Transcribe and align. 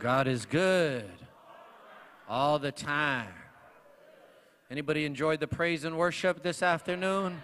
God 0.00 0.26
is 0.26 0.46
good 0.46 1.04
all 2.26 2.58
the 2.58 2.72
time. 2.72 3.34
Anybody 4.70 5.04
enjoyed 5.04 5.40
the 5.40 5.46
praise 5.46 5.84
and 5.84 5.98
worship 5.98 6.42
this 6.42 6.62
afternoon? 6.62 7.42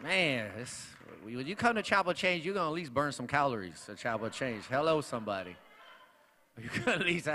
Man, 0.00 0.48
when 1.24 1.44
you 1.44 1.56
come 1.56 1.74
to 1.74 1.82
Chapel 1.82 2.12
Change, 2.12 2.44
you're 2.44 2.54
going 2.54 2.66
to 2.66 2.68
at 2.68 2.74
least 2.74 2.94
burn 2.94 3.10
some 3.10 3.26
calories 3.26 3.84
at 3.88 3.98
Chapel 3.98 4.30
Change. 4.30 4.62
Hello, 4.70 5.00
somebody. 5.00 5.56
You're 6.56 6.70
going 6.84 6.98
to 6.98 7.04
at 7.04 7.06
least, 7.06 7.28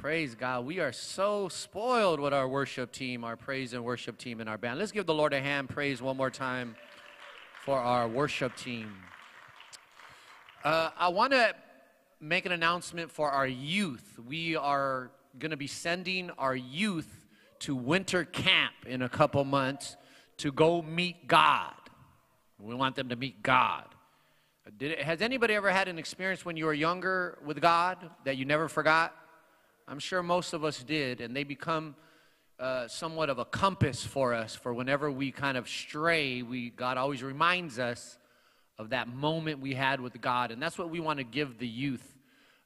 praise 0.00 0.34
God. 0.34 0.64
We 0.64 0.80
are 0.80 0.92
so 0.92 1.50
spoiled 1.50 2.18
with 2.18 2.32
our 2.32 2.48
worship 2.48 2.92
team, 2.92 3.24
our 3.24 3.36
praise 3.36 3.74
and 3.74 3.84
worship 3.84 4.16
team, 4.16 4.40
and 4.40 4.48
our 4.48 4.56
band. 4.56 4.78
Let's 4.78 4.92
give 4.92 5.04
the 5.04 5.14
Lord 5.14 5.34
a 5.34 5.40
hand 5.40 5.68
praise 5.68 6.00
one 6.00 6.16
more 6.16 6.30
time 6.30 6.76
for 7.62 7.78
our 7.78 8.08
worship 8.08 8.56
team. 8.56 8.90
Uh, 10.64 10.90
I 10.98 11.08
want 11.08 11.32
to 11.32 11.54
make 12.24 12.46
an 12.46 12.52
announcement 12.52 13.10
for 13.10 13.30
our 13.30 13.46
youth. 13.46 14.18
We 14.26 14.56
are 14.56 15.10
going 15.38 15.50
to 15.50 15.58
be 15.58 15.66
sending 15.66 16.30
our 16.30 16.56
youth 16.56 17.26
to 17.60 17.76
winter 17.76 18.24
camp 18.24 18.72
in 18.86 19.02
a 19.02 19.10
couple 19.10 19.44
months 19.44 19.96
to 20.38 20.50
go 20.50 20.80
meet 20.80 21.26
God. 21.26 21.74
We 22.58 22.74
want 22.74 22.96
them 22.96 23.10
to 23.10 23.16
meet 23.16 23.42
God. 23.42 23.84
It, 24.80 25.00
has 25.00 25.20
anybody 25.20 25.52
ever 25.52 25.70
had 25.70 25.86
an 25.86 25.98
experience 25.98 26.46
when 26.46 26.56
you 26.56 26.64
were 26.64 26.72
younger 26.72 27.38
with 27.44 27.60
God 27.60 27.98
that 28.24 28.38
you 28.38 28.46
never 28.46 28.68
forgot? 28.68 29.14
I'm 29.86 29.98
sure 29.98 30.22
most 30.22 30.54
of 30.54 30.64
us 30.64 30.82
did, 30.82 31.20
and 31.20 31.36
they 31.36 31.44
become 31.44 31.94
uh, 32.58 32.88
somewhat 32.88 33.28
of 33.28 33.38
a 33.38 33.44
compass 33.44 34.02
for 34.02 34.32
us 34.32 34.54
for 34.54 34.72
whenever 34.72 35.10
we 35.10 35.30
kind 35.30 35.58
of 35.58 35.68
stray. 35.68 36.40
We 36.40 36.70
God 36.70 36.96
always 36.96 37.22
reminds 37.22 37.78
us 37.78 38.16
of 38.78 38.90
that 38.90 39.08
moment 39.08 39.60
we 39.60 39.74
had 39.74 40.00
with 40.00 40.18
God, 40.22 40.50
and 40.52 40.62
that's 40.62 40.78
what 40.78 40.88
we 40.88 41.00
want 41.00 41.18
to 41.18 41.24
give 41.24 41.58
the 41.58 41.68
youth 41.68 42.13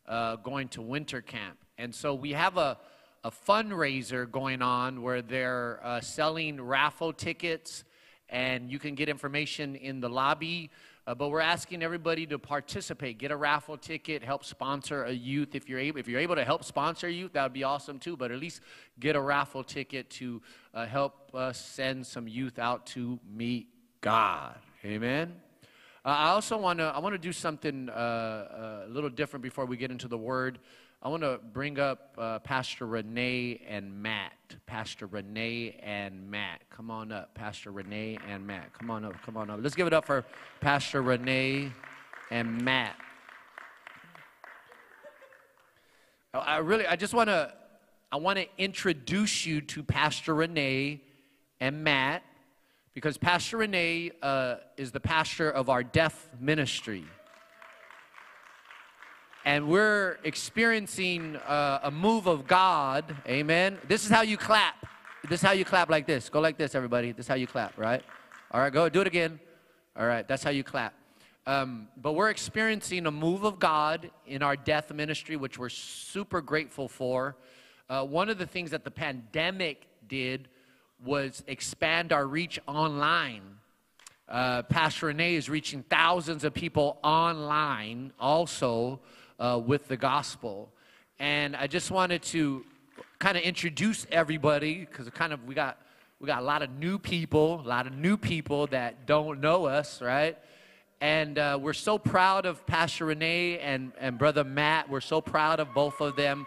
uh, 0.08 0.36
going 0.36 0.68
to 0.68 0.82
winter 0.82 1.20
camp. 1.20 1.58
And 1.76 1.94
so 1.94 2.14
we 2.14 2.32
have 2.32 2.56
a, 2.56 2.78
a 3.22 3.30
fundraiser 3.30 4.28
going 4.30 4.62
on 4.62 5.02
where 5.02 5.22
they're 5.22 5.80
uh, 5.84 6.00
selling 6.00 6.60
raffle 6.60 7.12
tickets, 7.12 7.84
and 8.28 8.70
you 8.70 8.78
can 8.78 8.94
get 8.94 9.08
information 9.08 9.76
in 9.76 10.00
the 10.00 10.08
lobby. 10.08 10.70
Uh, 11.06 11.14
but 11.14 11.30
we're 11.30 11.40
asking 11.40 11.82
everybody 11.82 12.26
to 12.26 12.38
participate. 12.38 13.16
Get 13.16 13.30
a 13.30 13.36
raffle 13.36 13.78
ticket. 13.78 14.22
Help 14.22 14.44
sponsor 14.44 15.04
a 15.04 15.12
youth. 15.12 15.54
If 15.54 15.66
you're 15.66 15.78
able, 15.78 15.98
if 15.98 16.06
you're 16.06 16.20
able 16.20 16.34
to 16.34 16.44
help 16.44 16.64
sponsor 16.64 17.06
a 17.06 17.10
youth, 17.10 17.32
that 17.32 17.44
would 17.44 17.54
be 17.54 17.64
awesome 17.64 17.98
too. 17.98 18.14
But 18.14 18.30
at 18.30 18.38
least 18.38 18.60
get 19.00 19.16
a 19.16 19.20
raffle 19.20 19.64
ticket 19.64 20.10
to 20.10 20.42
uh, 20.74 20.84
help 20.84 21.34
us 21.34 21.58
send 21.58 22.06
some 22.06 22.28
youth 22.28 22.58
out 22.58 22.84
to 22.88 23.18
meet 23.34 23.68
God. 24.02 24.56
Amen. 24.84 25.47
Uh, 26.08 26.12
I 26.12 26.28
also 26.28 26.56
want 26.56 26.78
to 26.78 26.84
I 26.84 27.00
want 27.00 27.12
to 27.12 27.18
do 27.18 27.34
something 27.34 27.90
uh, 27.90 27.92
uh, 27.92 28.86
a 28.86 28.88
little 28.88 29.10
different 29.10 29.42
before 29.42 29.66
we 29.66 29.76
get 29.76 29.90
into 29.90 30.08
the 30.08 30.16
Word. 30.16 30.58
I 31.02 31.10
want 31.10 31.22
to 31.22 31.38
bring 31.52 31.78
up 31.78 32.14
uh, 32.16 32.38
Pastor 32.38 32.86
Renee 32.86 33.60
and 33.68 34.02
Matt. 34.02 34.32
Pastor 34.64 35.04
Renee 35.04 35.78
and 35.82 36.30
Matt. 36.30 36.62
Come 36.70 36.90
on 36.90 37.12
up, 37.12 37.34
Pastor 37.34 37.72
Renee 37.72 38.16
and 38.26 38.46
Matt. 38.46 38.72
Come 38.72 38.90
on 38.90 39.04
up, 39.04 39.20
come 39.20 39.36
on 39.36 39.50
up. 39.50 39.60
Let's 39.60 39.74
give 39.74 39.86
it 39.86 39.92
up 39.92 40.06
for 40.06 40.24
Pastor 40.62 41.02
Renee 41.02 41.70
and 42.30 42.62
Matt. 42.62 42.96
I 46.32 46.56
really, 46.56 46.86
I 46.86 46.96
just 46.96 47.12
want 47.12 47.28
to, 47.28 47.52
I 48.10 48.16
want 48.16 48.38
to 48.38 48.46
introduce 48.56 49.44
you 49.44 49.60
to 49.60 49.82
Pastor 49.82 50.34
Renee 50.34 51.02
and 51.60 51.84
Matt 51.84 52.22
because 52.98 53.16
Pastor 53.16 53.58
Renee 53.58 54.10
uh, 54.22 54.56
is 54.76 54.90
the 54.90 54.98
pastor 54.98 55.48
of 55.48 55.70
our 55.70 55.84
deaf 55.84 56.28
ministry. 56.40 57.04
And 59.44 59.68
we're 59.68 60.18
experiencing 60.24 61.36
uh, 61.36 61.78
a 61.84 61.92
move 61.92 62.26
of 62.26 62.48
God. 62.48 63.14
Amen. 63.28 63.78
This 63.86 64.04
is 64.04 64.10
how 64.10 64.22
you 64.22 64.36
clap. 64.36 64.84
This 65.28 65.40
is 65.40 65.46
how 65.46 65.52
you 65.52 65.64
clap 65.64 65.90
like 65.90 66.08
this. 66.08 66.28
Go 66.28 66.40
like 66.40 66.58
this, 66.58 66.74
everybody. 66.74 67.12
This 67.12 67.26
is 67.26 67.28
how 67.28 67.36
you 67.36 67.46
clap, 67.46 67.78
right? 67.78 68.02
All 68.50 68.60
right, 68.60 68.72
go 68.72 68.88
do 68.88 69.00
it 69.00 69.06
again. 69.06 69.38
All 69.96 70.08
right, 70.08 70.26
that's 70.26 70.42
how 70.42 70.50
you 70.50 70.64
clap. 70.64 70.92
Um, 71.46 71.86
but 72.02 72.14
we're 72.14 72.30
experiencing 72.30 73.06
a 73.06 73.12
move 73.12 73.44
of 73.44 73.60
God 73.60 74.10
in 74.26 74.42
our 74.42 74.56
deaf 74.56 74.92
ministry, 74.92 75.36
which 75.36 75.56
we're 75.56 75.68
super 75.68 76.40
grateful 76.40 76.88
for. 76.88 77.36
Uh, 77.88 78.04
one 78.04 78.28
of 78.28 78.38
the 78.38 78.46
things 78.46 78.72
that 78.72 78.82
the 78.82 78.90
pandemic 78.90 79.86
did 80.08 80.48
was 81.04 81.42
expand 81.46 82.12
our 82.12 82.26
reach 82.26 82.58
online. 82.66 83.42
Uh, 84.28 84.62
Pastor 84.62 85.06
Renee 85.06 85.36
is 85.36 85.48
reaching 85.48 85.82
thousands 85.84 86.44
of 86.44 86.52
people 86.52 86.98
online 87.02 88.12
also 88.18 89.00
uh, 89.38 89.60
with 89.64 89.88
the 89.88 89.96
gospel. 89.96 90.70
And 91.18 91.56
I 91.56 91.66
just 91.66 91.90
wanted 91.90 92.22
to 92.24 92.64
kind 93.18 93.36
of 93.36 93.42
introduce 93.42 94.06
everybody 94.10 94.80
because 94.80 95.08
kind 95.10 95.32
of 95.32 95.44
we 95.44 95.54
got 95.54 95.78
we 96.20 96.26
got 96.26 96.42
a 96.42 96.44
lot 96.44 96.62
of 96.62 96.70
new 96.70 96.98
people, 96.98 97.62
a 97.64 97.68
lot 97.68 97.86
of 97.86 97.92
new 97.92 98.16
people 98.16 98.66
that 98.68 99.06
don't 99.06 99.40
know 99.40 99.66
us, 99.66 100.02
right? 100.02 100.36
And 101.00 101.38
uh, 101.38 101.58
we're 101.60 101.74
so 101.74 101.96
proud 101.96 102.44
of 102.44 102.66
Pastor 102.66 103.04
Renee 103.04 103.60
and, 103.60 103.92
and 104.00 104.18
Brother 104.18 104.42
Matt. 104.42 104.90
We're 104.90 105.00
so 105.00 105.20
proud 105.20 105.60
of 105.60 105.72
both 105.74 106.00
of 106.00 106.16
them. 106.16 106.44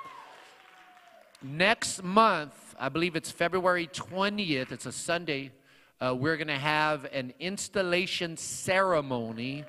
Next 1.41 2.03
month, 2.03 2.70
I 2.83 2.89
believe 2.89 3.15
it's 3.15 3.29
February 3.29 3.85
20th, 3.93 4.71
it's 4.71 4.87
a 4.87 4.91
Sunday, 4.91 5.51
uh, 5.99 6.15
we're 6.17 6.35
going 6.35 6.47
to 6.47 6.57
have 6.57 7.05
an 7.13 7.31
installation 7.39 8.35
ceremony 8.35 9.65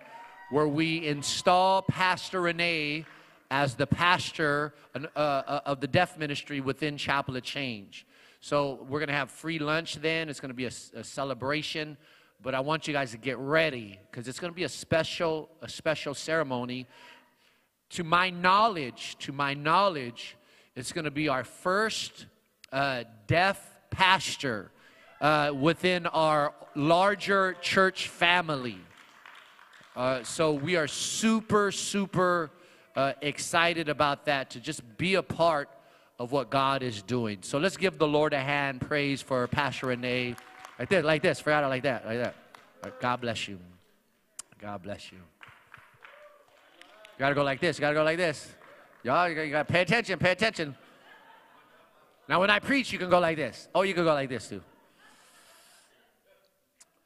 where 0.48 0.66
we 0.66 1.06
install 1.06 1.82
Pastor 1.82 2.40
Renee 2.40 3.04
as 3.50 3.74
the 3.74 3.86
pastor 3.86 4.72
uh, 4.94 5.18
uh, 5.18 5.60
of 5.66 5.80
the 5.82 5.86
deaf 5.86 6.16
ministry 6.16 6.62
within 6.62 6.96
Chapel 6.96 7.36
of 7.36 7.42
Change. 7.42 8.06
So 8.40 8.86
we're 8.88 9.00
going 9.00 9.08
to 9.08 9.14
have 9.14 9.30
free 9.30 9.58
lunch 9.58 9.96
then. 9.96 10.30
It's 10.30 10.40
going 10.40 10.48
to 10.48 10.54
be 10.54 10.64
a, 10.64 10.72
a 10.94 11.04
celebration, 11.04 11.98
but 12.42 12.54
I 12.54 12.60
want 12.60 12.88
you 12.88 12.94
guys 12.94 13.10
to 13.10 13.18
get 13.18 13.36
ready 13.36 13.98
because 14.10 14.26
it's 14.26 14.40
going 14.40 14.54
to 14.54 14.56
be 14.56 14.64
a 14.64 14.70
special, 14.70 15.50
a 15.60 15.68
special 15.68 16.14
ceremony. 16.14 16.86
To 17.90 18.04
my 18.04 18.30
knowledge, 18.30 19.18
to 19.18 19.32
my 19.32 19.52
knowledge, 19.52 20.38
it's 20.74 20.92
going 20.92 21.04
to 21.04 21.10
be 21.10 21.28
our 21.28 21.44
first 21.44 22.24
uh, 22.72 23.04
deaf 23.26 23.78
pastor 23.90 24.70
uh, 25.20 25.52
within 25.58 26.06
our 26.06 26.54
larger 26.74 27.54
church 27.60 28.08
family. 28.08 28.78
Uh, 29.94 30.22
so 30.22 30.52
we 30.52 30.76
are 30.76 30.86
super, 30.86 31.70
super 31.70 32.50
uh, 32.96 33.12
excited 33.20 33.88
about 33.88 34.24
that 34.24 34.50
to 34.50 34.60
just 34.60 34.80
be 34.96 35.14
a 35.14 35.22
part 35.22 35.68
of 36.18 36.32
what 36.32 36.50
God 36.50 36.82
is 36.82 37.02
doing. 37.02 37.38
So 37.42 37.58
let's 37.58 37.76
give 37.76 37.98
the 37.98 38.06
Lord 38.06 38.32
a 38.32 38.40
hand 38.40 38.80
praise 38.80 39.20
for 39.20 39.46
Pastor 39.48 39.88
Renee. 39.88 40.36
Like 40.78 40.88
this, 40.88 41.04
like 41.04 41.22
this, 41.22 41.40
it 41.40 41.46
like 41.46 41.82
that, 41.82 42.06
like 42.06 42.18
that. 42.18 42.34
Right, 42.82 43.00
God 43.00 43.20
bless 43.20 43.48
you. 43.48 43.58
God 44.58 44.82
bless 44.82 45.12
you. 45.12 45.18
You 45.18 47.18
gotta 47.18 47.34
go 47.34 47.42
like 47.42 47.60
this, 47.60 47.76
you 47.76 47.82
gotta 47.82 47.94
go 47.94 48.04
like 48.04 48.16
this. 48.16 48.48
Y'all, 49.02 49.28
you 49.28 49.50
gotta 49.50 49.64
pay 49.64 49.82
attention, 49.82 50.18
pay 50.18 50.32
attention. 50.32 50.74
Now, 52.28 52.40
when 52.40 52.50
I 52.50 52.60
preach, 52.60 52.92
you 52.92 52.98
can 52.98 53.10
go 53.10 53.18
like 53.18 53.36
this. 53.36 53.68
Oh, 53.74 53.82
you 53.82 53.94
can 53.94 54.04
go 54.04 54.14
like 54.14 54.28
this 54.28 54.48
too. 54.48 54.62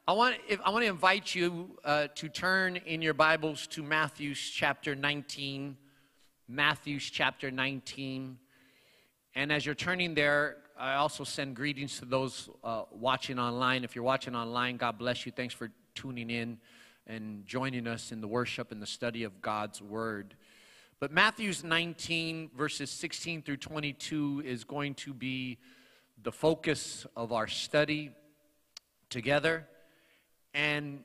I 0.07 0.13
want, 0.13 0.37
if, 0.47 0.61
I 0.63 0.71
want 0.71 0.85
to 0.85 0.91
invite 0.91 1.35
you 1.35 1.79
uh, 1.85 2.09
to 2.17 2.29
turn 2.29 2.77
in 2.77 3.03
your 3.03 3.15
Bibles 3.15 3.67
to 3.69 3.83
Matthew's 3.83 4.39
chapter 4.39 4.95
19. 4.95 5.77
Matthew's 6.49 7.05
chapter 7.05 7.51
19. 7.51 8.39
And 9.35 9.53
as 9.53 9.65
you're 9.65 9.75
turning 9.75 10.15
there, 10.15 10.59
I 10.79 10.95
also 10.95 11.25
send 11.25 11.57
greetings 11.57 11.99
to 12.01 12.05
those 12.05 12.51
uh, 12.63 12.83
watching 12.93 13.39
online. 13.39 13.85
If 13.85 13.97
you're 13.97 14.05
watching 14.05 14.37
online, 14.37 14.77
God 14.77 14.99
bless 14.99 15.25
you. 15.25 15.33
Thanks 15.33 15.55
for 15.55 15.71
tuning 15.95 16.29
in 16.29 16.59
and 17.07 17.47
joining 17.47 17.87
us 17.87 18.13
in 18.13 18.21
the 18.21 18.29
worship 18.29 18.71
and 18.71 18.83
the 18.83 18.87
study 18.87 19.25
of 19.25 19.41
God's 19.41 19.81
Word. 19.81 20.35
But 20.99 21.13
Matthew's 21.13 21.63
19, 21.63 22.53
verses 22.57 22.91
16 22.91 23.43
through 23.43 23.59
22, 23.59 24.43
is 24.47 24.65
going 24.65 24.95
to 24.95 25.13
be 25.13 25.59
the 26.23 26.33
focus 26.33 27.07
of 27.15 27.33
our 27.33 27.47
study 27.47 28.13
together. 29.11 29.67
And 30.55 31.05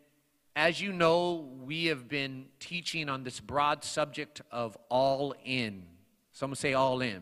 as 0.55 0.79
you 0.79 0.93
know, 0.93 1.49
we 1.61 1.88
have 1.88 2.07
been 2.07 2.45
teaching 2.61 3.09
on 3.09 3.23
this 3.23 3.41
broad 3.41 3.83
subject 3.83 4.41
of 4.49 4.77
all 4.88 5.35
in. 5.43 5.83
Someone 6.31 6.55
say 6.55 6.73
all 6.73 7.01
in. 7.01 7.21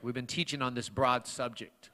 We've 0.00 0.14
been 0.14 0.26
teaching 0.26 0.62
on 0.62 0.74
this 0.74 0.88
broad 0.88 1.26
subject. 1.26 1.90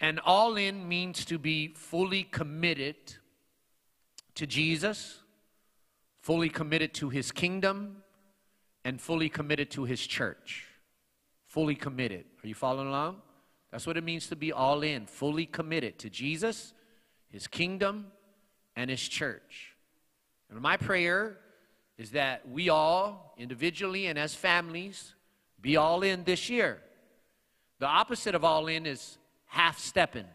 And 0.00 0.18
all 0.18 0.56
in 0.56 0.88
means 0.88 1.24
to 1.26 1.38
be 1.38 1.68
fully 1.68 2.24
committed 2.24 2.96
to 4.34 4.48
Jesus, 4.48 5.20
fully 6.22 6.48
committed 6.48 6.92
to 6.94 7.08
his 7.08 7.30
kingdom, 7.30 8.02
and 8.84 9.00
fully 9.00 9.28
committed 9.28 9.70
to 9.72 9.84
his 9.84 10.06
church. 10.06 10.66
Fully 11.46 11.74
committed. 11.74 12.24
Are 12.42 12.48
you 12.48 12.54
following 12.54 12.88
along? 12.88 13.20
That's 13.70 13.86
what 13.86 13.96
it 13.96 14.04
means 14.04 14.28
to 14.28 14.36
be 14.36 14.52
all 14.52 14.82
in, 14.82 15.06
fully 15.06 15.46
committed 15.46 15.98
to 16.00 16.10
Jesus, 16.10 16.72
his 17.28 17.46
kingdom, 17.46 18.06
and 18.74 18.90
his 18.90 19.00
church. 19.00 19.74
And 20.50 20.60
my 20.60 20.76
prayer 20.76 21.36
is 21.96 22.12
that 22.12 22.48
we 22.48 22.68
all, 22.68 23.34
individually 23.36 24.06
and 24.06 24.18
as 24.18 24.34
families, 24.34 25.14
be 25.60 25.76
all 25.76 26.02
in 26.02 26.24
this 26.24 26.48
year. 26.48 26.80
The 27.78 27.86
opposite 27.86 28.34
of 28.34 28.44
all 28.44 28.66
in 28.66 28.86
is 28.86 29.18
half 29.46 29.78
stepping. 29.78 30.26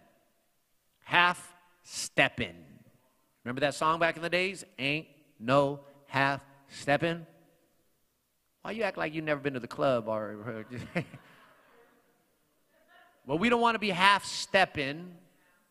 Half 1.04 1.56
stepping. 1.84 2.56
Remember 3.44 3.62
that 3.62 3.76
song 3.76 4.00
back 4.00 4.16
in 4.16 4.22
the 4.22 4.30
days? 4.30 4.64
Ain't 4.80 5.08
no 5.40 5.82
half 6.08 6.42
stepping. 6.70 7.26
Why 8.66 8.72
you 8.72 8.82
act 8.82 8.98
like 8.98 9.14
you've 9.14 9.26
never 9.26 9.40
been 9.40 9.54
to 9.54 9.60
the 9.60 9.68
club 9.68 10.08
or 10.08 10.66
Well, 13.28 13.38
we 13.38 13.48
don't 13.48 13.62
want 13.62 13.76
to 13.76 13.80
be 13.80 13.92
half 13.92 14.26
stepping 14.26 15.14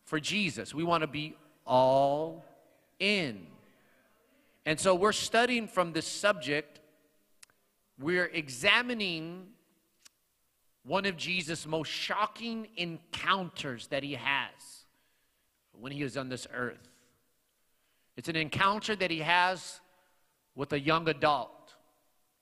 for 0.05 0.17
Jesus. 0.17 0.73
We 0.73 0.85
want 0.85 1.01
to 1.01 1.07
be 1.07 1.35
all 1.65 2.45
in. 2.97 3.47
And 4.65 4.79
so 4.79 4.95
we're 4.95 5.11
studying 5.11 5.67
from 5.67 5.91
this 5.91 6.07
subject. 6.07 6.79
We're 7.99 8.27
examining 8.27 9.47
one 10.85 11.05
of 11.05 11.17
Jesus' 11.17 11.67
most 11.67 11.91
shocking 11.91 12.69
encounters 12.77 13.87
that 13.87 14.03
he 14.03 14.13
has 14.13 14.85
when 15.73 15.91
he 15.91 16.01
is 16.01 16.15
on 16.15 16.29
this 16.29 16.47
earth. 16.53 16.87
It's 18.15 18.29
an 18.29 18.37
encounter 18.37 18.95
that 18.95 19.11
he 19.11 19.19
has 19.19 19.81
with 20.55 20.71
a 20.71 20.79
young 20.79 21.09
adult. 21.09 21.64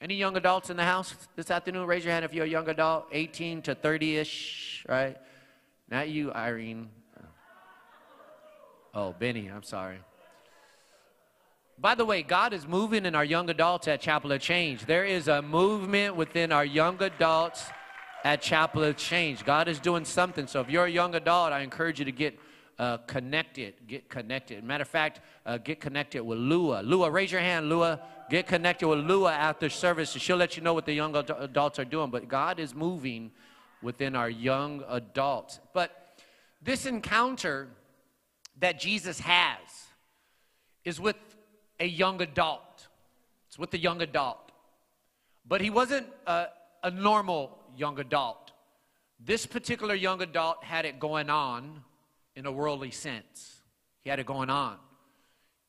Any 0.04 0.16
young 0.16 0.36
adults 0.36 0.70
in 0.70 0.76
the 0.76 0.84
house 0.84 1.16
this 1.38 1.50
afternoon? 1.50 1.88
Raise 1.88 2.04
your 2.04 2.12
hand 2.12 2.26
if 2.26 2.34
you're 2.34 2.44
a 2.44 2.50
young 2.50 2.68
adult, 2.68 3.08
18 3.14 3.62
to 3.62 3.74
30 3.74 4.18
ish, 4.18 4.86
right? 4.90 5.16
Not 5.90 6.10
you, 6.10 6.30
Irene. 6.34 6.90
Oh, 7.18 7.26
oh, 8.96 9.16
Benny, 9.18 9.48
I'm 9.48 9.64
sorry. 9.64 10.00
By 11.80 11.96
the 11.96 12.04
way, 12.04 12.22
God 12.22 12.52
is 12.52 12.68
moving 12.68 13.06
in 13.06 13.16
our 13.16 13.24
young 13.24 13.50
adults 13.50 13.88
at 13.88 14.02
Chapel 14.02 14.34
of 14.34 14.42
Change. 14.42 14.86
There 14.86 15.06
is 15.06 15.30
a 15.30 15.42
movement 15.42 16.18
within 16.18 16.52
our 16.52 16.66
young 16.66 17.02
adults 17.02 17.66
at 18.26 18.42
Chapel 18.42 18.84
of 18.84 18.98
Change. 18.98 19.46
God 19.46 19.70
is 19.70 19.80
doing 19.80 20.04
something. 20.04 20.48
So 20.48 20.60
if 20.60 20.70
you're 20.70 20.86
a 20.86 20.92
young 20.92 21.16
adult, 21.16 21.54
I 21.54 21.62
encourage 21.62 22.00
you 22.00 22.06
to 22.06 22.12
get 22.12 22.38
uh, 22.80 22.98
connected. 22.98 23.76
Get 23.88 24.10
connected. 24.10 24.64
Matter 24.64 24.84
of 24.84 24.88
fact, 24.88 25.22
uh, 25.46 25.58
get 25.58 25.80
connected 25.80 26.24
with 26.24 26.40
Lua. 26.40 26.82
Lua, 26.82 27.10
raise 27.10 27.32
your 27.32 27.42
hand, 27.42 27.70
Lua. 27.70 28.00
Get 28.30 28.48
connected 28.48 28.88
with 28.88 29.00
Lua 29.00 29.34
after 29.34 29.70
service. 29.70 30.12
She'll 30.12 30.38
let 30.38 30.58
you 30.58 30.64
know 30.64 30.74
what 30.74 30.86
the 30.86 30.94
young 30.94 31.16
ad- 31.16 31.32
adults 31.38 31.80
are 31.80 31.86
doing. 31.86 32.10
But 32.10 32.28
God 32.28 32.60
is 32.60 32.74
moving 32.74 33.32
within 33.82 34.16
our 34.16 34.30
young 34.30 34.84
adults. 34.88 35.60
But 35.74 36.20
this 36.62 36.86
encounter 36.86 37.68
that 38.60 38.80
Jesus 38.80 39.20
has 39.20 39.60
is 40.86 41.00
with 41.00 41.18
a 41.80 41.86
young 41.86 42.22
adult. 42.22 42.88
It's 43.48 43.60
with 43.60 43.74
a 43.74 43.78
young 43.78 44.02
adult. 44.02 44.52
But 45.46 45.62
he 45.62 45.70
wasn't 45.70 46.08
a, 46.26 46.48
a 46.82 46.92
normal 46.92 47.58
young 47.76 48.00
adult. 48.00 48.52
This 49.20 49.46
particular 49.46 49.96
young 49.96 50.22
adult 50.22 50.64
had 50.64 50.86
it 50.86 51.00
going 51.00 51.30
on 51.30 51.84
in 52.36 52.46
a 52.46 52.52
worldly 52.52 52.92
sense. 52.92 53.62
He 54.02 54.10
had 54.10 54.20
it 54.20 54.26
going 54.26 54.50
on. 54.50 54.78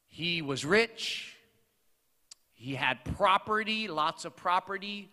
He 0.06 0.42
was 0.42 0.64
rich. 0.64 1.36
He 2.54 2.74
had 2.74 3.04
property, 3.16 3.88
lots 3.88 4.24
of 4.24 4.36
property. 4.36 5.10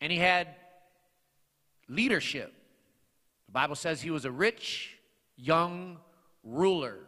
And 0.00 0.12
he 0.12 0.18
had 0.18 0.48
leadership. 1.88 2.52
The 3.46 3.52
Bible 3.52 3.74
says 3.74 4.00
he 4.00 4.10
was 4.10 4.24
a 4.24 4.30
rich 4.30 4.96
young 5.36 5.98
ruler. 6.42 6.98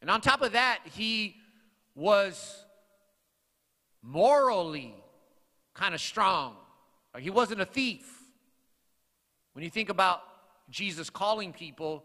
And 0.00 0.10
on 0.10 0.20
top 0.20 0.42
of 0.42 0.52
that, 0.52 0.80
he 0.94 1.36
was 1.94 2.64
morally 4.02 4.94
kind 5.72 5.94
of 5.94 6.00
strong. 6.00 6.56
He 7.18 7.30
wasn't 7.30 7.60
a 7.60 7.66
thief. 7.66 8.22
When 9.52 9.64
you 9.64 9.70
think 9.70 9.88
about 9.88 10.20
Jesus 10.68 11.08
calling 11.08 11.52
people, 11.52 12.04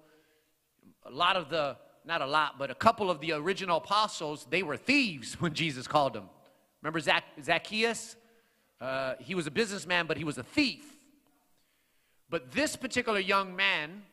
a 1.06 1.12
lot 1.12 1.36
of 1.36 1.50
the, 1.50 1.78
not 2.06 2.22
a 2.22 2.26
lot, 2.26 2.58
but 2.58 2.72
a 2.72 2.76
couple 2.76 3.10
of 3.10 3.20
the 3.20 3.34
original 3.34 3.78
apostles, 3.78 4.48
they 4.50 4.64
were 4.64 4.78
thieves 4.78 5.40
when 5.42 5.54
Jesus 5.54 5.88
called 5.88 6.14
them. 6.14 6.30
Remember 6.82 7.00
Zac- 7.00 7.24
Zacchaeus? 7.44 8.16
Uh, 8.80 9.16
he 9.20 9.36
was 9.36 9.48
a 9.48 9.52
businessman, 9.52 10.06
but 10.08 10.18
he 10.18 10.24
was 10.24 10.38
a 10.38 10.44
thief. 10.44 10.86
But 12.30 12.52
this 12.52 12.76
particular 12.76 13.20
young 13.20 13.56
man, 13.56 14.04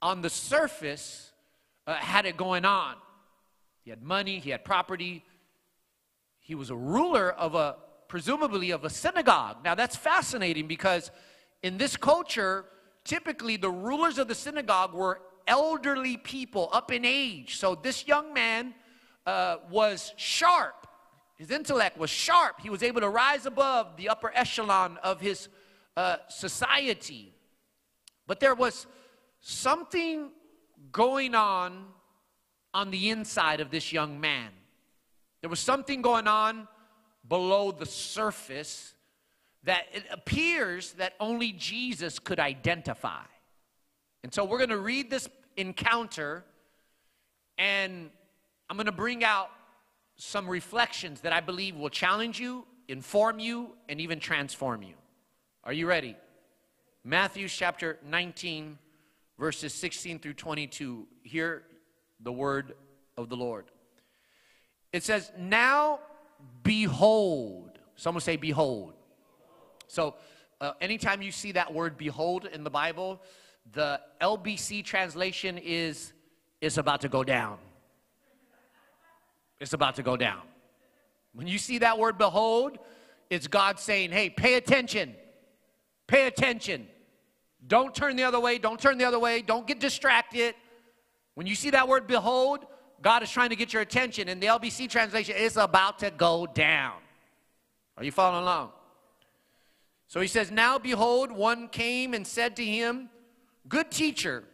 on 0.00 0.20
the 0.20 0.30
surface, 0.30 1.32
uh, 1.86 1.94
had 1.94 2.26
it 2.26 2.36
going 2.36 2.64
on. 2.64 2.94
He 3.82 3.90
had 3.90 4.02
money, 4.02 4.38
he 4.38 4.50
had 4.50 4.64
property. 4.64 5.24
He 6.40 6.54
was 6.54 6.70
a 6.70 6.76
ruler 6.76 7.32
of 7.32 7.54
a, 7.54 7.76
presumably, 8.08 8.70
of 8.70 8.84
a 8.84 8.90
synagogue. 8.90 9.58
Now, 9.64 9.74
that's 9.74 9.96
fascinating 9.96 10.66
because 10.66 11.10
in 11.62 11.78
this 11.78 11.96
culture, 11.96 12.66
typically 13.04 13.56
the 13.56 13.70
rulers 13.70 14.18
of 14.18 14.28
the 14.28 14.34
synagogue 14.34 14.92
were 14.92 15.20
elderly 15.46 16.16
people 16.16 16.68
up 16.72 16.92
in 16.92 17.04
age. 17.04 17.56
So 17.56 17.74
this 17.74 18.06
young 18.06 18.32
man 18.32 18.74
uh, 19.26 19.58
was 19.70 20.12
sharp. 20.16 20.86
His 21.36 21.50
intellect 21.50 21.98
was 21.98 22.10
sharp. 22.10 22.60
He 22.60 22.70
was 22.70 22.82
able 22.82 23.00
to 23.00 23.08
rise 23.08 23.46
above 23.46 23.96
the 23.96 24.08
upper 24.08 24.32
echelon 24.34 24.98
of 25.02 25.20
his 25.20 25.48
uh, 25.96 26.16
society. 26.28 27.34
But 28.26 28.40
there 28.40 28.54
was 28.54 28.86
something 29.40 30.30
going 30.92 31.34
on 31.34 31.86
on 32.72 32.90
the 32.90 33.10
inside 33.10 33.60
of 33.60 33.70
this 33.70 33.92
young 33.92 34.20
man. 34.20 34.50
There 35.40 35.50
was 35.50 35.60
something 35.60 36.02
going 36.02 36.26
on 36.26 36.68
below 37.28 37.72
the 37.72 37.86
surface 37.86 38.94
that 39.64 39.86
it 39.92 40.04
appears 40.10 40.92
that 40.92 41.14
only 41.20 41.52
Jesus 41.52 42.18
could 42.18 42.38
identify. 42.38 43.22
And 44.24 44.32
so 44.32 44.42
we're 44.46 44.56
going 44.56 44.70
to 44.70 44.78
read 44.78 45.10
this 45.10 45.28
encounter 45.58 46.44
and 47.58 48.08
I'm 48.70 48.76
going 48.78 48.86
to 48.86 48.92
bring 48.92 49.22
out 49.22 49.50
some 50.16 50.48
reflections 50.48 51.20
that 51.20 51.34
I 51.34 51.40
believe 51.40 51.76
will 51.76 51.90
challenge 51.90 52.40
you, 52.40 52.64
inform 52.88 53.38
you, 53.38 53.72
and 53.86 54.00
even 54.00 54.20
transform 54.20 54.82
you. 54.82 54.94
Are 55.62 55.74
you 55.74 55.86
ready? 55.86 56.16
Matthew 57.04 57.48
chapter 57.48 57.98
19, 58.08 58.78
verses 59.38 59.74
16 59.74 60.20
through 60.20 60.32
22. 60.32 61.06
Hear 61.22 61.62
the 62.18 62.32
word 62.32 62.72
of 63.18 63.28
the 63.28 63.36
Lord. 63.36 63.66
It 64.90 65.02
says, 65.02 65.30
Now 65.38 66.00
behold. 66.62 67.78
Someone 67.94 68.22
say, 68.22 68.36
Behold. 68.36 68.94
So, 69.86 70.14
uh, 70.62 70.72
anytime 70.80 71.20
you 71.20 71.30
see 71.30 71.52
that 71.52 71.74
word 71.74 71.98
behold 71.98 72.46
in 72.46 72.64
the 72.64 72.70
Bible, 72.70 73.20
the 73.72 74.00
LBC 74.20 74.84
translation 74.84 75.58
is, 75.58 76.12
It's 76.60 76.78
about 76.78 77.00
to 77.02 77.08
go 77.08 77.24
down. 77.24 77.58
It's 79.60 79.72
about 79.72 79.96
to 79.96 80.02
go 80.02 80.16
down. 80.16 80.42
When 81.32 81.46
you 81.46 81.58
see 81.58 81.78
that 81.78 81.98
word 81.98 82.18
behold, 82.18 82.78
it's 83.30 83.46
God 83.46 83.78
saying, 83.78 84.10
Hey, 84.12 84.30
pay 84.30 84.54
attention. 84.54 85.14
Pay 86.06 86.26
attention. 86.26 86.86
Don't 87.66 87.94
turn 87.94 88.16
the 88.16 88.24
other 88.24 88.40
way. 88.40 88.58
Don't 88.58 88.78
turn 88.78 88.98
the 88.98 89.04
other 89.04 89.18
way. 89.18 89.40
Don't 89.40 89.66
get 89.66 89.80
distracted. 89.80 90.54
When 91.34 91.46
you 91.46 91.54
see 91.54 91.70
that 91.70 91.88
word 91.88 92.06
behold, 92.06 92.66
God 93.00 93.22
is 93.22 93.30
trying 93.30 93.50
to 93.50 93.56
get 93.56 93.72
your 93.72 93.82
attention. 93.82 94.28
In 94.28 94.38
the 94.38 94.46
LBC 94.46 94.88
translation, 94.88 95.34
it's 95.36 95.56
about 95.56 95.98
to 96.00 96.10
go 96.10 96.46
down. 96.46 96.94
Are 97.96 98.04
you 98.04 98.12
following 98.12 98.42
along? 98.42 98.70
So 100.08 100.20
he 100.20 100.28
says, 100.28 100.50
Now 100.50 100.78
behold, 100.78 101.32
one 101.32 101.68
came 101.68 102.14
and 102.14 102.26
said 102.26 102.56
to 102.56 102.64
him, 102.64 103.08
Good 103.68 103.90
teacher, 103.90 104.44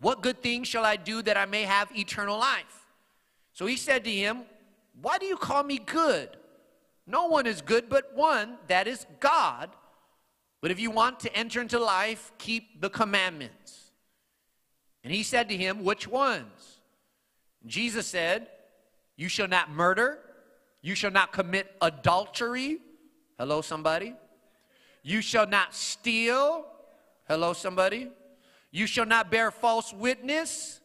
what 0.00 0.22
good 0.22 0.42
thing 0.42 0.64
shall 0.64 0.84
I 0.84 0.96
do 0.96 1.22
that 1.22 1.36
I 1.36 1.46
may 1.46 1.62
have 1.62 1.96
eternal 1.96 2.38
life? 2.38 2.86
So 3.52 3.66
he 3.66 3.76
said 3.76 4.04
to 4.04 4.10
him, 4.10 4.42
Why 5.00 5.18
do 5.18 5.26
you 5.26 5.36
call 5.36 5.62
me 5.62 5.78
good? 5.78 6.36
No 7.06 7.26
one 7.26 7.46
is 7.46 7.60
good 7.62 7.88
but 7.88 8.14
one, 8.14 8.58
that 8.66 8.86
is 8.88 9.06
God. 9.20 9.70
But 10.60 10.70
if 10.70 10.80
you 10.80 10.90
want 10.90 11.20
to 11.20 11.34
enter 11.36 11.60
into 11.60 11.78
life, 11.78 12.32
keep 12.38 12.80
the 12.80 12.90
commandments. 12.90 13.92
And 15.04 15.14
he 15.14 15.22
said 15.22 15.48
to 15.50 15.56
him, 15.56 15.84
Which 15.84 16.08
ones? 16.08 16.80
Jesus 17.64 18.06
said, 18.06 18.48
You 19.16 19.28
shall 19.28 19.48
not 19.48 19.70
murder. 19.70 20.18
You 20.82 20.94
shall 20.94 21.10
not 21.10 21.32
commit 21.32 21.74
adultery. 21.80 22.78
Hello, 23.38 23.60
somebody. 23.60 24.14
You 25.02 25.20
shall 25.20 25.46
not 25.46 25.74
steal. 25.74 26.66
Hello, 27.28 27.52
somebody. 27.52 28.08
You 28.70 28.86
shall 28.86 29.06
not 29.06 29.30
bear 29.30 29.50
false 29.50 29.92
witness. 29.92 30.80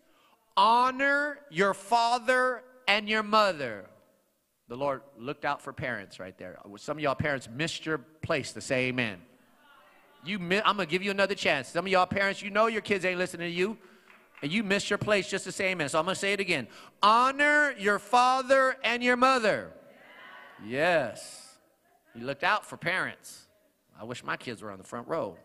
Honor 0.58 1.38
your 1.52 1.74
father 1.74 2.64
and 2.88 3.08
your 3.08 3.22
mother. 3.22 3.86
The 4.68 4.76
Lord 4.76 5.02
looked 5.20 5.46
out 5.46 5.62
for 5.62 5.72
parents 5.72 6.20
right 6.20 6.36
there. 6.38 6.58
Some 6.78 6.98
of 6.98 7.04
y'all 7.04 7.14
parents 7.14 7.48
missed 7.54 7.86
your 7.86 8.00
place 8.00 8.54
to 8.54 8.62
say 8.62 8.88
amen. 8.88 9.20
You, 10.26 10.38
I'm 10.40 10.78
gonna 10.78 10.86
give 10.86 11.04
you 11.04 11.12
another 11.12 11.36
chance. 11.36 11.68
Some 11.68 11.86
of 11.86 11.92
y'all 11.92 12.06
parents, 12.06 12.42
you 12.42 12.50
know 12.50 12.68
your 12.68 12.82
kids 12.82 13.06
ain't 13.06 13.20
listening 13.20 13.50
to 13.50 13.56
you, 13.56 13.78
and 14.42 14.52
you 14.52 14.64
missed 14.64 14.90
your 14.90 14.98
place 14.98 15.30
just 15.30 15.44
to 15.46 15.52
say 15.52 15.72
amen. 15.72 15.90
So 15.90 16.00
I'm 16.00 16.06
gonna 16.06 16.16
say 16.16 16.34
it 16.34 16.40
again. 16.40 16.68
Honor 17.04 17.74
your 17.78 18.00
father 18.00 18.78
and 18.84 19.04
your 19.04 19.18
mother. 19.18 19.72
Yes. 20.66 21.58
He 22.16 22.22
looked 22.22 22.44
out 22.44 22.66
for 22.66 22.78
parents. 22.78 23.48
I 24.00 24.06
wish 24.06 24.24
my 24.24 24.38
kids 24.38 24.62
were 24.62 24.72
on 24.72 24.78
the 24.80 24.84
front 24.84 25.08
row. 25.08 25.38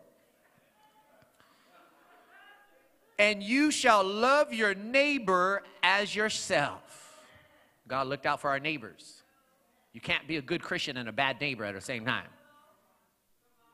And 3.19 3.41
you 3.41 3.71
shall 3.71 4.03
love 4.03 4.53
your 4.53 4.75
neighbor 4.75 5.63
as 5.81 6.15
yourself. 6.15 6.81
God 7.87 8.07
looked 8.07 8.25
out 8.25 8.41
for 8.41 8.49
our 8.49 8.59
neighbors. 8.59 9.23
You 9.93 10.01
can't 10.01 10.27
be 10.27 10.37
a 10.37 10.41
good 10.41 10.61
Christian 10.61 10.97
and 10.97 11.09
a 11.09 11.11
bad 11.11 11.41
neighbor 11.41 11.63
at 11.65 11.73
the 11.73 11.81
same 11.81 12.05
time. 12.05 12.27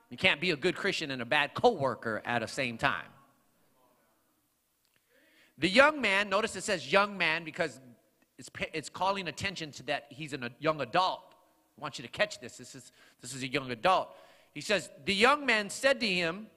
You 0.10 0.18
can't 0.18 0.40
be 0.40 0.52
a 0.52 0.56
good 0.56 0.76
Christian 0.76 1.12
and 1.12 1.22
a 1.22 1.26
bad 1.26 1.54
coworker 1.54 2.22
at 2.24 2.40
the 2.40 2.48
same 2.48 2.78
time. 2.78 3.08
The 5.58 5.68
young 5.68 6.02
man, 6.02 6.30
notice 6.30 6.56
it 6.56 6.64
says 6.64 6.92
young 6.92 7.18
man 7.18 7.44
because 7.44 7.80
it's, 8.38 8.50
it's 8.74 8.90
calling 8.90 9.28
attention 9.28 9.72
to 9.72 9.84
that 9.84 10.06
he's 10.10 10.34
a 10.34 10.52
young 10.60 10.82
adult. 10.82 11.22
I 11.78 11.82
want 11.82 11.98
you 11.98 12.04
to 12.04 12.10
catch 12.10 12.40
this. 12.40 12.58
This 12.58 12.76
is, 12.76 12.92
this 13.22 13.34
is 13.34 13.44
a 13.44 13.48
young 13.48 13.72
adult. 13.72 14.16
He 14.54 14.62
says, 14.62 14.90
The 15.06 15.14
young 15.14 15.46
man 15.46 15.70
said 15.70 16.00
to 16.00 16.08
him, 16.08 16.48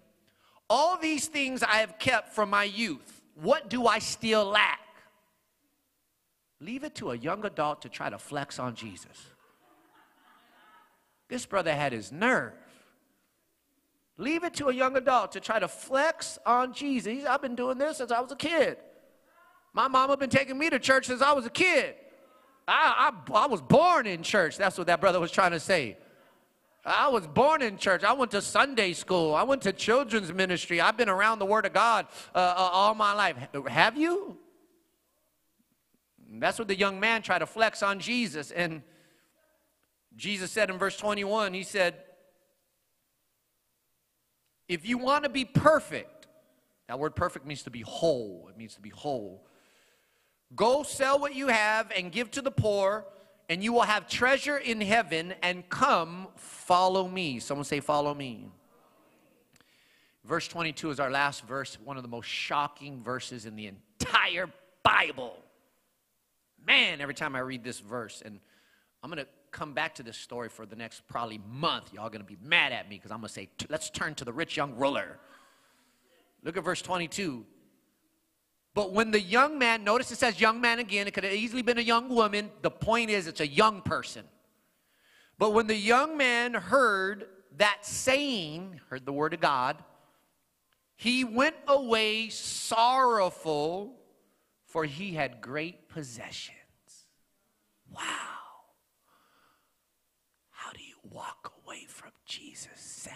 All 0.68 0.98
these 0.98 1.26
things 1.28 1.62
I 1.62 1.76
have 1.76 1.98
kept 1.98 2.34
from 2.34 2.50
my 2.50 2.64
youth. 2.64 3.22
What 3.34 3.68
do 3.68 3.86
I 3.86 3.98
still 3.98 4.44
lack? 4.44 4.80
Leave 6.60 6.84
it 6.84 6.94
to 6.96 7.10
a 7.10 7.16
young 7.16 7.44
adult 7.44 7.82
to 7.82 7.88
try 7.88 8.08
to 8.08 8.18
flex 8.18 8.58
on 8.58 8.74
Jesus. 8.74 9.26
This 11.28 11.44
brother 11.44 11.74
had 11.74 11.92
his 11.92 12.12
nerve. 12.12 12.54
Leave 14.18 14.44
it 14.44 14.54
to 14.54 14.68
a 14.68 14.74
young 14.74 14.96
adult 14.96 15.32
to 15.32 15.40
try 15.40 15.58
to 15.58 15.68
flex 15.68 16.38
on 16.46 16.72
Jesus. 16.72 17.24
I've 17.26 17.42
been 17.42 17.54
doing 17.54 17.76
this 17.76 17.98
since 17.98 18.10
I 18.10 18.20
was 18.20 18.32
a 18.32 18.36
kid. 18.36 18.78
My 19.74 19.88
mama 19.88 20.16
been 20.16 20.30
taking 20.30 20.56
me 20.56 20.70
to 20.70 20.78
church 20.78 21.06
since 21.06 21.20
I 21.20 21.32
was 21.32 21.44
a 21.44 21.50
kid. 21.50 21.94
I, 22.66 23.12
I, 23.12 23.32
I 23.34 23.46
was 23.46 23.60
born 23.60 24.06
in 24.06 24.22
church. 24.22 24.56
That's 24.56 24.78
what 24.78 24.86
that 24.86 25.00
brother 25.00 25.20
was 25.20 25.30
trying 25.30 25.50
to 25.50 25.60
say. 25.60 25.98
I 26.86 27.08
was 27.08 27.26
born 27.26 27.62
in 27.62 27.78
church. 27.78 28.04
I 28.04 28.12
went 28.12 28.30
to 28.30 28.40
Sunday 28.40 28.92
school. 28.92 29.34
I 29.34 29.42
went 29.42 29.62
to 29.62 29.72
children's 29.72 30.32
ministry. 30.32 30.80
I've 30.80 30.96
been 30.96 31.08
around 31.08 31.40
the 31.40 31.46
Word 31.46 31.66
of 31.66 31.72
God 31.72 32.06
uh, 32.32 32.38
uh, 32.38 32.70
all 32.72 32.94
my 32.94 33.12
life. 33.12 33.36
Have 33.68 33.96
you? 33.96 34.38
That's 36.38 36.58
what 36.58 36.68
the 36.68 36.76
young 36.76 37.00
man 37.00 37.22
tried 37.22 37.40
to 37.40 37.46
flex 37.46 37.82
on 37.82 37.98
Jesus. 37.98 38.52
And 38.52 38.82
Jesus 40.14 40.52
said 40.52 40.70
in 40.70 40.78
verse 40.78 40.96
21, 40.96 41.54
He 41.54 41.64
said, 41.64 41.96
If 44.68 44.86
you 44.88 44.98
want 44.98 45.24
to 45.24 45.30
be 45.30 45.44
perfect, 45.44 46.28
that 46.86 47.00
word 47.00 47.16
perfect 47.16 47.46
means 47.46 47.64
to 47.64 47.70
be 47.70 47.80
whole. 47.80 48.46
It 48.48 48.56
means 48.56 48.76
to 48.76 48.80
be 48.80 48.90
whole. 48.90 49.44
Go 50.54 50.84
sell 50.84 51.18
what 51.18 51.34
you 51.34 51.48
have 51.48 51.90
and 51.96 52.12
give 52.12 52.30
to 52.32 52.42
the 52.42 52.52
poor, 52.52 53.04
and 53.48 53.62
you 53.62 53.72
will 53.72 53.82
have 53.82 54.08
treasure 54.08 54.56
in 54.56 54.80
heaven, 54.80 55.34
and 55.42 55.68
come 55.68 56.28
follow 56.36 57.06
me. 57.06 57.38
Someone 57.38 57.64
say, 57.64 57.80
Follow 57.80 58.14
me. 58.14 58.48
Verse 60.24 60.48
22 60.48 60.90
is 60.90 60.98
our 60.98 61.10
last 61.10 61.44
verse, 61.44 61.78
one 61.84 61.96
of 61.96 62.02
the 62.02 62.08
most 62.08 62.26
shocking 62.26 63.00
verses 63.02 63.46
in 63.46 63.54
the 63.54 63.68
entire 63.68 64.48
Bible. 64.82 65.36
Man, 66.66 67.00
every 67.00 67.14
time 67.14 67.36
I 67.36 67.40
read 67.40 67.62
this 67.62 67.78
verse, 67.78 68.22
and 68.24 68.40
I'm 69.02 69.10
going 69.10 69.24
to 69.24 69.28
come 69.52 69.72
back 69.72 69.94
to 69.94 70.02
this 70.02 70.16
story 70.16 70.48
for 70.48 70.66
the 70.66 70.74
next 70.74 71.06
probably 71.06 71.40
month. 71.48 71.92
Y'all 71.92 72.08
going 72.08 72.20
to 72.20 72.26
be 72.26 72.36
mad 72.42 72.72
at 72.72 72.88
me 72.88 72.96
because 72.96 73.12
I'm 73.12 73.20
going 73.20 73.28
to 73.28 73.34
say, 73.34 73.48
let's 73.68 73.88
turn 73.88 74.16
to 74.16 74.24
the 74.24 74.32
rich 74.32 74.56
young 74.56 74.74
ruler. 74.74 75.18
Look 76.42 76.56
at 76.56 76.64
verse 76.64 76.82
22. 76.82 77.44
But 78.76 78.92
when 78.92 79.10
the 79.10 79.20
young 79.20 79.58
man, 79.58 79.84
notice 79.84 80.12
it 80.12 80.18
says 80.18 80.38
young 80.38 80.60
man 80.60 80.78
again, 80.78 81.06
it 81.06 81.14
could 81.14 81.24
have 81.24 81.32
easily 81.32 81.62
been 81.62 81.78
a 81.78 81.80
young 81.80 82.10
woman. 82.10 82.50
The 82.60 82.70
point 82.70 83.08
is, 83.08 83.26
it's 83.26 83.40
a 83.40 83.46
young 83.46 83.80
person. 83.80 84.24
But 85.38 85.54
when 85.54 85.66
the 85.66 85.74
young 85.74 86.18
man 86.18 86.52
heard 86.52 87.24
that 87.56 87.86
saying, 87.86 88.78
heard 88.90 89.06
the 89.06 89.14
word 89.14 89.32
of 89.32 89.40
God, 89.40 89.82
he 90.94 91.24
went 91.24 91.56
away 91.66 92.28
sorrowful, 92.28 93.96
for 94.66 94.84
he 94.84 95.14
had 95.14 95.40
great 95.40 95.88
possessions. 95.88 96.58
Wow. 97.90 98.02
How 100.50 100.72
do 100.72 100.80
you 100.84 100.96
walk 101.10 101.54
away 101.64 101.86
from 101.88 102.10
Jesus 102.26 102.78
sad? 102.78 103.14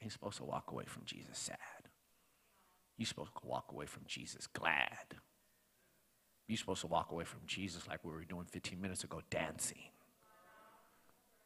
You're 0.00 0.10
supposed 0.10 0.38
to 0.38 0.44
walk 0.44 0.72
away 0.72 0.86
from 0.88 1.04
Jesus 1.04 1.38
sad. 1.38 1.58
You're 3.00 3.06
supposed 3.06 3.32
to 3.40 3.46
walk 3.46 3.72
away 3.72 3.86
from 3.86 4.02
Jesus 4.06 4.46
glad. 4.46 5.16
You're 6.46 6.58
supposed 6.58 6.82
to 6.82 6.86
walk 6.86 7.12
away 7.12 7.24
from 7.24 7.40
Jesus 7.46 7.88
like 7.88 8.04
we 8.04 8.12
were 8.12 8.24
doing 8.24 8.44
15 8.44 8.78
minutes 8.78 9.04
ago, 9.04 9.22
dancing. 9.30 9.78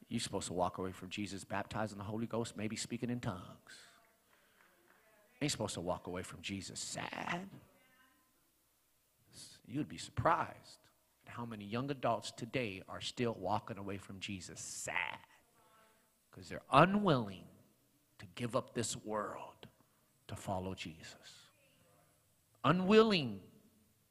You're 0.08 0.18
supposed 0.18 0.49
to 0.49 0.52
walk 0.52 0.78
away 0.78 0.90
from 0.90 1.11
Jesus 1.11 1.44
baptized 1.44 1.92
in 1.92 1.99
the 1.99 2.04
Holy 2.04 2.26
Ghost, 2.26 2.56
maybe 2.56 2.75
speaking 2.75 3.08
in 3.08 3.20
tongues. 3.20 3.38
Ain't 5.40 5.52
supposed 5.52 5.75
to 5.75 5.80
walk 5.80 6.08
away 6.08 6.25
from 6.25 6.42
Jesus 6.42 6.80
sad. 6.80 7.49
You'd 9.64 9.88
be 9.88 9.96
surprised 9.96 10.80
at 11.25 11.34
how 11.34 11.46
many 11.46 11.66
young 11.66 11.88
adults 11.88 12.32
today 12.32 12.82
are 12.88 13.00
still 13.00 13.37
walking 13.38 13.78
away 13.78 13.99
from 13.99 14.18
Jesus 14.18 14.58
sad 14.58 15.20
because 16.32 16.49
they're 16.49 16.62
unwilling 16.73 17.44
to 18.18 18.26
give 18.34 18.56
up 18.56 18.75
this 18.75 18.96
world 18.96 19.68
to 20.26 20.34
follow 20.34 20.75
Jesus 20.75 21.43
unwilling 22.64 23.40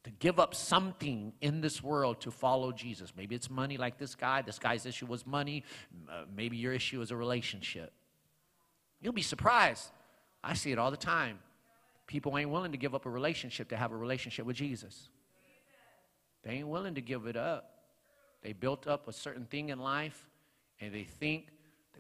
to 0.03 0.11
give 0.11 0.39
up 0.39 0.53
something 0.53 1.33
in 1.41 1.61
this 1.61 1.81
world 1.81 2.21
to 2.21 2.31
follow 2.31 2.71
Jesus. 2.71 3.13
Maybe 3.15 3.35
it's 3.35 3.49
money, 3.49 3.77
like 3.77 3.97
this 3.97 4.15
guy. 4.15 4.41
This 4.41 4.59
guy's 4.59 4.85
issue 4.85 5.05
was 5.05 5.25
money. 5.25 5.63
Uh, 6.09 6.23
maybe 6.35 6.57
your 6.57 6.73
issue 6.73 7.01
is 7.01 7.11
a 7.11 7.15
relationship. 7.15 7.93
You'll 9.01 9.13
be 9.13 9.21
surprised. 9.21 9.91
I 10.43 10.53
see 10.55 10.71
it 10.71 10.79
all 10.79 10.91
the 10.91 10.97
time. 10.97 11.39
People 12.05 12.37
ain't 12.37 12.49
willing 12.49 12.73
to 12.73 12.77
give 12.77 12.93
up 12.93 13.05
a 13.05 13.09
relationship 13.09 13.69
to 13.69 13.77
have 13.77 13.91
a 13.91 13.95
relationship 13.95 14.45
with 14.45 14.57
Jesus. 14.57 15.09
They 16.43 16.51
ain't 16.51 16.67
willing 16.67 16.95
to 16.95 17.01
give 17.01 17.25
it 17.25 17.37
up. 17.37 17.69
They 18.41 18.51
built 18.51 18.87
up 18.87 19.07
a 19.07 19.13
certain 19.13 19.45
thing 19.45 19.69
in 19.69 19.79
life 19.79 20.27
and 20.81 20.93
they 20.93 21.03
think 21.03 21.47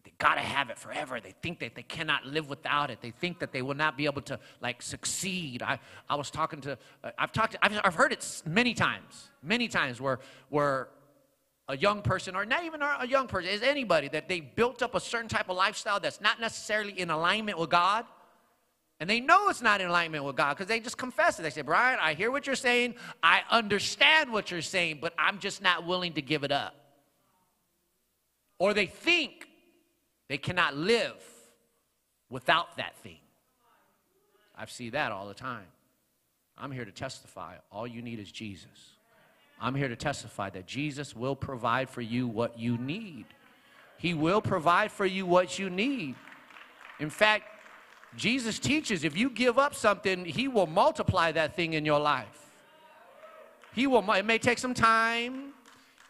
they 0.03 0.11
got 0.17 0.35
to 0.35 0.41
have 0.41 0.69
it 0.69 0.77
forever. 0.77 1.19
They 1.21 1.33
think 1.41 1.59
that 1.59 1.75
they 1.75 1.83
cannot 1.83 2.25
live 2.25 2.49
without 2.49 2.91
it. 2.91 2.99
They 3.01 3.11
think 3.11 3.39
that 3.39 3.53
they 3.53 3.61
will 3.61 3.75
not 3.75 3.97
be 3.97 4.05
able 4.05 4.21
to 4.23 4.39
like 4.61 4.81
succeed. 4.81 5.63
I, 5.63 5.79
I 6.09 6.15
was 6.15 6.29
talking 6.29 6.59
to, 6.61 6.77
uh, 7.03 7.11
I've 7.17 7.31
talked, 7.31 7.53
to, 7.53 7.59
I've, 7.65 7.79
I've 7.83 7.95
heard 7.95 8.11
it 8.11 8.43
many 8.45 8.73
times, 8.73 9.29
many 9.41 9.67
times 9.67 10.01
where, 10.01 10.19
where 10.49 10.89
a 11.69 11.77
young 11.77 12.01
person 12.01 12.35
or 12.35 12.45
not 12.45 12.65
even 12.65 12.81
a 12.81 13.07
young 13.07 13.27
person, 13.27 13.49
is 13.49 13.61
anybody 13.61 14.09
that 14.09 14.27
they 14.27 14.41
built 14.41 14.81
up 14.83 14.95
a 14.95 14.99
certain 14.99 15.29
type 15.29 15.47
of 15.47 15.55
lifestyle 15.55 15.99
that's 15.99 16.19
not 16.19 16.41
necessarily 16.41 16.99
in 16.99 17.09
alignment 17.09 17.57
with 17.57 17.69
God. 17.69 18.05
And 18.99 19.09
they 19.09 19.21
know 19.21 19.49
it's 19.49 19.61
not 19.61 19.81
in 19.81 19.87
alignment 19.87 20.23
with 20.23 20.35
God 20.35 20.53
because 20.53 20.67
they 20.67 20.79
just 20.79 20.97
confess 20.97 21.39
it. 21.39 21.43
They 21.43 21.49
say, 21.49 21.61
Brian, 21.61 21.99
I 22.01 22.13
hear 22.13 22.31
what 22.31 22.45
you're 22.45 22.55
saying. 22.55 22.95
I 23.21 23.41
understand 23.49 24.31
what 24.31 24.51
you're 24.51 24.61
saying, 24.61 24.99
but 25.01 25.13
I'm 25.17 25.39
just 25.39 25.61
not 25.61 25.85
willing 25.85 26.13
to 26.13 26.21
give 26.21 26.43
it 26.43 26.51
up. 26.51 26.75
Or 28.59 28.73
they 28.73 28.85
think 28.85 29.47
they 30.27 30.37
cannot 30.37 30.75
live 30.75 31.15
without 32.29 32.77
that 32.77 32.95
thing. 32.97 33.19
I 34.55 34.65
see 34.65 34.89
that 34.91 35.11
all 35.11 35.27
the 35.27 35.33
time. 35.33 35.65
I'm 36.57 36.71
here 36.71 36.85
to 36.85 36.91
testify. 36.91 37.55
All 37.71 37.87
you 37.87 38.01
need 38.01 38.19
is 38.19 38.31
Jesus. 38.31 38.97
I'm 39.59 39.75
here 39.75 39.87
to 39.87 39.95
testify 39.95 40.49
that 40.51 40.65
Jesus 40.65 41.15
will 41.15 41.35
provide 41.35 41.89
for 41.89 42.01
you 42.01 42.27
what 42.27 42.59
you 42.59 42.77
need. 42.77 43.25
He 43.97 44.13
will 44.13 44.41
provide 44.41 44.91
for 44.91 45.05
you 45.05 45.25
what 45.25 45.57
you 45.57 45.69
need. 45.69 46.15
In 46.99 47.09
fact, 47.09 47.45
Jesus 48.15 48.59
teaches 48.59 49.03
if 49.03 49.17
you 49.17 49.29
give 49.29 49.57
up 49.57 49.73
something, 49.73 50.25
He 50.25 50.47
will 50.47 50.67
multiply 50.67 51.31
that 51.31 51.55
thing 51.55 51.73
in 51.73 51.85
your 51.85 51.99
life. 51.99 52.51
He 53.73 53.87
will, 53.87 54.09
it 54.11 54.25
may 54.25 54.37
take 54.37 54.59
some 54.59 54.73
time, 54.73 55.53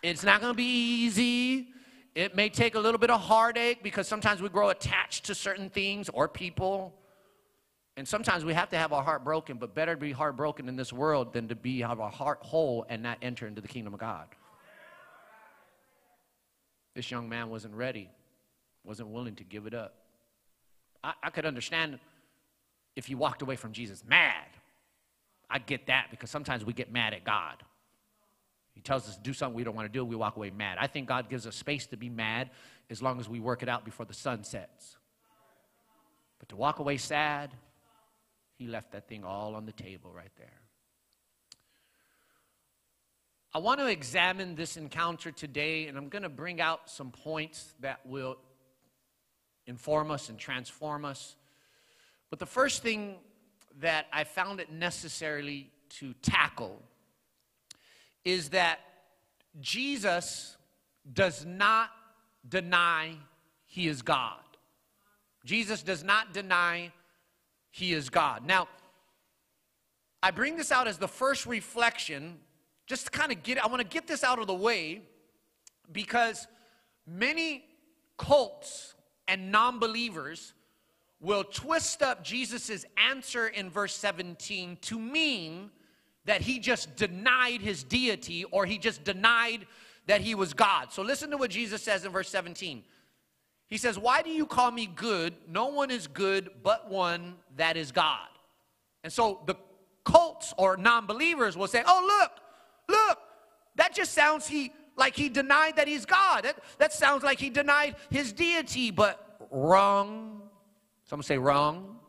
it's 0.02 0.24
not 0.24 0.42
going 0.42 0.54
to 0.54 0.58
be 0.58 1.04
easy, 1.06 1.68
it 2.16 2.36
may 2.36 2.50
take 2.50 2.76
a 2.76 2.80
little 2.80 3.00
bit 3.00 3.10
of 3.10 3.20
heartache 3.22 3.82
because 3.82 4.08
sometimes 4.08 4.42
we 4.42 4.50
grow 4.50 4.70
attached 4.70 5.26
to 5.26 5.36
certain 5.36 5.70
things 5.70 6.10
or 6.10 6.28
people. 6.28 6.94
And 7.98 8.08
sometimes 8.08 8.44
we 8.44 8.54
have 8.54 8.70
to 8.70 8.78
have 8.78 8.92
our 8.94 9.04
heart 9.04 9.24
broken, 9.24 9.58
but 9.58 9.76
better 9.76 9.96
to 9.96 10.02
be 10.02 10.12
heartbroken 10.12 10.68
in 10.68 10.76
this 10.76 10.92
world 10.92 11.34
than 11.34 11.48
to 11.48 11.56
be 11.56 11.82
have 11.82 12.00
our 12.00 12.10
heart 12.10 12.40
whole 12.42 12.86
and 12.90 13.04
not 13.04 13.18
enter 13.22 13.48
into 13.48 13.62
the 13.62 13.68
kingdom 13.68 13.94
of 13.94 14.00
God. 14.00 14.28
This 16.96 17.10
young 17.10 17.28
man 17.28 17.50
wasn't 17.50 17.74
ready, 17.74 18.10
wasn't 18.84 19.10
willing 19.10 19.36
to 19.36 19.44
give 19.44 19.66
it 19.66 19.74
up. 19.74 19.96
I, 21.04 21.14
I 21.24 21.30
could 21.32 21.46
understand 21.46 22.00
if 22.96 23.08
he 23.08 23.16
walked 23.16 23.42
away 23.42 23.56
from 23.56 23.74
Jesus 23.74 24.04
mad. 24.08 24.46
I 25.50 25.60
get 25.60 25.88
that 25.88 26.08
because 26.12 26.30
sometimes 26.30 26.64
we 26.64 26.74
get 26.74 26.92
mad 26.92 27.14
at 27.14 27.24
God. 27.24 27.64
He 28.74 28.82
tells 28.82 29.08
us 29.08 29.16
to 29.16 29.22
do 29.22 29.34
something 29.34 29.56
we 29.56 29.64
don't 29.64 29.76
want 29.76 29.92
to 29.92 29.98
do, 29.98 30.04
we 30.04 30.16
walk 30.16 30.36
away 30.36 30.50
mad. 30.50 30.78
I 30.80 30.88
think 30.88 31.08
God 31.08 31.30
gives 31.30 31.46
us 31.46 31.56
space 31.56 31.86
to 31.88 31.98
be 31.98 32.10
mad 32.10 32.50
as 32.90 33.02
long 33.02 33.20
as 33.20 33.30
we 33.30 33.40
work 33.40 33.64
it 33.64 33.70
out 33.70 33.86
before 33.86 34.06
the 34.06 34.14
sun 34.14 34.44
sets. 34.44 34.98
But 36.40 36.50
to 36.50 36.56
walk 36.56 36.80
away 36.80 36.98
sad, 36.98 37.52
he 38.58 38.68
left 38.68 38.92
that 38.92 39.08
thing 39.08 39.24
all 39.24 39.56
on 39.56 39.66
the 39.66 39.72
table 39.72 40.12
right 40.14 40.32
there. 40.38 40.60
I 43.56 43.60
want 43.60 43.80
to 43.80 43.86
examine 43.86 44.56
this 44.56 44.78
encounter 44.78 45.32
today, 45.32 45.88
and 45.88 45.96
I'm 45.96 46.10
going 46.10 46.24
to 46.24 46.30
bring 46.30 46.60
out 46.60 46.90
some 46.90 47.12
points 47.12 47.76
that 47.82 48.00
will 48.04 48.38
inform 49.68 50.10
us 50.10 50.30
and 50.30 50.40
transform 50.40 51.06
us. 51.06 51.36
But 52.32 52.40
the 52.40 52.48
first 52.48 52.82
thing 52.82 53.18
that 53.80 54.08
I 54.12 54.24
found 54.24 54.60
it 54.60 54.72
necessarily 54.72 55.70
to 56.00 56.14
tackle 56.24 56.82
is 58.26 58.50
that 58.50 58.80
Jesus 59.60 60.58
does 61.12 61.46
not 61.46 61.90
deny 62.48 63.16
he 63.66 63.88
is 63.88 64.02
God. 64.02 64.40
Jesus 65.46 65.84
does 65.84 66.04
not 66.04 66.34
deny 66.34 66.92
he 67.70 67.94
is 67.94 68.10
God. 68.10 68.46
Now, 68.46 68.68
I 70.22 70.32
bring 70.32 70.56
this 70.56 70.72
out 70.72 70.88
as 70.88 70.98
the 70.98 71.08
first 71.08 71.46
reflection, 71.46 72.40
just 72.86 73.06
to 73.06 73.12
kind 73.12 73.32
of 73.32 73.44
get, 73.44 73.62
I 73.62 73.68
want 73.68 73.82
to 73.82 73.88
get 73.88 74.08
this 74.08 74.24
out 74.24 74.40
of 74.40 74.48
the 74.48 74.54
way 74.54 75.02
because 75.92 76.48
many 77.06 77.66
cults 78.18 78.96
and 79.28 79.52
non 79.52 79.80
believers 79.80 80.54
will 81.20 81.44
twist 81.44 82.02
up 82.02 82.24
Jesus' 82.24 82.86
answer 82.98 83.48
in 83.48 83.70
verse 83.70 83.96
17 83.96 84.78
to 84.82 85.00
mean 85.00 85.72
that 86.26 86.42
he 86.42 86.60
just 86.60 86.96
denied 86.96 87.62
his 87.62 87.84
deity 87.84 88.46
or 88.46 88.66
he 88.66 88.78
just 88.78 89.04
denied 89.04 89.66
that 90.08 90.22
he 90.22 90.36
was 90.36 90.54
God. 90.54 90.92
So 90.92 91.02
listen 91.02 91.30
to 91.32 91.38
what 91.38 91.52
Jesus 91.52 91.82
says 91.82 92.06
in 92.06 92.12
verse 92.12 92.30
17. 92.30 92.84
He 93.70 93.78
says, 93.78 93.98
Why 93.98 94.22
do 94.22 94.30
you 94.30 94.46
call 94.46 94.72
me 94.72 94.86
good? 94.86 95.34
No 95.50 95.68
one 95.68 95.92
is 95.92 96.08
good 96.08 96.50
but 96.62 96.90
one 96.90 97.36
that 97.58 97.78
is 97.78 97.92
God. 97.92 98.28
And 99.04 99.12
so 99.12 99.42
the 99.46 99.56
cults 100.06 100.54
or 100.58 100.78
non 100.78 101.06
believers 101.06 101.58
will 101.58 101.68
say, 101.68 101.84
Oh, 101.86 102.20
look, 102.20 102.32
look, 102.88 103.18
that 103.76 103.94
just 103.94 104.14
sounds 104.14 104.48
he, 104.48 104.72
like 104.96 105.16
he 105.16 105.30
denied 105.30 105.78
that 105.78 105.88
he's 105.88 106.06
God. 106.06 106.44
That, 106.44 106.58
that 106.78 106.94
sounds 106.94 107.24
like 107.24 107.40
he 107.40 107.50
denied 107.50 107.96
his 108.10 108.32
deity, 108.32 108.92
but 108.92 109.38
wrong. 109.52 110.42
Someone 111.06 111.24
say 111.24 111.38
wrong. 111.38 112.00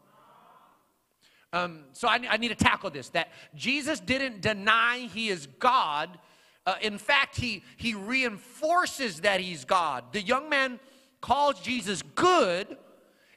Um, 1.55 1.85
so 1.93 2.09
I, 2.09 2.19
I, 2.29 2.37
need 2.37 2.49
to 2.49 2.57
tackle 2.57 2.91
this 2.91 3.11
that 3.11 3.29
Jesus 3.55 4.01
didn't 4.01 4.41
deny 4.41 5.09
he 5.15 5.29
is 5.29 5.47
God. 5.61 6.19
Uh, 6.67 6.75
in 6.83 6.99
fact, 6.99 7.37
he, 7.37 7.63
he 7.77 7.95
reinforces 7.95 9.21
that 9.21 9.39
he's 9.39 9.65
God. 9.65 10.13
The 10.13 10.21
young 10.21 10.49
man 10.49 10.81
calls 11.21 11.61
Jesus 11.61 12.03
good, 12.17 12.77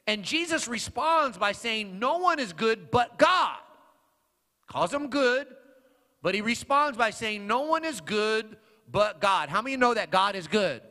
and 0.08 0.24
Jesus 0.24 0.66
responds 0.66 1.38
by 1.38 1.52
saying, 1.52 2.00
No 2.00 2.18
one 2.18 2.40
is 2.40 2.52
good 2.52 2.90
but 2.90 3.18
God. 3.18 3.58
Calls 4.66 4.92
him 4.92 5.10
good, 5.10 5.46
but 6.20 6.34
he 6.34 6.40
responds 6.40 6.98
by 6.98 7.10
saying, 7.10 7.46
No 7.46 7.60
one 7.60 7.84
is 7.84 8.00
good 8.00 8.56
but 8.90 9.20
God. 9.20 9.48
How 9.48 9.62
many 9.62 9.76
know 9.76 9.94
that 9.94 10.10
God 10.10 10.34
is 10.34 10.48
good? 10.48 10.82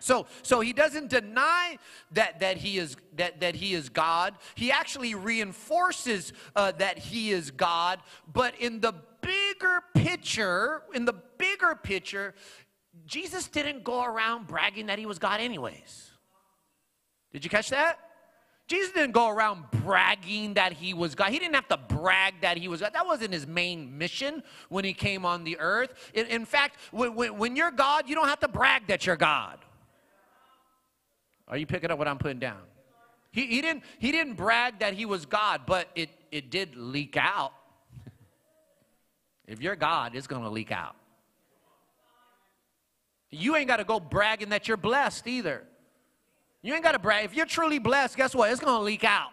So, 0.00 0.26
so 0.42 0.60
he 0.60 0.72
doesn't 0.72 1.10
deny 1.10 1.78
that, 2.12 2.40
that, 2.40 2.56
he 2.56 2.78
is, 2.78 2.96
that, 3.16 3.40
that 3.40 3.54
he 3.54 3.74
is 3.74 3.88
God. 3.88 4.34
He 4.54 4.72
actually 4.72 5.14
reinforces 5.14 6.32
uh, 6.56 6.72
that 6.72 6.98
he 6.98 7.30
is 7.30 7.50
God. 7.50 8.00
But 8.32 8.54
in 8.58 8.80
the 8.80 8.94
bigger 9.20 9.82
picture, 9.94 10.82
in 10.94 11.04
the 11.04 11.14
bigger 11.38 11.78
picture, 11.80 12.34
Jesus 13.06 13.46
didn't 13.46 13.84
go 13.84 14.02
around 14.02 14.46
bragging 14.46 14.86
that 14.86 14.98
he 14.98 15.06
was 15.06 15.18
God 15.18 15.40
anyways. 15.40 16.10
Did 17.32 17.44
you 17.44 17.50
catch 17.50 17.68
that? 17.70 17.98
Jesus 18.66 18.92
didn't 18.92 19.12
go 19.12 19.28
around 19.28 19.64
bragging 19.82 20.54
that 20.54 20.72
he 20.72 20.94
was 20.94 21.16
God. 21.16 21.30
He 21.30 21.40
didn't 21.40 21.56
have 21.56 21.68
to 21.68 21.76
brag 21.76 22.34
that 22.40 22.56
he 22.56 22.68
was 22.68 22.80
God. 22.80 22.92
That 22.94 23.04
wasn't 23.04 23.32
his 23.32 23.46
main 23.46 23.98
mission 23.98 24.44
when 24.68 24.84
he 24.84 24.92
came 24.92 25.26
on 25.26 25.42
the 25.42 25.58
earth. 25.58 26.10
In, 26.14 26.26
in 26.26 26.44
fact, 26.44 26.76
when, 26.92 27.16
when, 27.16 27.36
when 27.36 27.56
you're 27.56 27.72
God, 27.72 28.08
you 28.08 28.14
don't 28.14 28.28
have 28.28 28.38
to 28.40 28.48
brag 28.48 28.86
that 28.86 29.06
you're 29.06 29.16
God. 29.16 29.58
Are 31.50 31.56
you 31.56 31.66
picking 31.66 31.90
up 31.90 31.98
what 31.98 32.08
I'm 32.08 32.18
putting 32.18 32.38
down? 32.38 32.60
He, 33.32 33.46
he, 33.46 33.60
didn't, 33.60 33.82
he 33.98 34.12
didn't 34.12 34.34
brag 34.34 34.78
that 34.78 34.94
he 34.94 35.04
was 35.04 35.26
God, 35.26 35.62
but 35.66 35.88
it, 35.94 36.10
it 36.30 36.50
did 36.50 36.76
leak 36.76 37.16
out. 37.16 37.52
if 39.46 39.60
you're 39.60 39.76
God, 39.76 40.14
it's 40.14 40.26
going 40.26 40.42
to 40.42 40.48
leak 40.48 40.72
out. 40.72 40.94
You 43.30 43.54
ain't 43.56 43.68
got 43.68 43.76
to 43.76 43.84
go 43.84 44.00
bragging 44.00 44.48
that 44.48 44.66
you're 44.66 44.76
blessed 44.76 45.26
either. 45.26 45.64
You 46.62 46.74
ain't 46.74 46.82
got 46.82 46.92
to 46.92 46.98
brag. 46.98 47.24
If 47.24 47.34
you're 47.34 47.46
truly 47.46 47.78
blessed, 47.78 48.16
guess 48.16 48.34
what? 48.34 48.50
It's 48.50 48.60
going 48.60 48.78
to 48.78 48.82
leak 48.82 49.04
out. 49.04 49.30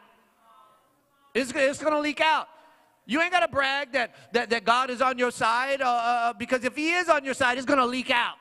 It's, 1.33 1.51
it's 1.55 1.81
going 1.81 1.93
to 1.93 1.99
leak 1.99 2.21
out. 2.21 2.47
You 3.05 3.21
ain't 3.21 3.31
got 3.31 3.39
to 3.39 3.47
brag 3.47 3.93
that, 3.93 4.13
that, 4.33 4.49
that 4.49 4.65
God 4.65 4.89
is 4.89 5.01
on 5.01 5.17
your 5.17 5.31
side 5.31 5.81
uh, 5.81 5.85
uh, 5.85 6.33
because 6.33 6.63
if 6.63 6.75
He 6.75 6.93
is 6.93 7.09
on 7.09 7.23
your 7.23 7.33
side, 7.33 7.57
it's 7.57 7.65
going 7.65 7.79
to 7.79 7.85
leak 7.85 8.11
out. 8.11 8.35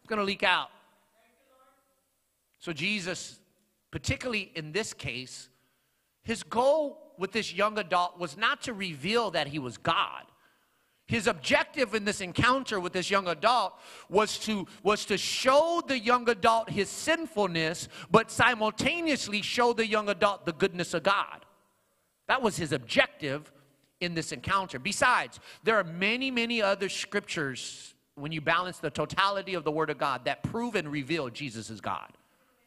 It's 0.00 0.08
going 0.08 0.18
to 0.18 0.24
leak 0.24 0.42
out. 0.42 0.70
So, 2.66 2.72
Jesus, 2.72 3.38
particularly 3.92 4.50
in 4.56 4.72
this 4.72 4.92
case, 4.92 5.50
his 6.24 6.42
goal 6.42 7.12
with 7.16 7.30
this 7.30 7.54
young 7.54 7.78
adult 7.78 8.18
was 8.18 8.36
not 8.36 8.62
to 8.62 8.72
reveal 8.72 9.30
that 9.30 9.46
he 9.46 9.60
was 9.60 9.78
God. 9.78 10.24
His 11.06 11.28
objective 11.28 11.94
in 11.94 12.04
this 12.04 12.20
encounter 12.20 12.80
with 12.80 12.92
this 12.92 13.08
young 13.08 13.28
adult 13.28 13.74
was 14.08 14.36
to, 14.40 14.66
was 14.82 15.04
to 15.04 15.16
show 15.16 15.80
the 15.86 15.96
young 15.96 16.28
adult 16.28 16.68
his 16.68 16.88
sinfulness, 16.88 17.88
but 18.10 18.32
simultaneously 18.32 19.42
show 19.42 19.72
the 19.72 19.86
young 19.86 20.08
adult 20.08 20.44
the 20.44 20.52
goodness 20.52 20.92
of 20.92 21.04
God. 21.04 21.44
That 22.26 22.42
was 22.42 22.56
his 22.56 22.72
objective 22.72 23.52
in 24.00 24.14
this 24.14 24.32
encounter. 24.32 24.80
Besides, 24.80 25.38
there 25.62 25.76
are 25.76 25.84
many, 25.84 26.32
many 26.32 26.60
other 26.60 26.88
scriptures 26.88 27.94
when 28.16 28.32
you 28.32 28.40
balance 28.40 28.78
the 28.78 28.90
totality 28.90 29.54
of 29.54 29.62
the 29.62 29.70
Word 29.70 29.88
of 29.88 29.98
God 29.98 30.24
that 30.24 30.42
prove 30.42 30.74
and 30.74 30.90
reveal 30.90 31.30
Jesus 31.30 31.70
is 31.70 31.80
God. 31.80 32.12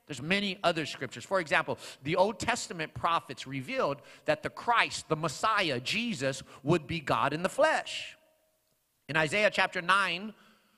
There's 0.10 0.24
many 0.24 0.58
other 0.64 0.88
scriptures. 0.88 1.24
For 1.24 1.40
example, 1.40 1.78
the 2.04 2.16
Old 2.16 2.40
Testament 2.40 2.96
prophets 2.96 3.46
revealed 3.46 4.02
that 4.26 4.42
the 4.42 4.50
Christ, 4.50 5.08
the 5.08 5.16
Messiah, 5.16 5.80
Jesus, 5.80 6.42
would 6.64 6.88
be 6.88 7.00
God 7.00 7.32
in 7.32 7.44
the 7.44 7.48
flesh. 7.48 8.18
In 9.08 9.16
Isaiah 9.16 9.52
chapter 9.54 9.84
9, 9.84 10.34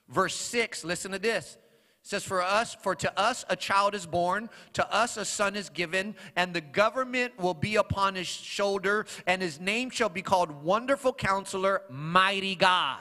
verse 0.09 0.35
6, 0.35 0.83
listen 0.83 1.13
to 1.13 1.19
this. 1.19 1.57
It 2.03 2.07
says, 2.09 2.25
For 2.25 2.41
us, 2.41 2.75
for 2.75 2.93
to 2.93 3.17
us 3.17 3.45
a 3.47 3.55
child 3.55 3.95
is 3.95 4.05
born, 4.05 4.49
to 4.73 4.93
us 4.93 5.15
a 5.15 5.23
son 5.23 5.55
is 5.55 5.69
given, 5.69 6.13
and 6.35 6.53
the 6.53 6.59
government 6.59 7.39
will 7.39 7.53
be 7.53 7.77
upon 7.77 8.15
his 8.15 8.27
shoulder, 8.27 9.05
and 9.25 9.41
his 9.41 9.61
name 9.61 9.91
shall 9.91 10.09
be 10.09 10.21
called 10.21 10.51
Wonderful 10.61 11.13
Counselor, 11.13 11.83
Mighty 11.89 12.55
God. 12.55 12.99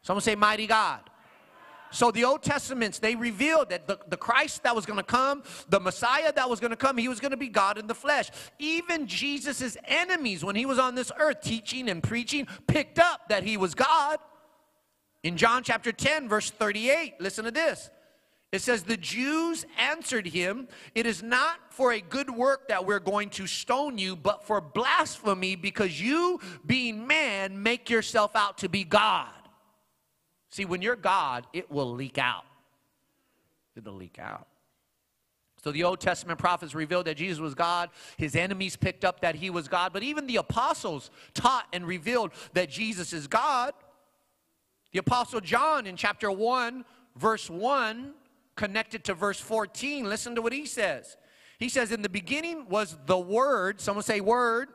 Someone 0.00 0.22
say, 0.22 0.34
Mighty 0.34 0.66
God. 0.66 1.10
So 1.92 2.10
the 2.10 2.24
Old 2.24 2.42
Testaments, 2.42 2.98
they 2.98 3.14
revealed 3.14 3.70
that 3.70 3.86
the, 3.86 3.98
the 4.08 4.16
Christ 4.16 4.62
that 4.62 4.74
was 4.74 4.86
going 4.86 4.98
to 4.98 5.04
come, 5.04 5.42
the 5.68 5.78
Messiah 5.78 6.32
that 6.32 6.48
was 6.48 6.58
going 6.58 6.70
to 6.70 6.76
come, 6.76 6.96
he 6.96 7.08
was 7.08 7.20
going 7.20 7.30
to 7.30 7.36
be 7.36 7.48
God 7.48 7.78
in 7.78 7.86
the 7.86 7.94
flesh. 7.94 8.30
Even 8.58 9.06
Jesus' 9.06 9.76
enemies, 9.84 10.44
when 10.44 10.56
he 10.56 10.66
was 10.66 10.78
on 10.78 10.94
this 10.94 11.12
earth 11.18 11.42
teaching 11.42 11.88
and 11.88 12.02
preaching, 12.02 12.48
picked 12.66 12.98
up 12.98 13.28
that 13.28 13.44
he 13.44 13.56
was 13.56 13.74
God. 13.74 14.18
In 15.22 15.36
John 15.36 15.62
chapter 15.62 15.92
10, 15.92 16.28
verse 16.28 16.50
38, 16.50 17.20
listen 17.20 17.44
to 17.44 17.50
this. 17.50 17.90
It 18.52 18.60
says, 18.60 18.82
The 18.82 18.96
Jews 18.96 19.64
answered 19.78 20.26
him, 20.26 20.68
It 20.94 21.06
is 21.06 21.22
not 21.22 21.58
for 21.70 21.92
a 21.92 22.00
good 22.00 22.30
work 22.30 22.68
that 22.68 22.84
we're 22.84 23.00
going 23.00 23.30
to 23.30 23.46
stone 23.46 23.98
you, 23.98 24.16
but 24.16 24.44
for 24.44 24.60
blasphemy, 24.60 25.56
because 25.56 26.00
you, 26.00 26.40
being 26.66 27.06
man, 27.06 27.62
make 27.62 27.88
yourself 27.88 28.34
out 28.34 28.58
to 28.58 28.68
be 28.68 28.84
God. 28.84 29.30
See, 30.52 30.66
when 30.66 30.82
you're 30.82 30.96
God, 30.96 31.46
it 31.54 31.70
will 31.70 31.90
leak 31.90 32.18
out. 32.18 32.44
It'll 33.74 33.94
leak 33.94 34.18
out. 34.20 34.46
So 35.64 35.72
the 35.72 35.84
Old 35.84 35.98
Testament 35.98 36.38
prophets 36.38 36.74
revealed 36.74 37.06
that 37.06 37.16
Jesus 37.16 37.38
was 37.38 37.54
God. 37.54 37.88
His 38.18 38.36
enemies 38.36 38.76
picked 38.76 39.04
up 39.04 39.20
that 39.20 39.34
he 39.34 39.48
was 39.48 39.66
God. 39.66 39.94
But 39.94 40.02
even 40.02 40.26
the 40.26 40.36
apostles 40.36 41.10
taught 41.32 41.66
and 41.72 41.86
revealed 41.86 42.32
that 42.52 42.68
Jesus 42.68 43.14
is 43.14 43.26
God. 43.26 43.72
The 44.92 44.98
apostle 44.98 45.40
John 45.40 45.86
in 45.86 45.96
chapter 45.96 46.30
1, 46.30 46.84
verse 47.16 47.48
1, 47.48 48.12
connected 48.54 49.04
to 49.04 49.14
verse 49.14 49.40
14, 49.40 50.04
listen 50.04 50.34
to 50.34 50.42
what 50.42 50.52
he 50.52 50.66
says. 50.66 51.16
He 51.58 51.70
says, 51.70 51.92
In 51.92 52.02
the 52.02 52.10
beginning 52.10 52.68
was 52.68 52.98
the 53.06 53.18
Word, 53.18 53.80
someone 53.80 54.02
say 54.02 54.20
Word, 54.20 54.68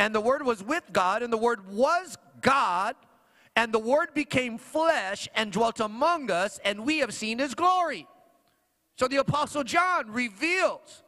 and 0.00 0.12
the 0.12 0.20
Word 0.20 0.44
was 0.44 0.60
with 0.64 0.84
God, 0.90 1.22
and 1.22 1.32
the 1.32 1.38
Word 1.38 1.70
was 1.70 2.16
God. 2.40 2.96
And 3.58 3.74
the 3.74 3.80
Word 3.80 4.14
became 4.14 4.56
flesh 4.56 5.28
and 5.34 5.50
dwelt 5.50 5.80
among 5.80 6.30
us, 6.30 6.60
and 6.64 6.86
we 6.86 6.98
have 6.98 7.12
seen 7.12 7.40
His 7.40 7.56
glory. 7.56 8.06
So 8.96 9.08
the 9.08 9.16
Apostle 9.16 9.64
John 9.64 10.12
reveals 10.12 11.02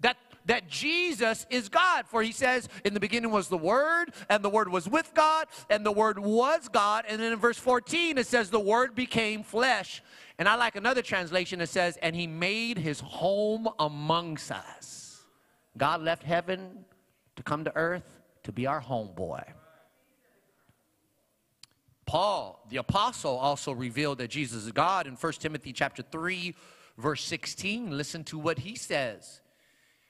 that, 0.00 0.16
that 0.46 0.68
Jesus 0.68 1.46
is 1.48 1.68
God. 1.68 2.08
For 2.08 2.24
he 2.24 2.32
says, 2.32 2.68
In 2.84 2.92
the 2.92 2.98
beginning 2.98 3.30
was 3.30 3.46
the 3.46 3.56
Word, 3.56 4.06
and 4.28 4.42
the 4.42 4.50
Word 4.50 4.68
was 4.68 4.88
with 4.88 5.14
God, 5.14 5.46
and 5.70 5.86
the 5.86 5.92
Word 5.92 6.18
was 6.18 6.68
God. 6.68 7.04
And 7.06 7.22
then 7.22 7.32
in 7.32 7.38
verse 7.38 7.58
14, 7.58 8.18
it 8.18 8.26
says, 8.26 8.50
The 8.50 8.58
Word 8.58 8.96
became 8.96 9.44
flesh. 9.44 10.02
And 10.40 10.48
I 10.48 10.56
like 10.56 10.74
another 10.74 11.02
translation 11.02 11.60
that 11.60 11.68
says, 11.68 11.96
And 12.02 12.16
He 12.16 12.26
made 12.26 12.78
His 12.78 12.98
home 12.98 13.68
amongst 13.78 14.50
us. 14.50 15.22
God 15.78 16.02
left 16.02 16.24
heaven 16.24 16.84
to 17.36 17.44
come 17.44 17.62
to 17.62 17.76
earth 17.76 18.18
to 18.42 18.50
be 18.50 18.66
our 18.66 18.82
homeboy. 18.82 19.44
Paul, 22.10 22.66
the 22.68 22.78
apostle, 22.78 23.36
also 23.36 23.70
revealed 23.70 24.18
that 24.18 24.30
Jesus 24.30 24.64
is 24.64 24.72
God 24.72 25.06
in 25.06 25.14
1 25.14 25.32
Timothy 25.34 25.72
chapter 25.72 26.02
3, 26.02 26.56
verse 26.98 27.22
16. 27.22 27.96
Listen 27.96 28.24
to 28.24 28.36
what 28.36 28.58
he 28.58 28.74
says. 28.74 29.40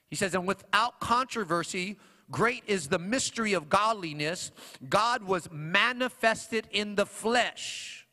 He 0.09 0.15
says, 0.15 0.33
And 0.33 0.47
without 0.47 0.99
controversy, 0.99 1.99
great 2.31 2.63
is 2.65 2.87
the 2.87 2.97
mystery 2.97 3.53
of 3.53 3.69
godliness. 3.69 4.51
God 4.89 5.21
was 5.21 5.47
manifested 5.51 6.67
in 6.71 6.95
the 6.95 7.05
flesh, 7.05 8.07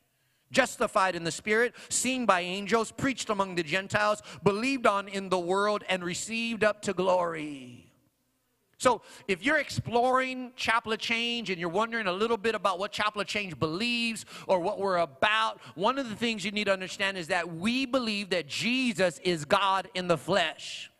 justified 0.52 1.16
in 1.16 1.24
the 1.24 1.32
spirit, 1.32 1.74
seen 1.88 2.26
by 2.26 2.42
angels, 2.42 2.92
preached 2.92 3.30
among 3.30 3.54
the 3.54 3.62
Gentiles, 3.62 4.20
believed 4.42 4.86
on 4.86 5.08
in 5.08 5.30
the 5.30 5.38
world, 5.38 5.82
and 5.88 6.04
received 6.04 6.62
up 6.62 6.82
to 6.82 6.92
glory. 6.92 7.87
So, 8.78 9.02
if 9.26 9.44
you're 9.44 9.58
exploring 9.58 10.52
Chapel 10.54 10.92
of 10.92 11.00
Change 11.00 11.50
and 11.50 11.58
you're 11.58 11.68
wondering 11.68 12.06
a 12.06 12.12
little 12.12 12.36
bit 12.36 12.54
about 12.54 12.78
what 12.78 12.92
Chapel 12.92 13.20
of 13.20 13.26
Change 13.26 13.58
believes 13.58 14.24
or 14.46 14.60
what 14.60 14.78
we're 14.78 14.98
about, 14.98 15.60
one 15.74 15.98
of 15.98 16.08
the 16.08 16.14
things 16.14 16.44
you 16.44 16.52
need 16.52 16.64
to 16.64 16.72
understand 16.72 17.18
is 17.18 17.26
that 17.26 17.52
we 17.56 17.86
believe 17.86 18.30
that 18.30 18.46
Jesus 18.46 19.18
is 19.24 19.44
God 19.44 19.88
in 19.94 20.06
the 20.06 20.16
flesh. 20.16 20.92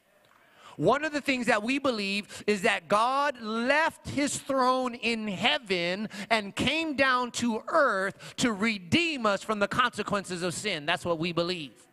One 0.76 1.04
of 1.04 1.12
the 1.12 1.20
things 1.20 1.46
that 1.46 1.62
we 1.62 1.78
believe 1.78 2.42
is 2.48 2.62
that 2.62 2.88
God 2.88 3.40
left 3.40 4.08
his 4.08 4.36
throne 4.36 4.96
in 4.96 5.28
heaven 5.28 6.08
and 6.30 6.54
came 6.56 6.96
down 6.96 7.30
to 7.32 7.62
earth 7.68 8.34
to 8.38 8.52
redeem 8.52 9.24
us 9.24 9.44
from 9.44 9.60
the 9.60 9.68
consequences 9.68 10.42
of 10.42 10.52
sin. 10.52 10.84
That's 10.84 11.04
what 11.04 11.20
we 11.20 11.30
believe. 11.30 11.86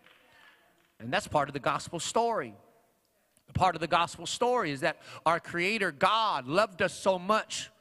And 1.00 1.14
that's 1.14 1.28
part 1.28 1.48
of 1.48 1.54
the 1.54 1.60
gospel 1.60 2.00
story 2.00 2.56
part 3.56 3.74
of 3.74 3.82
the 3.82 3.88
gospel 3.88 4.28
story 4.28 4.72
is 4.72 4.82
that 4.82 4.98
our 5.26 5.40
creator 5.40 5.92
God 5.92 6.48
loved 6.48 6.82
us 6.82 6.94
so 6.94 7.18
much 7.18 7.72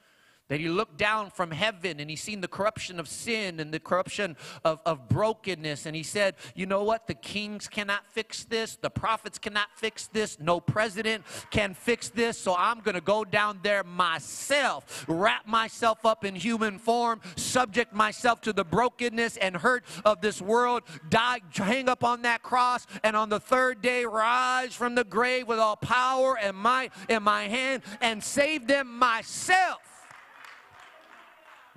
that 0.48 0.60
he 0.60 0.68
looked 0.68 0.96
down 0.96 1.30
from 1.30 1.50
heaven 1.50 2.00
and 2.00 2.10
he 2.10 2.16
seen 2.16 2.40
the 2.40 2.48
corruption 2.48 3.00
of 3.00 3.08
sin 3.08 3.60
and 3.60 3.72
the 3.72 3.80
corruption 3.80 4.36
of, 4.64 4.80
of 4.84 5.08
brokenness. 5.08 5.86
And 5.86 5.96
he 5.96 6.02
said 6.02 6.34
you 6.54 6.66
know 6.66 6.82
what? 6.82 7.06
The 7.06 7.14
kings 7.14 7.68
cannot 7.68 8.06
fix 8.06 8.44
this. 8.44 8.76
The 8.76 8.90
prophets 8.90 9.38
cannot 9.38 9.68
fix 9.76 10.06
this. 10.08 10.38
No 10.38 10.60
president 10.60 11.24
can 11.50 11.74
fix 11.74 12.08
this. 12.08 12.38
So 12.38 12.54
i'm 12.56 12.80
going 12.80 12.94
to 12.94 13.00
go 13.00 13.24
down 13.24 13.60
there 13.62 13.84
myself 13.84 15.04
wrap 15.08 15.46
myself 15.46 16.04
up 16.04 16.24
in 16.24 16.34
human 16.34 16.78
form 16.78 17.20
subject 17.36 17.92
myself 17.92 18.40
to 18.42 18.52
the 18.52 18.64
brokenness 18.64 19.36
and 19.36 19.56
hurt 19.56 19.84
of 20.04 20.20
this 20.20 20.40
world 20.40 20.82
die 21.08 21.40
hang 21.52 21.88
up 21.88 22.04
on 22.04 22.22
that 22.22 22.42
cross 22.42 22.86
and 23.02 23.16
on 23.16 23.28
the 23.28 23.40
third 23.40 23.82
day 23.82 24.04
rise 24.04 24.74
from 24.74 24.94
the 24.94 25.04
grave 25.04 25.46
with 25.46 25.58
all 25.58 25.76
power 25.76 26.38
and 26.38 26.56
might 26.56 26.92
in 27.08 27.22
my 27.22 27.44
hand 27.44 27.82
and 28.00 28.22
save 28.22 28.66
them 28.66 28.98
myself 28.98 29.83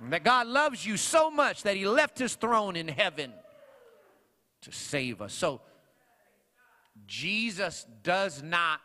that 0.00 0.24
God 0.24 0.46
loves 0.46 0.86
you 0.86 0.96
so 0.96 1.30
much 1.30 1.64
that 1.64 1.76
He 1.76 1.86
left 1.86 2.18
His 2.18 2.34
throne 2.34 2.76
in 2.76 2.88
heaven 2.88 3.32
to 4.62 4.72
save 4.72 5.20
us. 5.20 5.32
So, 5.32 5.60
Jesus 7.06 7.86
does 8.02 8.42
not 8.42 8.80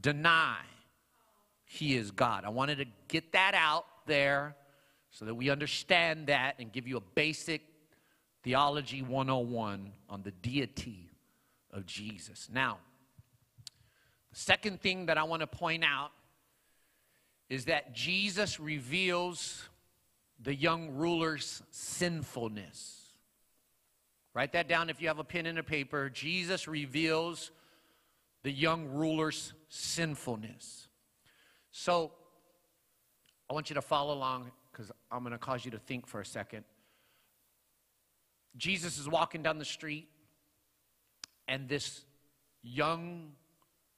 deny 0.00 0.58
He 1.64 1.96
is 1.96 2.10
God. 2.10 2.44
I 2.44 2.50
wanted 2.50 2.78
to 2.78 2.86
get 3.08 3.32
that 3.32 3.54
out 3.54 3.86
there 4.06 4.56
so 5.10 5.24
that 5.24 5.34
we 5.34 5.50
understand 5.50 6.26
that 6.26 6.56
and 6.58 6.72
give 6.72 6.86
you 6.86 6.96
a 6.96 7.02
basic 7.14 7.62
theology 8.42 9.02
101 9.02 9.92
on 10.08 10.22
the 10.22 10.30
deity 10.30 11.10
of 11.72 11.86
Jesus. 11.86 12.48
Now, 12.52 12.78
the 14.30 14.38
second 14.38 14.80
thing 14.80 15.06
that 15.06 15.18
I 15.18 15.22
want 15.24 15.40
to 15.40 15.46
point 15.46 15.84
out 15.84 16.10
is 17.48 17.64
that 17.64 17.94
Jesus 17.94 18.60
reveals 18.60 19.67
the 20.40 20.54
young 20.54 20.94
ruler's 20.94 21.62
sinfulness. 21.70 22.94
Write 24.34 24.52
that 24.52 24.68
down 24.68 24.90
if 24.90 25.00
you 25.00 25.08
have 25.08 25.18
a 25.18 25.24
pen 25.24 25.46
and 25.46 25.58
a 25.58 25.62
paper. 25.62 26.10
Jesus 26.10 26.68
reveals 26.68 27.50
the 28.44 28.52
young 28.52 28.86
ruler's 28.86 29.52
sinfulness. 29.68 30.88
So, 31.70 32.12
I 33.50 33.54
want 33.54 33.70
you 33.70 33.74
to 33.74 33.82
follow 33.82 34.14
along 34.14 34.50
because 34.70 34.92
I'm 35.10 35.20
going 35.20 35.32
to 35.32 35.38
cause 35.38 35.64
you 35.64 35.70
to 35.72 35.78
think 35.78 36.06
for 36.06 36.20
a 36.20 36.26
second. 36.26 36.64
Jesus 38.56 38.98
is 38.98 39.08
walking 39.08 39.42
down 39.42 39.58
the 39.58 39.64
street, 39.64 40.08
and 41.46 41.68
this 41.68 42.02
young, 42.62 43.32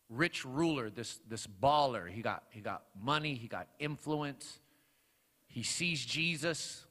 rich 0.08 0.44
ruler, 0.44 0.90
this, 0.90 1.18
this 1.28 1.46
baller, 1.46 2.08
he 2.08 2.22
got, 2.22 2.44
he 2.50 2.60
got 2.60 2.84
money, 3.02 3.34
he 3.34 3.48
got 3.48 3.68
influence, 3.78 4.59
he 5.50 5.64
sees 5.64 6.06
Jesus 6.06 6.86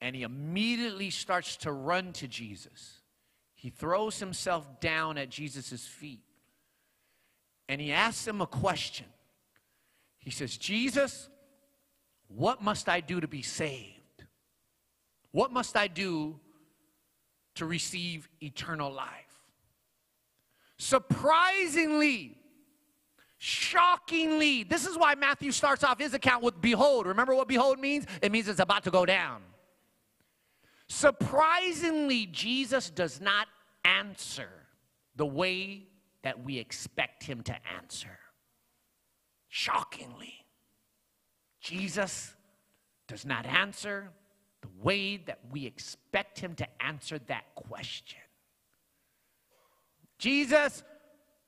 and 0.00 0.14
he 0.14 0.22
immediately 0.22 1.08
starts 1.10 1.56
to 1.58 1.72
run 1.72 2.12
to 2.14 2.26
Jesus. 2.26 3.00
He 3.54 3.70
throws 3.70 4.18
himself 4.18 4.80
down 4.80 5.16
at 5.16 5.30
Jesus' 5.30 5.86
feet 5.86 6.24
and 7.68 7.80
he 7.80 7.92
asks 7.92 8.26
him 8.26 8.40
a 8.40 8.46
question. 8.46 9.06
He 10.18 10.30
says, 10.30 10.56
Jesus, 10.56 11.28
what 12.26 12.60
must 12.60 12.88
I 12.88 13.00
do 13.00 13.20
to 13.20 13.28
be 13.28 13.42
saved? 13.42 14.24
What 15.30 15.52
must 15.52 15.76
I 15.76 15.86
do 15.86 16.40
to 17.54 17.66
receive 17.66 18.28
eternal 18.40 18.92
life? 18.92 19.08
Surprisingly, 20.76 22.36
Shockingly, 23.46 24.62
this 24.62 24.86
is 24.86 24.96
why 24.96 25.14
Matthew 25.16 25.52
starts 25.52 25.84
off 25.84 25.98
his 25.98 26.14
account 26.14 26.42
with 26.42 26.62
behold. 26.62 27.06
Remember 27.06 27.34
what 27.34 27.46
behold 27.46 27.78
means? 27.78 28.06
It 28.22 28.32
means 28.32 28.48
it's 28.48 28.58
about 28.58 28.84
to 28.84 28.90
go 28.90 29.04
down. 29.04 29.42
Surprisingly, 30.88 32.24
Jesus 32.24 32.88
does 32.88 33.20
not 33.20 33.46
answer 33.84 34.48
the 35.16 35.26
way 35.26 35.88
that 36.22 36.42
we 36.42 36.56
expect 36.56 37.22
him 37.22 37.42
to 37.42 37.54
answer. 37.76 38.18
Shockingly, 39.50 40.46
Jesus 41.60 42.34
does 43.08 43.26
not 43.26 43.44
answer 43.44 44.10
the 44.62 44.70
way 44.82 45.18
that 45.18 45.40
we 45.50 45.66
expect 45.66 46.38
him 46.38 46.54
to 46.54 46.66
answer 46.80 47.18
that 47.26 47.44
question. 47.54 48.20
Jesus, 50.18 50.82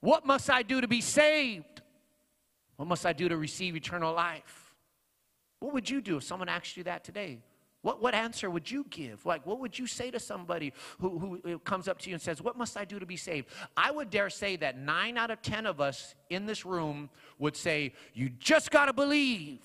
what 0.01 0.27
must 0.27 0.51
I 0.51 0.63
do 0.63 0.83
to 0.83 0.89
be 0.89 1.01
saved? 1.01 1.76
What 2.77 2.89
must 2.89 3.07
I 3.07 3.13
do 3.13 3.29
to 3.29 3.37
receive 3.37 3.77
eternal 3.77 4.15
life? 4.15 4.75
What 5.61 5.73
would 5.73 5.89
you 5.89 6.01
do 6.01 6.19
if 6.19 6.25
someone 6.25 6.49
asked 6.49 6.77
you 6.77 6.85
that 6.85 7.05
today? 7.05 7.39
What, 7.83 8.03
what 8.03 8.15
answer 8.15 8.51
would 8.51 8.69
you 8.69 8.85
give? 8.91 9.25
Like, 9.25 9.47
what 9.47 9.61
would 9.61 9.79
you 9.79 9.87
say 9.87 10.11
to 10.11 10.19
somebody 10.19 10.73
who, 10.99 11.41
who 11.45 11.59
comes 11.61 11.87
up 11.87 11.99
to 12.01 12.11
you 12.11 12.15
and 12.15 12.23
says, 12.23 12.43
What 12.43 12.59
must 12.59 12.77
I 12.77 12.85
do 12.85 12.99
to 12.99 13.07
be 13.07 13.17
saved? 13.17 13.49
I 13.77 13.91
would 13.91 14.11
dare 14.11 14.29
say 14.29 14.57
that 14.57 14.77
nine 14.77 15.17
out 15.17 15.31
of 15.31 15.41
10 15.41 15.67
of 15.67 15.81
us 15.81 16.15
in 16.29 16.47
this 16.47 16.67
room 16.67 17.11
would 17.39 17.57
say, 17.57 17.93
You 18.13 18.29
just 18.29 18.71
got 18.71 18.87
to 18.87 18.93
believe. 18.93 19.61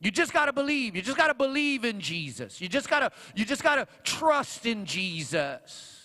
You 0.00 0.10
just 0.10 0.32
got 0.32 0.46
to 0.46 0.52
believe. 0.52 0.96
You 0.96 1.02
just 1.02 1.18
got 1.18 1.28
to 1.28 1.34
believe 1.34 1.84
in 1.84 2.00
Jesus. 2.00 2.60
You 2.60 2.68
just 2.68 2.88
got 2.88 3.00
to 3.00 3.12
you 3.36 3.44
just 3.44 3.62
got 3.62 3.76
to 3.76 3.86
trust 4.02 4.66
in 4.66 4.86
Jesus. 4.86 5.98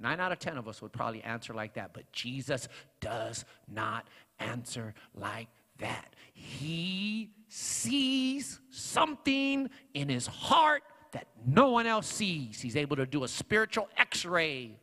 Nine 0.00 0.18
out 0.18 0.32
of 0.32 0.38
10 0.38 0.56
of 0.56 0.66
us 0.66 0.80
would 0.80 0.92
probably 0.92 1.22
answer 1.22 1.52
like 1.52 1.74
that, 1.74 1.92
but 1.92 2.10
Jesus 2.10 2.66
does 3.00 3.44
not 3.68 4.08
answer 4.40 4.94
like 5.14 5.48
that. 5.78 6.14
He 6.32 7.30
sees 7.48 8.60
something 8.70 9.70
in 9.94 10.08
his 10.08 10.26
heart 10.26 10.82
that 11.12 11.26
no 11.46 11.70
one 11.70 11.86
else 11.86 12.06
sees. 12.06 12.60
He's 12.60 12.76
able 12.76 12.96
to 12.96 13.06
do 13.06 13.24
a 13.24 13.28
spiritual 13.28 13.88
x 13.96 14.24
ray 14.24 14.78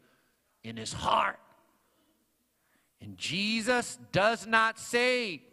in 0.64 0.78
his 0.78 0.94
heart. 0.94 1.40
And 3.02 3.18
Jesus 3.18 3.98
does 4.12 4.46
not 4.46 4.80
say, 4.80 5.44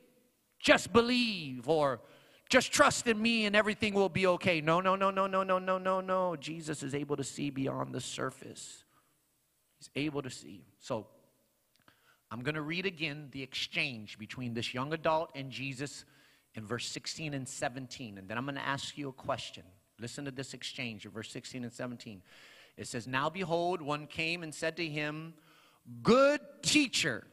just 0.58 0.92
believe 0.92 1.68
or 1.68 2.00
just 2.48 2.72
trust 2.72 3.06
in 3.06 3.20
me 3.20 3.46
and 3.46 3.54
everything 3.54 3.94
will 3.94 4.08
be 4.08 4.26
okay. 4.26 4.60
No, 4.60 4.80
no, 4.80 4.96
no, 4.96 5.10
no, 5.10 5.26
no, 5.26 5.42
no, 5.42 5.58
no, 5.58 5.78
no, 5.78 6.00
no. 6.00 6.36
Jesus 6.36 6.82
is 6.82 6.94
able 6.94 7.16
to 7.16 7.24
see 7.24 7.50
beyond 7.50 7.94
the 7.94 8.00
surface. 8.00 8.84
He's 9.78 9.90
able 9.94 10.22
to 10.22 10.30
see. 10.30 10.64
So 10.78 11.06
I'm 12.34 12.42
going 12.42 12.56
to 12.56 12.62
read 12.62 12.84
again 12.84 13.28
the 13.30 13.44
exchange 13.44 14.18
between 14.18 14.54
this 14.54 14.74
young 14.74 14.92
adult 14.92 15.30
and 15.36 15.52
Jesus 15.52 16.04
in 16.56 16.66
verse 16.66 16.88
16 16.88 17.32
and 17.32 17.48
17. 17.48 18.18
And 18.18 18.28
then 18.28 18.36
I'm 18.36 18.44
going 18.44 18.56
to 18.56 18.66
ask 18.66 18.98
you 18.98 19.08
a 19.08 19.12
question. 19.12 19.62
Listen 20.00 20.24
to 20.24 20.32
this 20.32 20.52
exchange 20.52 21.04
in 21.04 21.12
verse 21.12 21.30
16 21.30 21.62
and 21.62 21.72
17. 21.72 22.20
It 22.76 22.88
says, 22.88 23.06
Now 23.06 23.30
behold, 23.30 23.80
one 23.80 24.08
came 24.08 24.42
and 24.42 24.52
said 24.52 24.76
to 24.78 24.84
him, 24.84 25.34
Good 26.02 26.40
teacher, 26.60 27.24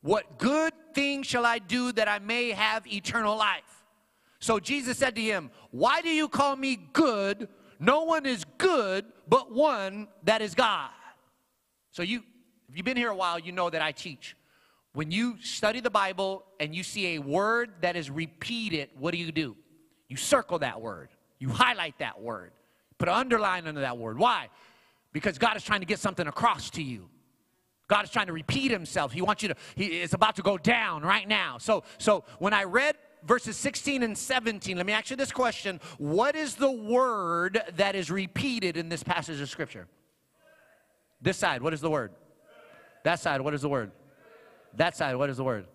what 0.00 0.38
good 0.38 0.72
thing 0.92 1.22
shall 1.22 1.46
I 1.46 1.60
do 1.60 1.92
that 1.92 2.08
I 2.08 2.18
may 2.18 2.50
have 2.50 2.88
eternal 2.88 3.36
life? 3.36 3.84
So 4.40 4.58
Jesus 4.58 4.98
said 4.98 5.14
to 5.14 5.22
him, 5.22 5.52
Why 5.70 6.02
do 6.02 6.08
you 6.08 6.28
call 6.28 6.56
me 6.56 6.80
good? 6.92 7.48
No 7.78 8.02
one 8.02 8.26
is 8.26 8.44
good 8.58 9.04
but 9.28 9.52
one 9.52 10.08
that 10.24 10.42
is 10.42 10.56
God. 10.56 10.90
So 11.92 12.02
you, 12.02 12.24
if 12.70 12.76
you've 12.76 12.84
been 12.84 12.96
here 12.96 13.10
a 13.10 13.16
while, 13.16 13.38
you 13.38 13.50
know 13.50 13.68
that 13.68 13.82
I 13.82 13.90
teach. 13.90 14.36
When 14.92 15.10
you 15.10 15.40
study 15.40 15.80
the 15.80 15.90
Bible 15.90 16.44
and 16.60 16.74
you 16.74 16.82
see 16.82 17.16
a 17.16 17.18
word 17.18 17.70
that 17.80 17.96
is 17.96 18.10
repeated, 18.10 18.90
what 18.98 19.12
do 19.12 19.18
you 19.18 19.32
do? 19.32 19.56
You 20.08 20.16
circle 20.16 20.60
that 20.60 20.80
word. 20.80 21.08
You 21.38 21.48
highlight 21.48 21.98
that 21.98 22.20
word. 22.20 22.52
Put 22.98 23.08
an 23.08 23.14
underline 23.14 23.66
under 23.66 23.80
that 23.80 23.98
word. 23.98 24.18
Why? 24.18 24.48
Because 25.12 25.38
God 25.38 25.56
is 25.56 25.64
trying 25.64 25.80
to 25.80 25.86
get 25.86 25.98
something 25.98 26.26
across 26.26 26.70
to 26.70 26.82
you. 26.82 27.08
God 27.88 28.04
is 28.04 28.10
trying 28.10 28.26
to 28.26 28.32
repeat 28.32 28.70
himself. 28.70 29.10
He 29.10 29.22
wants 29.22 29.42
you 29.42 29.48
to, 29.48 29.56
he 29.74 30.00
is 30.00 30.14
about 30.14 30.36
to 30.36 30.42
go 30.42 30.56
down 30.56 31.02
right 31.02 31.26
now. 31.26 31.58
So, 31.58 31.82
so 31.98 32.24
when 32.38 32.52
I 32.52 32.64
read 32.64 32.94
verses 33.24 33.56
16 33.56 34.04
and 34.04 34.16
17, 34.16 34.76
let 34.76 34.86
me 34.86 34.92
ask 34.92 35.10
you 35.10 35.16
this 35.16 35.32
question. 35.32 35.80
What 35.98 36.36
is 36.36 36.54
the 36.54 36.70
word 36.70 37.60
that 37.76 37.96
is 37.96 38.10
repeated 38.10 38.76
in 38.76 38.88
this 38.88 39.02
passage 39.02 39.40
of 39.40 39.48
scripture? 39.48 39.88
This 41.20 41.36
side, 41.36 41.62
what 41.62 41.74
is 41.74 41.80
the 41.80 41.90
word? 41.90 42.12
That 43.02 43.20
side, 43.20 43.40
what 43.40 43.54
is 43.54 43.62
the 43.62 43.68
word? 43.68 43.92
That 44.74 44.96
side, 44.96 45.16
what 45.16 45.30
is 45.30 45.38
the 45.38 45.44
word? 45.44 45.66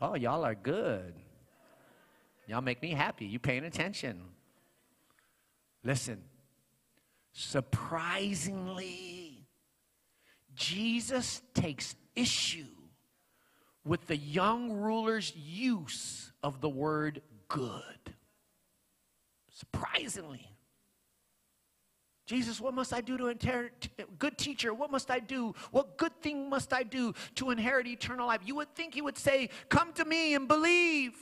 Oh, 0.00 0.14
y'all 0.14 0.44
are 0.44 0.54
good. 0.54 1.14
Y'all 2.46 2.60
make 2.60 2.82
me 2.82 2.90
happy. 2.90 3.26
You 3.26 3.38
paying 3.38 3.64
attention. 3.64 4.20
Listen, 5.82 6.22
surprisingly, 7.32 9.46
Jesus 10.54 11.40
takes 11.54 11.96
issue 12.14 12.66
with 13.84 14.06
the 14.06 14.16
young 14.16 14.72
ruler's 14.72 15.34
use 15.36 16.32
of 16.42 16.60
the 16.60 16.68
word 16.68 17.22
good. 17.48 18.14
Surprisingly. 19.50 20.53
Jesus, 22.26 22.58
what 22.60 22.72
must 22.72 22.94
I 22.94 23.00
do 23.02 23.18
to 23.18 23.26
inherit? 23.28 23.88
Good 24.18 24.38
teacher, 24.38 24.72
what 24.72 24.90
must 24.90 25.10
I 25.10 25.18
do? 25.18 25.54
What 25.72 25.98
good 25.98 26.18
thing 26.22 26.48
must 26.48 26.72
I 26.72 26.82
do 26.82 27.12
to 27.34 27.50
inherit 27.50 27.86
eternal 27.86 28.26
life? 28.26 28.40
You 28.44 28.54
would 28.56 28.74
think 28.74 28.94
he 28.94 29.02
would 29.02 29.18
say, 29.18 29.50
Come 29.68 29.92
to 29.94 30.04
me 30.04 30.34
and 30.34 30.48
believe. 30.48 31.12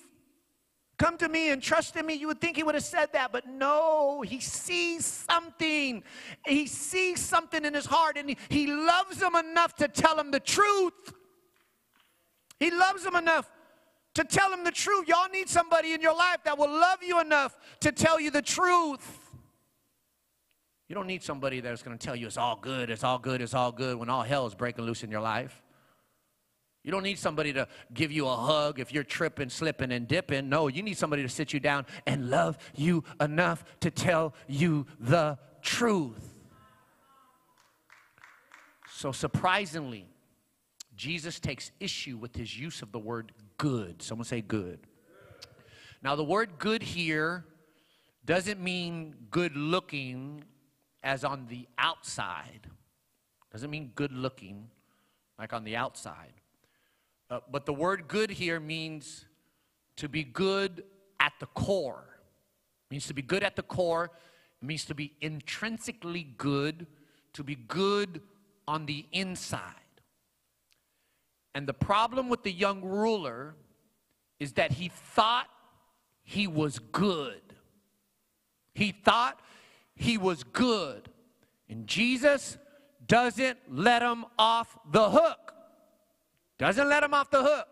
Come 0.98 1.16
to 1.18 1.28
me 1.28 1.50
and 1.50 1.60
trust 1.60 1.96
in 1.96 2.06
me. 2.06 2.14
You 2.14 2.28
would 2.28 2.40
think 2.40 2.56
he 2.56 2.62
would 2.62 2.76
have 2.76 2.84
said 2.84 3.12
that, 3.12 3.32
but 3.32 3.48
no, 3.48 4.22
he 4.22 4.38
sees 4.38 5.04
something. 5.04 6.04
He 6.46 6.66
sees 6.68 7.18
something 7.18 7.64
in 7.64 7.74
his 7.74 7.86
heart, 7.86 8.16
and 8.16 8.36
he, 8.48 8.66
loves 8.68 9.20
him 9.20 9.34
enough 9.34 9.74
to 9.76 9.88
tell 9.88 10.16
him 10.16 10.30
the 10.30 10.38
truth. 10.38 11.12
He 12.60 12.70
loves 12.70 13.04
him 13.04 13.16
enough 13.16 13.50
to 14.14 14.22
tell 14.22 14.52
him 14.52 14.62
the 14.62 14.70
truth. 14.70 15.08
Y'all 15.08 15.28
need 15.28 15.48
somebody 15.48 15.92
in 15.92 16.00
your 16.00 16.14
life 16.14 16.44
that 16.44 16.56
will 16.56 16.70
love 16.70 17.02
you 17.02 17.20
enough 17.20 17.58
to 17.80 17.90
tell 17.90 18.20
you 18.20 18.30
the 18.30 18.42
truth. 18.42 19.21
You 20.92 20.94
don't 20.94 21.06
need 21.06 21.22
somebody 21.22 21.60
that's 21.60 21.82
going 21.82 21.96
to 21.96 22.06
tell 22.06 22.14
you 22.14 22.26
it's 22.26 22.36
all 22.36 22.58
good, 22.60 22.90
it's 22.90 23.02
all 23.02 23.18
good, 23.18 23.40
it's 23.40 23.54
all 23.54 23.72
good 23.72 23.96
when 23.96 24.10
all 24.10 24.22
hell 24.22 24.46
is 24.46 24.54
breaking 24.54 24.84
loose 24.84 25.02
in 25.02 25.10
your 25.10 25.22
life. 25.22 25.62
You 26.84 26.92
don't 26.92 27.02
need 27.02 27.18
somebody 27.18 27.50
to 27.54 27.66
give 27.94 28.12
you 28.12 28.28
a 28.28 28.36
hug 28.36 28.78
if 28.78 28.92
you're 28.92 29.02
tripping, 29.02 29.48
slipping, 29.48 29.90
and 29.90 30.06
dipping. 30.06 30.50
No, 30.50 30.68
you 30.68 30.82
need 30.82 30.98
somebody 30.98 31.22
to 31.22 31.30
sit 31.30 31.54
you 31.54 31.60
down 31.60 31.86
and 32.06 32.28
love 32.28 32.58
you 32.76 33.04
enough 33.22 33.64
to 33.80 33.90
tell 33.90 34.34
you 34.46 34.84
the 35.00 35.38
truth. 35.62 36.42
So, 38.90 39.12
surprisingly, 39.12 40.04
Jesus 40.94 41.40
takes 41.40 41.70
issue 41.80 42.18
with 42.18 42.36
his 42.36 42.58
use 42.58 42.82
of 42.82 42.92
the 42.92 42.98
word 42.98 43.32
good. 43.56 44.02
Someone 44.02 44.26
say 44.26 44.42
good. 44.42 44.80
Now, 46.02 46.16
the 46.16 46.24
word 46.24 46.58
good 46.58 46.82
here 46.82 47.46
doesn't 48.26 48.60
mean 48.60 49.14
good 49.30 49.56
looking 49.56 50.44
as 51.02 51.24
on 51.24 51.46
the 51.48 51.66
outside, 51.78 52.68
doesn't 53.50 53.70
mean 53.70 53.92
good 53.94 54.12
looking 54.12 54.68
like 55.38 55.52
on 55.52 55.64
the 55.64 55.76
outside. 55.76 56.32
Uh, 57.28 57.40
but 57.50 57.66
the 57.66 57.72
word 57.72 58.08
good 58.08 58.30
here 58.30 58.60
means 58.60 59.26
to 59.96 60.08
be 60.08 60.22
good 60.22 60.84
at 61.20 61.32
the 61.40 61.46
core. 61.46 62.04
It 62.88 62.94
means 62.94 63.06
to 63.06 63.14
be 63.14 63.22
good 63.22 63.42
at 63.42 63.56
the 63.56 63.62
core. 63.62 64.10
It 64.60 64.64
means 64.64 64.84
to 64.86 64.94
be 64.94 65.12
intrinsically 65.20 66.28
good, 66.36 66.86
to 67.32 67.42
be 67.42 67.56
good 67.56 68.20
on 68.68 68.86
the 68.86 69.06
inside. 69.12 69.74
And 71.54 71.66
the 71.66 71.74
problem 71.74 72.28
with 72.28 72.42
the 72.42 72.52
young 72.52 72.82
ruler 72.82 73.54
is 74.38 74.52
that 74.54 74.72
he 74.72 74.88
thought 74.88 75.48
he 76.24 76.46
was 76.46 76.78
good. 76.78 77.40
He 78.74 78.92
thought 78.92 79.40
he 79.94 80.18
was 80.18 80.44
good. 80.44 81.08
And 81.68 81.86
Jesus 81.86 82.58
doesn't 83.06 83.58
let 83.68 84.02
him 84.02 84.24
off 84.38 84.78
the 84.90 85.10
hook. 85.10 85.54
Doesn't 86.58 86.88
let 86.88 87.02
him 87.02 87.14
off 87.14 87.30
the 87.30 87.42
hook. 87.42 87.68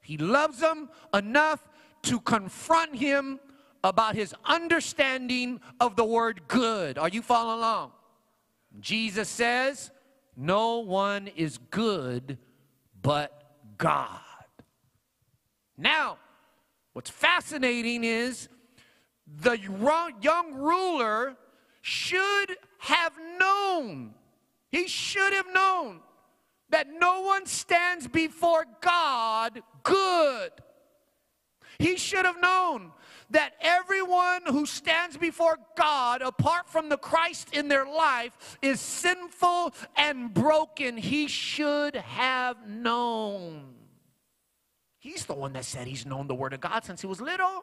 He 0.00 0.18
loves 0.18 0.60
him 0.60 0.88
enough 1.12 1.66
to 2.02 2.20
confront 2.20 2.96
him 2.96 3.40
about 3.82 4.14
his 4.14 4.34
understanding 4.44 5.60
of 5.80 5.96
the 5.96 6.04
word 6.04 6.42
good. 6.48 6.98
Are 6.98 7.08
you 7.08 7.22
following 7.22 7.58
along? 7.58 7.92
Jesus 8.80 9.28
says, 9.28 9.90
No 10.36 10.78
one 10.78 11.28
is 11.28 11.58
good 11.70 12.38
but 13.00 13.44
God. 13.78 14.20
Now, 15.76 16.18
what's 16.92 17.10
fascinating 17.10 18.04
is 18.04 18.48
the 19.26 19.58
young 20.20 20.54
ruler 20.54 21.36
should 21.86 22.56
have 22.78 23.12
known, 23.38 24.14
he 24.70 24.88
should 24.88 25.34
have 25.34 25.52
known 25.52 26.00
that 26.70 26.86
no 26.98 27.20
one 27.20 27.44
stands 27.44 28.08
before 28.08 28.64
God 28.80 29.60
good. 29.82 30.50
He 31.78 31.96
should 31.96 32.24
have 32.24 32.40
known 32.40 32.90
that 33.28 33.52
everyone 33.60 34.44
who 34.46 34.64
stands 34.64 35.18
before 35.18 35.58
God, 35.76 36.22
apart 36.22 36.70
from 36.70 36.88
the 36.88 36.96
Christ 36.96 37.54
in 37.54 37.68
their 37.68 37.84
life, 37.84 38.56
is 38.62 38.80
sinful 38.80 39.74
and 39.94 40.32
broken. 40.32 40.96
He 40.96 41.26
should 41.26 41.96
have 41.96 42.66
known. 42.66 43.74
He's 44.98 45.26
the 45.26 45.34
one 45.34 45.52
that 45.52 45.66
said 45.66 45.86
he's 45.86 46.06
known 46.06 46.28
the 46.28 46.34
Word 46.34 46.54
of 46.54 46.62
God 46.62 46.86
since 46.86 47.02
he 47.02 47.06
was 47.06 47.20
little. 47.20 47.62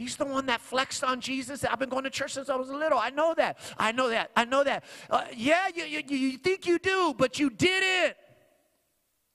He's 0.00 0.16
the 0.16 0.24
one 0.24 0.46
that 0.46 0.62
flexed 0.62 1.04
on 1.04 1.20
Jesus. 1.20 1.62
I've 1.62 1.78
been 1.78 1.90
going 1.90 2.04
to 2.04 2.10
church 2.10 2.32
since 2.32 2.48
I 2.48 2.56
was 2.56 2.70
little. 2.70 2.98
I 2.98 3.10
know 3.10 3.34
that. 3.36 3.58
I 3.76 3.92
know 3.92 4.08
that. 4.08 4.30
I 4.34 4.46
know 4.46 4.64
that. 4.64 4.82
Uh, 5.10 5.24
yeah, 5.36 5.68
you, 5.74 5.84
you, 5.84 6.02
you 6.08 6.38
think 6.38 6.66
you 6.66 6.78
do, 6.78 7.14
but 7.18 7.38
you 7.38 7.50
didn't. 7.50 8.16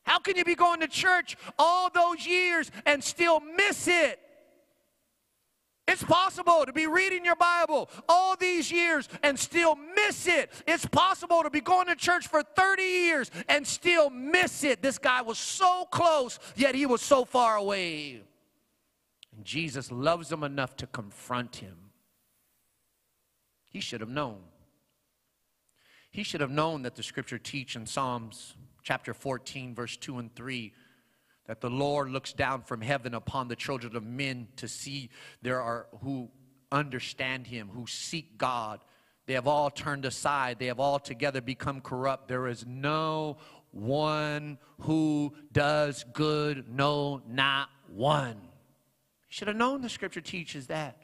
How 0.06 0.18
can 0.18 0.36
you 0.36 0.44
be 0.44 0.56
going 0.56 0.80
to 0.80 0.88
church 0.88 1.38
all 1.60 1.92
those 1.92 2.26
years 2.26 2.72
and 2.88 3.04
still 3.04 3.42
miss 3.42 3.88
it? 3.88 4.20
It's 5.88 6.04
possible 6.04 6.66
to 6.66 6.74
be 6.74 6.88
reading 6.88 7.26
your 7.26 7.36
Bible 7.36 7.88
all 8.10 8.36
these 8.36 8.72
years 8.72 9.08
and 9.22 9.38
still 9.38 9.76
miss 9.76 10.26
it. 10.26 10.52
It's 10.66 10.88
possible 10.88 11.44
to 11.44 11.52
be 11.52 11.62
going 11.62 11.86
to 11.90 11.96
church 11.96 12.28
for 12.28 12.42
30 12.42 12.82
years 12.82 13.30
and 13.48 13.68
still 13.68 14.10
miss 14.10 14.64
it. 14.64 14.82
This 14.82 14.98
guy 14.98 15.22
was 15.22 15.38
so 15.38 15.86
close, 15.92 16.40
yet 16.56 16.74
he 16.74 16.88
was 16.88 17.04
so 17.04 17.24
far 17.24 17.56
away. 17.56 18.24
And 19.36 19.46
Jesus 19.46 19.92
loves 19.92 20.32
him 20.32 20.44
enough 20.44 20.76
to 20.78 20.88
confront 20.88 21.58
him. 21.58 21.76
He 23.66 23.82
should 23.82 24.00
have 24.00 24.10
known. 24.10 24.40
He 26.12 26.24
should 26.24 26.42
have 26.42 26.52
known 26.52 26.84
that 26.84 26.96
the 26.96 27.04
scripture 27.04 27.38
teach 27.38 27.76
in 27.76 27.86
Psalms 27.86 28.56
chapter 28.84 29.14
14 29.14 29.76
verse 29.76 29.98
2 29.98 30.20
and 30.20 30.34
3 30.34 30.72
that 31.48 31.60
the 31.60 31.70
Lord 31.70 32.10
looks 32.10 32.34
down 32.34 32.62
from 32.62 32.82
heaven 32.82 33.14
upon 33.14 33.48
the 33.48 33.56
children 33.56 33.96
of 33.96 34.04
men 34.04 34.48
to 34.56 34.68
see 34.68 35.10
there 35.42 35.62
are 35.62 35.88
who 36.02 36.30
understand 36.72 37.48
him, 37.48 37.70
who 37.70 37.86
seek 37.86 38.38
God. 38.38 38.80
They 39.28 39.34
have 39.34 39.48
all 39.48 39.70
turned 39.70 40.06
aside. 40.06 40.60
They 40.60 40.68
have 40.68 40.80
all 40.80 41.00
together 41.00 41.42
become 41.42 41.82
corrupt. 41.82 42.28
There 42.28 42.48
is 42.48 42.66
no 42.66 43.38
one 43.72 44.58
who 44.82 45.34
does 45.52 46.06
good, 46.14 46.70
no, 46.70 47.22
not 47.28 47.70
one. 47.88 48.40
Should 49.36 49.50
have 49.50 49.58
known 49.58 49.82
the 49.82 49.90
scripture 49.90 50.22
teaches 50.22 50.68
that. 50.68 50.96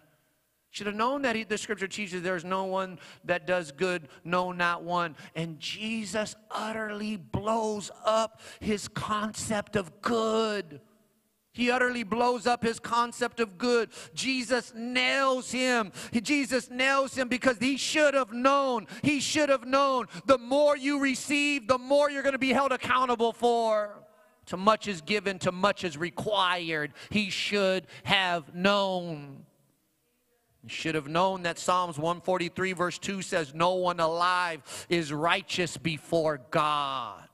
Should 0.70 0.88
have 0.88 0.96
known 0.96 1.24
that 1.24 1.36
he, 1.36 1.44
the 1.44 1.58
scripture 1.58 1.90
teaches 1.90 2.22
there's 2.22 2.46
no 2.46 2.64
one 2.64 2.98
that 3.26 3.46
does 3.46 3.74
good, 3.74 4.08
no, 4.24 4.54
not 4.54 4.86
one. 4.86 5.18
And 5.36 5.60
Jesus 5.60 6.34
utterly 6.50 7.18
blows 7.18 7.92
up 8.06 8.40
his 8.62 8.88
concept 8.88 9.76
of 9.76 10.00
good. 10.00 10.80
He 11.52 11.70
utterly 11.72 12.04
blows 12.04 12.48
up 12.48 12.64
his 12.64 12.80
concept 12.80 13.42
of 13.42 13.58
good. 13.58 13.90
Jesus 14.14 14.72
nails 14.74 15.52
him. 15.52 15.92
Jesus 16.14 16.70
nails 16.70 17.14
him 17.14 17.28
because 17.28 17.58
he 17.58 17.76
should 17.76 18.14
have 18.14 18.32
known. 18.32 18.88
He 19.04 19.20
should 19.20 19.50
have 19.50 19.66
known. 19.66 20.06
The 20.26 20.38
more 20.38 20.78
you 20.78 21.02
receive, 21.02 21.68
the 21.68 21.78
more 21.78 22.10
you're 22.10 22.24
going 22.24 22.32
to 22.32 22.40
be 22.40 22.54
held 22.54 22.72
accountable 22.72 23.34
for. 23.34 24.06
To 24.52 24.58
much 24.58 24.90
is 24.90 25.00
given, 25.00 25.40
to 25.40 25.54
much 25.54 25.86
is 25.86 25.96
required. 25.96 26.92
He 27.10 27.30
should 27.30 27.88
have 28.04 28.54
known. 28.54 29.46
He 30.62 30.68
should 30.68 30.94
have 30.94 31.08
known 31.08 31.44
that 31.44 31.58
Psalms 31.58 31.98
143, 31.98 32.74
verse 32.74 33.00
2 33.00 33.22
says, 33.22 33.54
No 33.54 33.76
one 33.76 34.02
alive 34.02 34.62
is 34.90 35.14
righteous 35.14 35.78
before 35.78 36.42
God. 36.52 37.30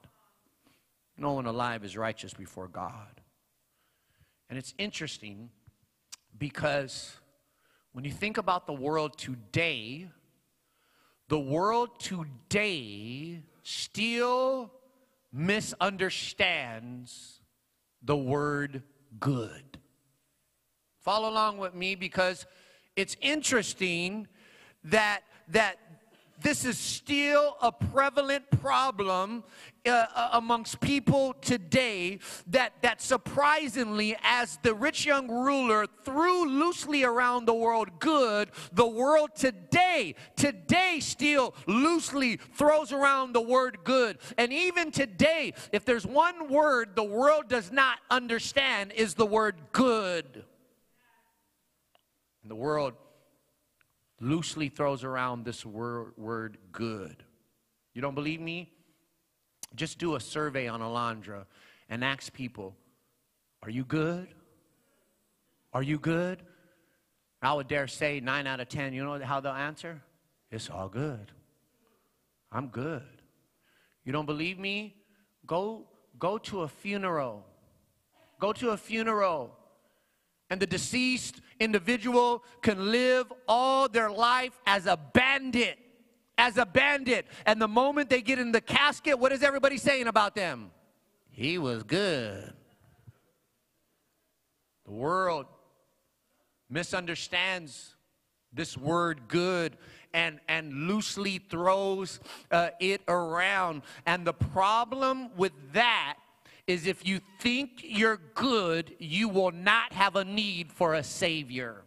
No 1.18 1.34
one 1.34 1.48
alive 1.48 1.84
is 1.84 1.98
righteous 1.98 2.36
before 2.36 2.68
God. 2.68 3.20
And 4.48 4.60
it's 4.60 4.76
interesting 4.78 5.50
because 6.38 7.18
When 7.94 8.06
you 8.06 8.12
think 8.12 8.38
about 8.38 8.68
the 8.68 8.74
world 8.74 9.18
today, 9.18 10.08
the 11.30 11.40
world 11.40 12.00
today 12.00 13.42
still 13.64 14.72
misunderstands 15.32 17.42
the 18.02 18.18
word 18.18 18.84
good. 19.20 19.80
Follow 21.00 21.30
along 21.30 21.58
with 21.58 21.74
me 21.74 21.96
because 21.96 22.46
it's 22.96 23.16
interesting 23.22 24.28
that 24.84 25.22
that 25.50 25.78
this 26.42 26.66
is 26.66 26.78
still 26.78 27.58
a 27.62 27.72
prevalent 27.72 28.44
problem 28.62 29.44
uh, 29.88 30.06
uh, 30.16 30.30
amongst 30.34 30.80
people 30.80 31.34
today 31.42 32.20
that, 32.48 32.74
that 32.82 33.02
surprisingly, 33.02 34.16
as 34.24 34.60
the 34.64 34.74
rich 34.74 35.06
young 35.06 35.30
ruler 35.30 35.86
threw 36.04 36.48
loosely 36.48 37.04
around 37.04 37.46
the 37.46 37.54
world 37.54 38.00
good, 38.00 38.50
the 38.74 38.88
world 38.88 39.32
today, 39.36 40.16
today 40.36 41.00
still 41.00 41.56
loosely 41.68 42.38
throws 42.38 42.92
around 42.92 43.34
the 43.34 43.42
word 43.42 43.80
good. 43.84 44.18
And 44.38 44.54
even 44.54 44.92
today, 44.92 45.54
if 45.72 45.86
there's 45.86 46.06
one 46.06 46.50
word 46.50 46.96
the 46.96 47.04
world 47.04 47.48
does 47.48 47.72
not 47.72 48.00
understand, 48.10 48.92
is 48.94 49.14
the 49.16 49.26
word 49.26 49.56
good. 49.72 50.46
And 52.42 52.52
the 52.52 52.56
world 52.56 52.94
loosely 54.20 54.70
throws 54.70 55.04
around 55.04 55.46
this 55.46 55.66
word, 55.66 56.14
word 56.18 56.58
good. 56.72 57.24
You 57.94 58.02
don't 58.02 58.16
believe 58.16 58.40
me? 58.40 58.72
Just 59.76 60.00
do 60.00 60.16
a 60.16 60.20
survey 60.20 60.68
on 60.68 60.82
Alondra 60.82 61.46
and 61.90 62.04
ask 62.04 62.34
people, 62.34 62.76
Are 63.64 63.70
you 63.70 63.84
good? 63.84 64.28
Are 65.74 65.84
you 65.84 66.00
good? 66.00 66.42
I 67.42 67.54
would 67.54 67.68
dare 67.68 67.88
say 67.88 68.20
nine 68.20 68.48
out 68.48 68.60
of 68.60 68.70
ten, 68.70 68.94
you 68.94 69.04
know 69.04 69.20
how 69.20 69.40
they'll 69.40 69.52
answer? 69.52 70.02
It's 70.50 70.70
all 70.70 70.90
good. 70.90 71.32
I'm 72.52 72.68
good. 72.68 73.04
You 74.06 74.12
don't 74.12 74.26
believe 74.26 74.58
me? 74.58 74.96
Go, 75.46 75.86
go 76.18 76.38
to 76.40 76.62
a 76.62 76.68
funeral. 76.68 77.46
Go 78.40 78.54
to 78.54 78.70
a 78.70 78.78
funeral 78.78 79.58
and 80.50 80.60
the 80.60 80.68
deceased 80.68 81.42
individual 81.60 82.44
can 82.62 82.92
live 82.92 83.32
all 83.48 83.90
their 83.90 84.10
life 84.10 84.58
as 84.66 84.86
a 84.86 84.98
bandit. 84.98 85.78
As 86.38 86.58
a 86.58 86.66
bandit. 86.66 87.26
And 87.46 87.62
the 87.62 87.68
moment 87.68 88.10
they 88.10 88.22
get 88.22 88.40
in 88.40 88.52
the 88.52 88.62
casket, 88.62 89.18
what 89.18 89.32
is 89.32 89.44
everybody 89.44 89.78
saying 89.78 90.08
about 90.08 90.36
them? 90.36 90.72
He 91.30 91.58
was 91.58 91.84
good. 91.84 92.54
The 94.86 94.92
world 94.92 95.46
misunderstands 96.70 97.96
this 98.54 98.78
word 98.78 99.28
good 99.28 99.78
and, 100.14 100.40
and 100.48 100.88
loosely 100.88 101.38
throws 101.38 102.20
uh, 102.52 102.70
it 102.80 103.02
around. 103.08 103.84
And 104.06 104.26
the 104.26 104.34
problem 104.34 105.30
with 105.38 105.52
that 105.74 106.18
is 106.66 106.86
if 106.86 107.08
you 107.08 107.22
think 107.40 107.82
you're 107.84 108.20
good, 108.34 108.96
you 109.00 109.30
will 109.30 109.52
not 109.52 109.94
have 109.94 110.16
a 110.16 110.26
need 110.26 110.72
for 110.72 110.96
a 110.96 111.04
Savior. 111.04 111.84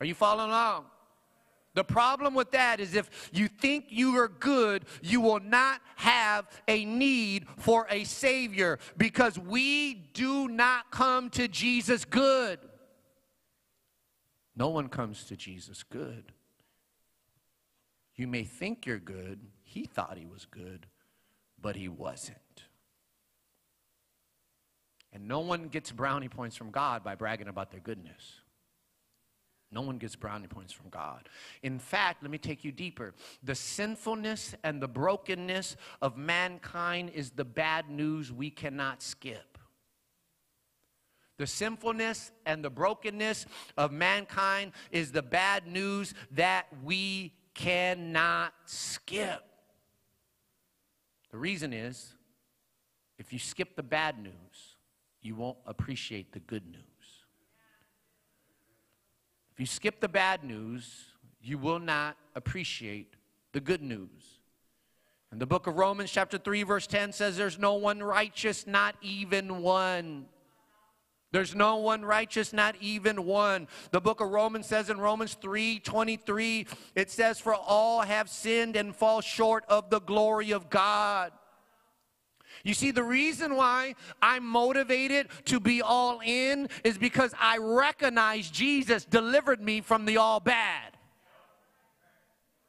Are 0.00 0.06
you 0.06 0.14
following 0.14 0.50
along? 0.50 0.84
The 1.74 1.84
problem 1.84 2.34
with 2.34 2.52
that 2.52 2.78
is 2.78 2.94
if 2.94 3.30
you 3.32 3.48
think 3.48 3.86
you 3.88 4.16
are 4.16 4.28
good, 4.28 4.84
you 5.02 5.20
will 5.20 5.40
not 5.40 5.80
have 5.96 6.46
a 6.68 6.84
need 6.84 7.46
for 7.58 7.86
a 7.90 8.04
Savior 8.04 8.78
because 8.96 9.38
we 9.38 9.94
do 9.94 10.48
not 10.48 10.92
come 10.92 11.30
to 11.30 11.48
Jesus 11.48 12.04
good. 12.04 12.60
No 14.56 14.68
one 14.68 14.88
comes 14.88 15.24
to 15.24 15.36
Jesus 15.36 15.82
good. 15.82 16.32
You 18.14 18.28
may 18.28 18.44
think 18.44 18.86
you're 18.86 18.98
good. 18.98 19.40
He 19.64 19.84
thought 19.84 20.16
he 20.16 20.26
was 20.26 20.46
good, 20.46 20.86
but 21.60 21.74
he 21.74 21.88
wasn't. 21.88 22.38
And 25.12 25.26
no 25.26 25.40
one 25.40 25.66
gets 25.66 25.90
brownie 25.90 26.28
points 26.28 26.56
from 26.56 26.70
God 26.70 27.02
by 27.02 27.16
bragging 27.16 27.48
about 27.48 27.72
their 27.72 27.80
goodness. 27.80 28.40
No 29.74 29.80
one 29.80 29.98
gets 29.98 30.14
brownie 30.14 30.46
points 30.46 30.72
from 30.72 30.88
God. 30.88 31.28
In 31.64 31.80
fact, 31.80 32.22
let 32.22 32.30
me 32.30 32.38
take 32.38 32.64
you 32.64 32.70
deeper. 32.70 33.12
The 33.42 33.56
sinfulness 33.56 34.54
and 34.62 34.80
the 34.80 34.86
brokenness 34.86 35.76
of 36.00 36.16
mankind 36.16 37.10
is 37.12 37.30
the 37.30 37.44
bad 37.44 37.90
news 37.90 38.32
we 38.32 38.50
cannot 38.50 39.02
skip. 39.02 39.58
The 41.38 41.48
sinfulness 41.48 42.30
and 42.46 42.64
the 42.64 42.70
brokenness 42.70 43.46
of 43.76 43.90
mankind 43.90 44.70
is 44.92 45.10
the 45.10 45.22
bad 45.22 45.66
news 45.66 46.14
that 46.30 46.66
we 46.84 47.34
cannot 47.54 48.54
skip. 48.66 49.42
The 51.32 51.38
reason 51.38 51.72
is 51.72 52.14
if 53.18 53.32
you 53.32 53.40
skip 53.40 53.74
the 53.74 53.82
bad 53.82 54.22
news, 54.22 54.76
you 55.20 55.34
won't 55.34 55.58
appreciate 55.66 56.32
the 56.32 56.38
good 56.38 56.64
news. 56.64 56.93
If 59.54 59.60
you 59.60 59.66
skip 59.66 60.00
the 60.00 60.08
bad 60.08 60.42
news, 60.42 61.04
you 61.40 61.58
will 61.58 61.78
not 61.78 62.16
appreciate 62.34 63.14
the 63.52 63.60
good 63.60 63.82
news. 63.82 64.40
And 65.30 65.40
the 65.40 65.46
book 65.46 65.68
of 65.68 65.76
Romans, 65.76 66.10
chapter 66.10 66.38
3, 66.38 66.64
verse 66.64 66.86
10 66.88 67.12
says, 67.12 67.36
There's 67.36 67.58
no 67.58 67.74
one 67.74 68.02
righteous, 68.02 68.66
not 68.66 68.96
even 69.00 69.62
one. 69.62 70.26
There's 71.30 71.54
no 71.54 71.76
one 71.76 72.04
righteous, 72.04 72.52
not 72.52 72.76
even 72.80 73.24
one. 73.24 73.66
The 73.90 74.00
book 74.00 74.20
of 74.20 74.30
Romans 74.30 74.66
says 74.66 74.90
in 74.90 74.98
Romans 74.98 75.34
3 75.34 75.80
23, 75.80 76.66
it 76.94 77.10
says, 77.10 77.40
For 77.40 77.54
all 77.54 78.02
have 78.02 78.28
sinned 78.28 78.76
and 78.76 78.94
fall 78.94 79.20
short 79.20 79.64
of 79.68 79.90
the 79.90 80.00
glory 80.00 80.52
of 80.52 80.70
God. 80.70 81.32
You 82.64 82.72
see, 82.72 82.90
the 82.90 83.04
reason 83.04 83.56
why 83.56 83.94
I'm 84.22 84.44
motivated 84.44 85.28
to 85.44 85.60
be 85.60 85.82
all 85.82 86.20
in 86.24 86.68
is 86.82 86.96
because 86.96 87.34
I 87.38 87.58
recognize 87.58 88.50
Jesus 88.50 89.04
delivered 89.04 89.60
me 89.60 89.82
from 89.82 90.06
the 90.06 90.16
all 90.16 90.40
bad. 90.40 90.96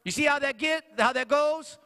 You 0.04 0.12
see 0.12 0.26
how 0.26 0.38
that 0.40 0.58
get 0.58 0.84
how 1.00 1.14
that 1.14 1.30
goes? 1.30 1.80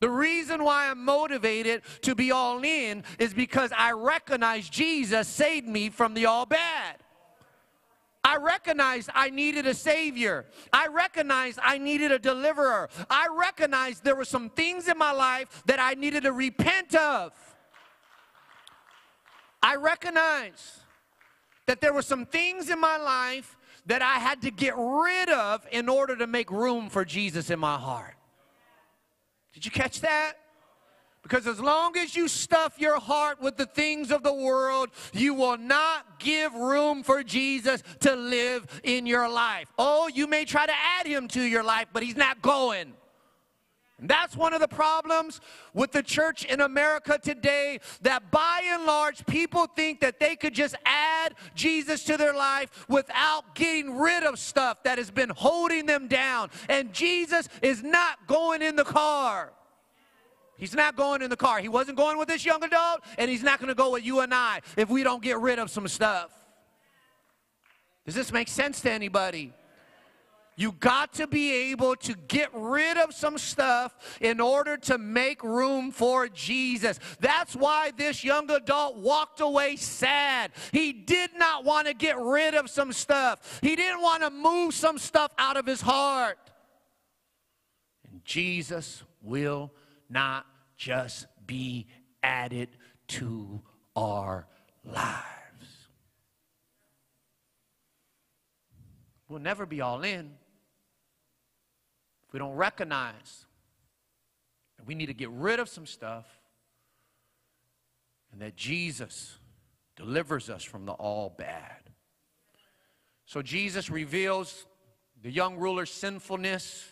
The 0.00 0.08
reason 0.10 0.64
why 0.64 0.88
I'm 0.88 1.04
motivated 1.04 1.82
to 2.02 2.14
be 2.14 2.32
all 2.32 2.62
in 2.62 3.04
is 3.18 3.32
because 3.32 3.70
I 3.76 3.92
recognize 3.92 4.68
Jesus 4.68 5.28
saved 5.28 5.68
me 5.68 5.90
from 5.90 6.14
the 6.14 6.26
all 6.26 6.46
bad. 6.46 6.96
I 8.26 8.38
recognized 8.38 9.08
I 9.14 9.30
needed 9.30 9.68
a 9.68 9.74
Savior. 9.74 10.46
I 10.72 10.88
recognized 10.88 11.60
I 11.62 11.78
needed 11.78 12.10
a 12.10 12.18
deliverer. 12.18 12.88
I 13.08 13.28
recognized 13.30 14.02
there 14.02 14.16
were 14.16 14.24
some 14.24 14.50
things 14.50 14.88
in 14.88 14.98
my 14.98 15.12
life 15.12 15.62
that 15.66 15.78
I 15.78 15.94
needed 15.94 16.24
to 16.24 16.32
repent 16.32 16.96
of. 16.96 17.32
I 19.62 19.76
recognized 19.76 20.80
that 21.66 21.80
there 21.80 21.92
were 21.92 22.02
some 22.02 22.26
things 22.26 22.68
in 22.68 22.80
my 22.80 22.96
life 22.96 23.56
that 23.86 24.02
I 24.02 24.14
had 24.14 24.42
to 24.42 24.50
get 24.50 24.74
rid 24.76 25.30
of 25.30 25.64
in 25.70 25.88
order 25.88 26.16
to 26.16 26.26
make 26.26 26.50
room 26.50 26.90
for 26.90 27.04
Jesus 27.04 27.48
in 27.50 27.60
my 27.60 27.78
heart. 27.78 28.16
Did 29.54 29.64
you 29.64 29.70
catch 29.70 30.00
that? 30.00 30.32
Because 31.28 31.48
as 31.48 31.58
long 31.58 31.96
as 31.96 32.14
you 32.14 32.28
stuff 32.28 32.78
your 32.78 33.00
heart 33.00 33.42
with 33.42 33.56
the 33.56 33.66
things 33.66 34.12
of 34.12 34.22
the 34.22 34.32
world, 34.32 34.90
you 35.12 35.34
will 35.34 35.58
not 35.58 36.20
give 36.20 36.54
room 36.54 37.02
for 37.02 37.24
Jesus 37.24 37.82
to 38.00 38.14
live 38.14 38.80
in 38.84 39.06
your 39.06 39.28
life. 39.28 39.66
Oh, 39.76 40.06
you 40.06 40.28
may 40.28 40.44
try 40.44 40.66
to 40.66 40.72
add 40.72 41.04
him 41.04 41.26
to 41.28 41.42
your 41.42 41.64
life, 41.64 41.88
but 41.92 42.04
he's 42.04 42.14
not 42.14 42.42
going. 42.42 42.92
And 43.98 44.08
that's 44.08 44.36
one 44.36 44.54
of 44.54 44.60
the 44.60 44.68
problems 44.68 45.40
with 45.74 45.90
the 45.90 46.02
church 46.02 46.44
in 46.44 46.60
America 46.60 47.18
today 47.20 47.80
that 48.02 48.30
by 48.30 48.62
and 48.64 48.84
large 48.84 49.26
people 49.26 49.66
think 49.66 50.02
that 50.02 50.20
they 50.20 50.36
could 50.36 50.54
just 50.54 50.76
add 50.84 51.34
Jesus 51.56 52.04
to 52.04 52.16
their 52.16 52.34
life 52.34 52.86
without 52.88 53.56
getting 53.56 53.98
rid 53.98 54.22
of 54.22 54.38
stuff 54.38 54.84
that 54.84 54.98
has 54.98 55.10
been 55.10 55.30
holding 55.30 55.86
them 55.86 56.06
down. 56.06 56.50
And 56.68 56.92
Jesus 56.92 57.48
is 57.62 57.82
not 57.82 58.28
going 58.28 58.62
in 58.62 58.76
the 58.76 58.84
car. 58.84 59.52
He's 60.58 60.74
not 60.74 60.96
going 60.96 61.22
in 61.22 61.30
the 61.30 61.36
car. 61.36 61.58
He 61.58 61.68
wasn't 61.68 61.96
going 61.96 62.18
with 62.18 62.28
this 62.28 62.44
young 62.44 62.62
adult, 62.64 63.00
and 63.18 63.30
he's 63.30 63.42
not 63.42 63.58
going 63.58 63.68
to 63.68 63.74
go 63.74 63.92
with 63.92 64.04
you 64.04 64.20
and 64.20 64.32
I 64.32 64.60
if 64.76 64.88
we 64.88 65.02
don't 65.02 65.22
get 65.22 65.38
rid 65.38 65.58
of 65.58 65.70
some 65.70 65.86
stuff. 65.88 66.30
Does 68.04 68.14
this 68.14 68.32
make 68.32 68.48
sense 68.48 68.80
to 68.82 68.90
anybody? 68.90 69.52
You 70.58 70.72
got 70.72 71.12
to 71.14 71.26
be 71.26 71.70
able 71.70 71.96
to 71.96 72.14
get 72.28 72.48
rid 72.54 72.96
of 72.96 73.12
some 73.12 73.36
stuff 73.36 73.94
in 74.22 74.40
order 74.40 74.78
to 74.78 74.96
make 74.96 75.44
room 75.44 75.90
for 75.90 76.28
Jesus. 76.28 76.98
That's 77.20 77.54
why 77.54 77.92
this 77.94 78.24
young 78.24 78.50
adult 78.50 78.96
walked 78.96 79.40
away 79.42 79.76
sad. 79.76 80.52
He 80.72 80.94
did 80.94 81.30
not 81.36 81.64
want 81.64 81.88
to 81.88 81.94
get 81.94 82.18
rid 82.18 82.54
of 82.54 82.70
some 82.70 82.94
stuff, 82.94 83.60
he 83.60 83.76
didn't 83.76 84.00
want 84.00 84.22
to 84.22 84.30
move 84.30 84.72
some 84.72 84.96
stuff 84.96 85.30
out 85.36 85.58
of 85.58 85.66
his 85.66 85.82
heart. 85.82 86.38
And 88.10 88.24
Jesus 88.24 89.02
will 89.20 89.72
not 90.08 90.46
just 90.76 91.26
be 91.46 91.86
added 92.22 92.68
to 93.08 93.62
our 93.94 94.46
lives. 94.84 95.26
we'll 99.28 99.40
never 99.40 99.66
be 99.66 99.80
all 99.80 100.02
in. 100.02 100.30
If 102.26 102.32
we 102.32 102.38
don't 102.38 102.54
recognize 102.54 103.46
that 104.76 104.86
we 104.86 104.94
need 104.94 105.06
to 105.06 105.14
get 105.14 105.30
rid 105.30 105.60
of 105.60 105.68
some 105.68 105.86
stuff 105.86 106.26
and 108.32 108.40
that 108.40 108.56
Jesus 108.56 109.38
delivers 109.96 110.50
us 110.50 110.62
from 110.62 110.86
the 110.86 110.92
all 110.92 111.34
bad. 111.36 111.90
So 113.24 113.42
Jesus 113.42 113.90
reveals 113.90 114.66
the 115.22 115.30
young 115.30 115.56
ruler's 115.56 115.90
sinfulness 115.90 116.84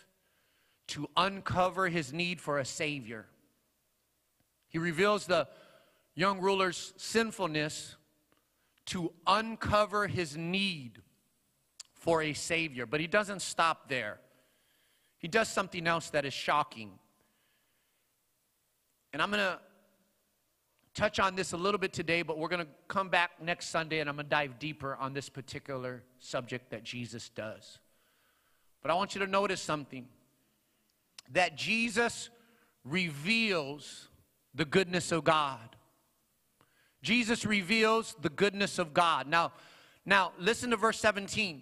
to 0.87 1.09
uncover 1.17 1.87
his 1.87 2.13
need 2.13 2.39
for 2.39 2.59
a 2.59 2.65
savior. 2.65 3.25
He 4.69 4.77
reveals 4.77 5.25
the 5.25 5.47
young 6.15 6.39
ruler's 6.39 6.93
sinfulness 6.97 7.95
to 8.87 9.11
uncover 9.25 10.07
his 10.07 10.37
need 10.37 11.01
for 11.93 12.21
a 12.21 12.33
savior. 12.33 12.85
But 12.85 12.99
he 12.99 13.07
doesn't 13.07 13.41
stop 13.41 13.89
there. 13.89 14.19
He 15.17 15.27
does 15.27 15.49
something 15.49 15.87
else 15.87 16.09
that 16.11 16.25
is 16.25 16.33
shocking. 16.33 16.91
And 19.11 19.21
I'm 19.21 19.31
going 19.31 19.41
to 19.41 19.59
touch 20.93 21.19
on 21.19 21.35
this 21.35 21.53
a 21.53 21.57
little 21.57 21.79
bit 21.79 21.93
today, 21.93 22.21
but 22.21 22.37
we're 22.37 22.47
going 22.47 22.65
to 22.65 22.71
come 22.87 23.09
back 23.09 23.31
next 23.41 23.67
Sunday 23.67 23.99
and 23.99 24.09
I'm 24.09 24.15
going 24.15 24.25
to 24.25 24.29
dive 24.29 24.59
deeper 24.59 24.95
on 24.95 25.13
this 25.13 25.29
particular 25.29 26.03
subject 26.19 26.69
that 26.71 26.83
Jesus 26.83 27.29
does. 27.29 27.79
But 28.81 28.91
I 28.91 28.93
want 28.93 29.15
you 29.15 29.21
to 29.21 29.27
notice 29.27 29.61
something 29.61 30.07
that 31.31 31.55
Jesus 31.57 32.29
reveals 32.83 34.09
the 34.53 34.65
goodness 34.65 35.11
of 35.11 35.23
God. 35.23 35.75
Jesus 37.01 37.45
reveals 37.45 38.15
the 38.21 38.29
goodness 38.29 38.79
of 38.79 38.93
God. 38.93 39.27
Now, 39.27 39.51
now 40.05 40.31
listen 40.39 40.71
to 40.71 40.77
verse 40.77 40.99
17. 40.99 41.61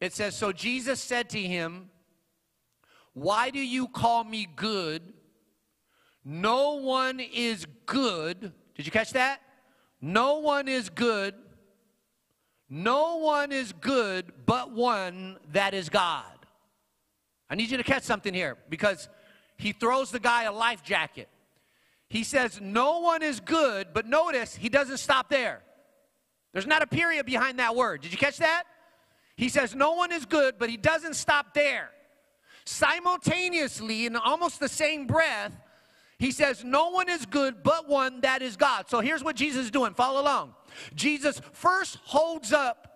It 0.00 0.12
says, 0.12 0.36
So 0.36 0.52
Jesus 0.52 1.00
said 1.00 1.28
to 1.30 1.40
him, 1.40 1.90
Why 3.12 3.50
do 3.50 3.58
you 3.58 3.88
call 3.88 4.24
me 4.24 4.46
good? 4.54 5.12
No 6.24 6.74
one 6.74 7.20
is 7.20 7.66
good. 7.86 8.52
Did 8.76 8.86
you 8.86 8.92
catch 8.92 9.12
that? 9.12 9.40
No 10.00 10.38
one 10.38 10.68
is 10.68 10.88
good. 10.88 11.34
No 12.68 13.16
one 13.16 13.50
is 13.50 13.72
good 13.72 14.32
but 14.46 14.70
one 14.70 15.38
that 15.52 15.74
is 15.74 15.88
God. 15.88 16.39
I 17.50 17.56
need 17.56 17.70
you 17.70 17.76
to 17.76 17.82
catch 17.82 18.04
something 18.04 18.32
here 18.32 18.56
because 18.68 19.08
he 19.56 19.72
throws 19.72 20.10
the 20.10 20.20
guy 20.20 20.44
a 20.44 20.52
life 20.52 20.82
jacket. 20.82 21.28
He 22.08 22.24
says, 22.24 22.60
No 22.60 23.00
one 23.00 23.22
is 23.22 23.40
good, 23.40 23.88
but 23.92 24.06
notice 24.06 24.54
he 24.54 24.68
doesn't 24.68 24.98
stop 24.98 25.28
there. 25.28 25.62
There's 26.52 26.66
not 26.66 26.82
a 26.82 26.86
period 26.86 27.26
behind 27.26 27.58
that 27.58 27.76
word. 27.76 28.02
Did 28.02 28.12
you 28.12 28.18
catch 28.18 28.38
that? 28.38 28.64
He 29.36 29.48
says, 29.48 29.74
No 29.74 29.92
one 29.92 30.12
is 30.12 30.24
good, 30.24 30.56
but 30.58 30.70
he 30.70 30.76
doesn't 30.76 31.14
stop 31.14 31.54
there. 31.54 31.90
Simultaneously, 32.64 34.06
in 34.06 34.14
almost 34.14 34.60
the 34.60 34.68
same 34.68 35.06
breath, 35.06 35.52
he 36.18 36.30
says, 36.30 36.62
No 36.62 36.90
one 36.90 37.08
is 37.08 37.26
good 37.26 37.62
but 37.62 37.88
one 37.88 38.20
that 38.20 38.42
is 38.42 38.56
God. 38.56 38.88
So 38.88 39.00
here's 39.00 39.24
what 39.24 39.36
Jesus 39.36 39.64
is 39.64 39.70
doing. 39.70 39.94
Follow 39.94 40.20
along. 40.20 40.54
Jesus 40.94 41.40
first 41.52 41.98
holds 42.04 42.52
up 42.52 42.86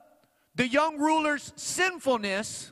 the 0.54 0.68
young 0.68 0.98
ruler's 0.98 1.52
sinfulness, 1.56 2.70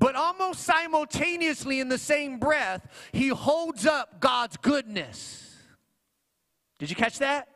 but 0.00 0.16
almost 0.16 0.62
simultaneously, 0.62 1.78
in 1.78 1.88
the 1.88 1.98
same 1.98 2.40
breath, 2.40 2.88
he 3.12 3.28
holds 3.28 3.86
up 3.86 4.18
God's 4.18 4.56
goodness. 4.56 5.54
Did 6.80 6.90
you 6.90 6.96
catch 6.96 7.20
that? 7.20 7.46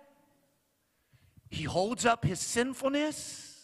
He 1.51 1.65
holds 1.65 2.07
up 2.07 2.25
his 2.25 2.39
sinfulness 2.39 3.55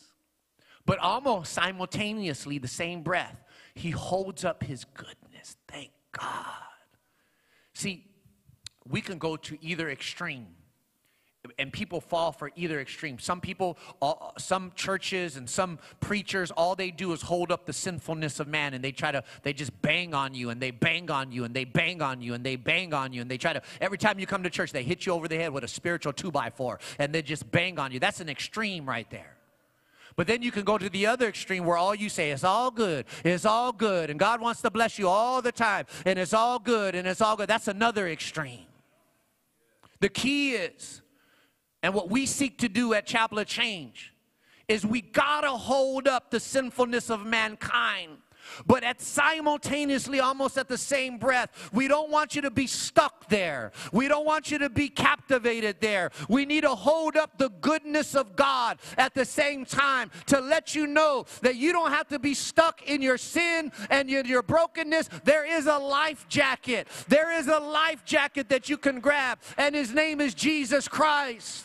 but 0.91 0.99
almost 0.99 1.53
simultaneously, 1.53 2.59
the 2.59 2.67
same 2.67 3.03
breath, 3.03 3.45
he 3.75 3.91
holds 3.91 4.45
up 4.45 4.65
his 4.65 4.85
goodness. 4.85 5.57
Thank 5.69 5.93
God. 6.11 6.45
See, 7.75 8.11
we 8.89 9.01
can 9.01 9.19
go 9.19 9.37
to 9.37 9.57
either 9.65 9.89
extreme 9.89 10.49
and 11.59 11.73
people 11.73 12.01
fall 12.01 12.33
for 12.33 12.51
either 12.55 12.81
extreme. 12.81 13.19
Some 13.19 13.41
people, 13.41 13.79
all, 14.01 14.35
some 14.39 14.73
churches 14.75 15.37
and 15.37 15.49
some 15.49 15.79
preachers, 16.01 16.51
all 16.51 16.75
they 16.75 16.91
do 16.91 17.13
is 17.13 17.23
hold 17.23 17.51
up 17.51 17.65
the 17.65 17.73
sinfulness 17.73 18.41
of 18.41 18.49
man 18.49 18.75
and 18.75 18.85
they 18.85 18.93
try 18.93 19.11
to, 19.11 19.25
they 19.43 19.53
just 19.53 19.81
bang 19.81 20.13
on 20.13 20.35
you 20.35 20.51
and 20.51 20.61
they 20.61 20.71
bang 20.71 21.11
on 21.11 21.33
you 21.33 21.45
and 21.45 21.55
they 21.55 21.65
bang 21.65 22.03
on 22.03 22.21
you 22.21 22.35
and 22.35 22.45
they 22.45 22.57
bang 22.57 22.93
on 22.93 23.13
you 23.13 23.23
and 23.23 23.31
they 23.31 23.39
try 23.39 23.55
to, 23.55 23.63
every 23.81 23.97
time 23.97 24.19
you 24.19 24.27
come 24.27 24.43
to 24.43 24.51
church, 24.51 24.73
they 24.73 24.83
hit 24.83 25.07
you 25.07 25.13
over 25.13 25.29
the 25.29 25.37
head 25.37 25.53
with 25.53 25.65
a 25.65 25.69
spiritual 25.69 26.13
two 26.13 26.31
by 26.31 26.51
four 26.51 26.79
and 26.99 27.15
they 27.15 27.23
just 27.23 27.51
bang 27.51 27.79
on 27.79 27.91
you. 27.91 27.99
That's 27.99 28.21
an 28.21 28.29
extreme 28.29 28.87
right 28.87 29.09
there. 29.11 29.37
But 30.17 30.27
then 30.27 30.43
you 30.43 30.51
can 30.51 30.65
go 30.65 30.77
to 30.77 30.91
the 30.91 31.07
other 31.07 31.29
extreme 31.29 31.65
where 31.65 31.79
all 31.79 31.95
you 31.95 32.11
say 32.11 32.33
is 32.33 32.45
all 32.45 32.71
good, 32.71 33.07
it's 33.25 33.47
all 33.47 33.73
good, 33.73 34.11
and 34.11 34.19
God 34.19 34.41
wants 34.41 34.61
to 34.63 34.71
bless 34.71 34.99
you 34.99 35.09
all 35.09 35.41
the 35.41 35.53
time, 35.53 35.87
and 36.05 36.19
it's 36.19 36.35
all 36.35 36.59
good, 36.59 36.95
and 36.95 37.09
it's 37.09 37.21
all 37.21 37.37
good. 37.37 37.49
That's 37.49 37.69
another 37.69 38.09
extreme. 38.09 38.67
The 40.01 40.09
key 40.09 40.53
is, 40.53 41.01
and 41.83 41.95
what 41.95 42.11
we 42.11 42.27
seek 42.27 42.59
to 42.59 42.69
do 42.69 42.95
at 42.95 43.07
Chapel 43.07 43.39
of 43.39 43.47
Change, 43.47 44.13
is 44.69 44.87
we 44.87 45.01
gotta 45.01 45.51
hold 45.51 46.07
up 46.07 46.31
the 46.31 46.41
sinfulness 46.41 47.11
of 47.11 47.27
mankind 47.27 48.19
but 48.67 48.85
at 48.85 49.01
simultaneously, 49.01 50.21
almost 50.21 50.59
at 50.59 50.69
the 50.69 50.79
same 50.79 51.19
breath, 51.19 51.71
we 51.73 51.89
don't 51.89 52.11
want 52.11 52.35
you 52.35 52.43
to 52.43 52.51
be 52.51 52.67
stuck 52.67 53.29
there. 53.29 53.73
We 53.93 54.09
don't 54.09 54.25
want 54.25 54.51
you 54.51 54.59
to 54.59 54.71
be 54.71 54.89
captivated 54.89 55.81
there. 55.81 56.11
We 56.29 56.45
need 56.45 56.63
to 56.63 56.75
hold 56.75 57.17
up 57.17 57.39
the 57.39 57.49
goodness 57.49 58.15
of 58.15 58.37
God 58.37 58.79
at 58.99 59.15
the 59.15 59.25
same 59.25 59.65
time 59.65 60.11
to 60.27 60.41
let 60.41 60.75
you 60.75 60.87
know 60.87 61.27
that 61.43 61.57
you 61.57 61.73
don't 61.73 61.91
have 61.91 62.09
to 62.09 62.19
be 62.19 62.35
stuck 62.35 62.83
in 62.83 63.03
your 63.03 63.19
sin 63.19 63.73
and 63.91 64.11
your, 64.11 64.25
your 64.25 64.43
brokenness. 64.43 65.09
There 65.25 65.45
is 65.45 65.67
a 65.67 65.79
life 65.79 66.27
jacket. 66.29 66.89
There 67.09 67.33
is 67.39 67.49
a 67.49 67.59
life 67.59 68.05
jacket 68.05 68.49
that 68.49 68.69
you 68.69 68.77
can 68.77 69.01
grab, 69.01 69.39
and 69.57 69.75
his 69.75 69.93
name 69.93 70.21
is 70.21 70.35
Jesus 70.35 70.89
Christ. 70.89 71.65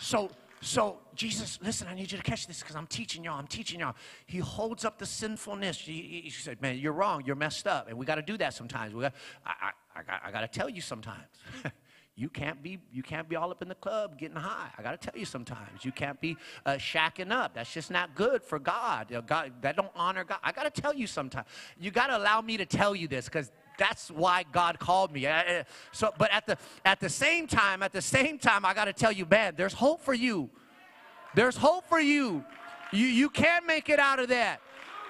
So, 0.00 0.30
so 0.62 0.98
Jesus, 1.14 1.58
listen, 1.62 1.86
I 1.86 1.94
need 1.94 2.10
you 2.10 2.18
to 2.18 2.24
catch 2.24 2.46
this 2.46 2.60
because 2.60 2.74
I'm 2.74 2.86
teaching 2.86 3.22
y'all. 3.22 3.38
I'm 3.38 3.46
teaching 3.46 3.80
y'all. 3.80 3.94
He 4.26 4.38
holds 4.38 4.84
up 4.84 4.98
the 4.98 5.06
sinfulness. 5.06 5.78
He, 5.78 6.22
he 6.24 6.30
said, 6.30 6.60
man, 6.62 6.78
you're 6.78 6.92
wrong. 6.92 7.22
You're 7.24 7.36
messed 7.36 7.66
up. 7.66 7.88
And 7.88 7.98
we 7.98 8.06
got 8.06 8.16
to 8.16 8.22
do 8.22 8.36
that 8.38 8.54
sometimes. 8.54 8.94
We 8.94 9.02
got, 9.02 9.14
I, 9.44 9.72
I, 9.94 10.00
I, 10.00 10.28
I 10.28 10.30
got 10.32 10.40
to 10.40 10.48
tell 10.48 10.68
you 10.68 10.80
sometimes. 10.80 11.26
you 12.16 12.28
can't 12.28 12.62
be 12.62 12.78
you 12.92 13.02
can't 13.02 13.28
be 13.28 13.36
all 13.36 13.50
up 13.50 13.62
in 13.62 13.68
the 13.68 13.74
club 13.74 14.18
getting 14.18 14.36
high. 14.36 14.68
I 14.76 14.82
got 14.82 15.00
to 15.00 15.10
tell 15.10 15.18
you 15.18 15.24
sometimes. 15.24 15.84
You 15.84 15.92
can't 15.92 16.20
be 16.20 16.36
uh, 16.66 16.72
shacking 16.72 17.30
up. 17.30 17.54
That's 17.54 17.72
just 17.72 17.90
not 17.90 18.14
good 18.14 18.42
for 18.42 18.58
God. 18.58 19.14
God 19.26 19.52
that 19.62 19.76
don't 19.76 19.92
honor 19.94 20.24
God. 20.24 20.38
I 20.42 20.52
got 20.52 20.72
to 20.72 20.80
tell 20.82 20.94
you 20.94 21.06
sometimes. 21.06 21.46
You 21.78 21.90
got 21.90 22.08
to 22.08 22.18
allow 22.18 22.40
me 22.40 22.56
to 22.56 22.66
tell 22.66 22.94
you 22.94 23.08
this 23.08 23.26
because 23.26 23.50
that's 23.78 24.10
why 24.10 24.44
God 24.52 24.78
called 24.78 25.12
me. 25.12 25.28
So, 25.92 26.12
but 26.18 26.30
at 26.32 26.46
the 26.46 26.56
at 26.84 27.00
the 27.00 27.08
same 27.08 27.46
time, 27.46 27.82
at 27.82 27.92
the 27.92 28.02
same 28.02 28.38
time, 28.38 28.64
I 28.64 28.74
got 28.74 28.86
to 28.86 28.92
tell 28.92 29.12
you, 29.12 29.26
man, 29.26 29.54
there's 29.56 29.72
hope 29.72 30.02
for 30.02 30.14
you. 30.14 30.50
There's 31.34 31.56
hope 31.56 31.88
for 31.88 32.00
you. 32.00 32.44
You, 32.92 33.06
you 33.06 33.30
can 33.30 33.66
make 33.66 33.88
it 33.88 33.98
out 33.98 34.18
of 34.18 34.28
that. 34.28 34.60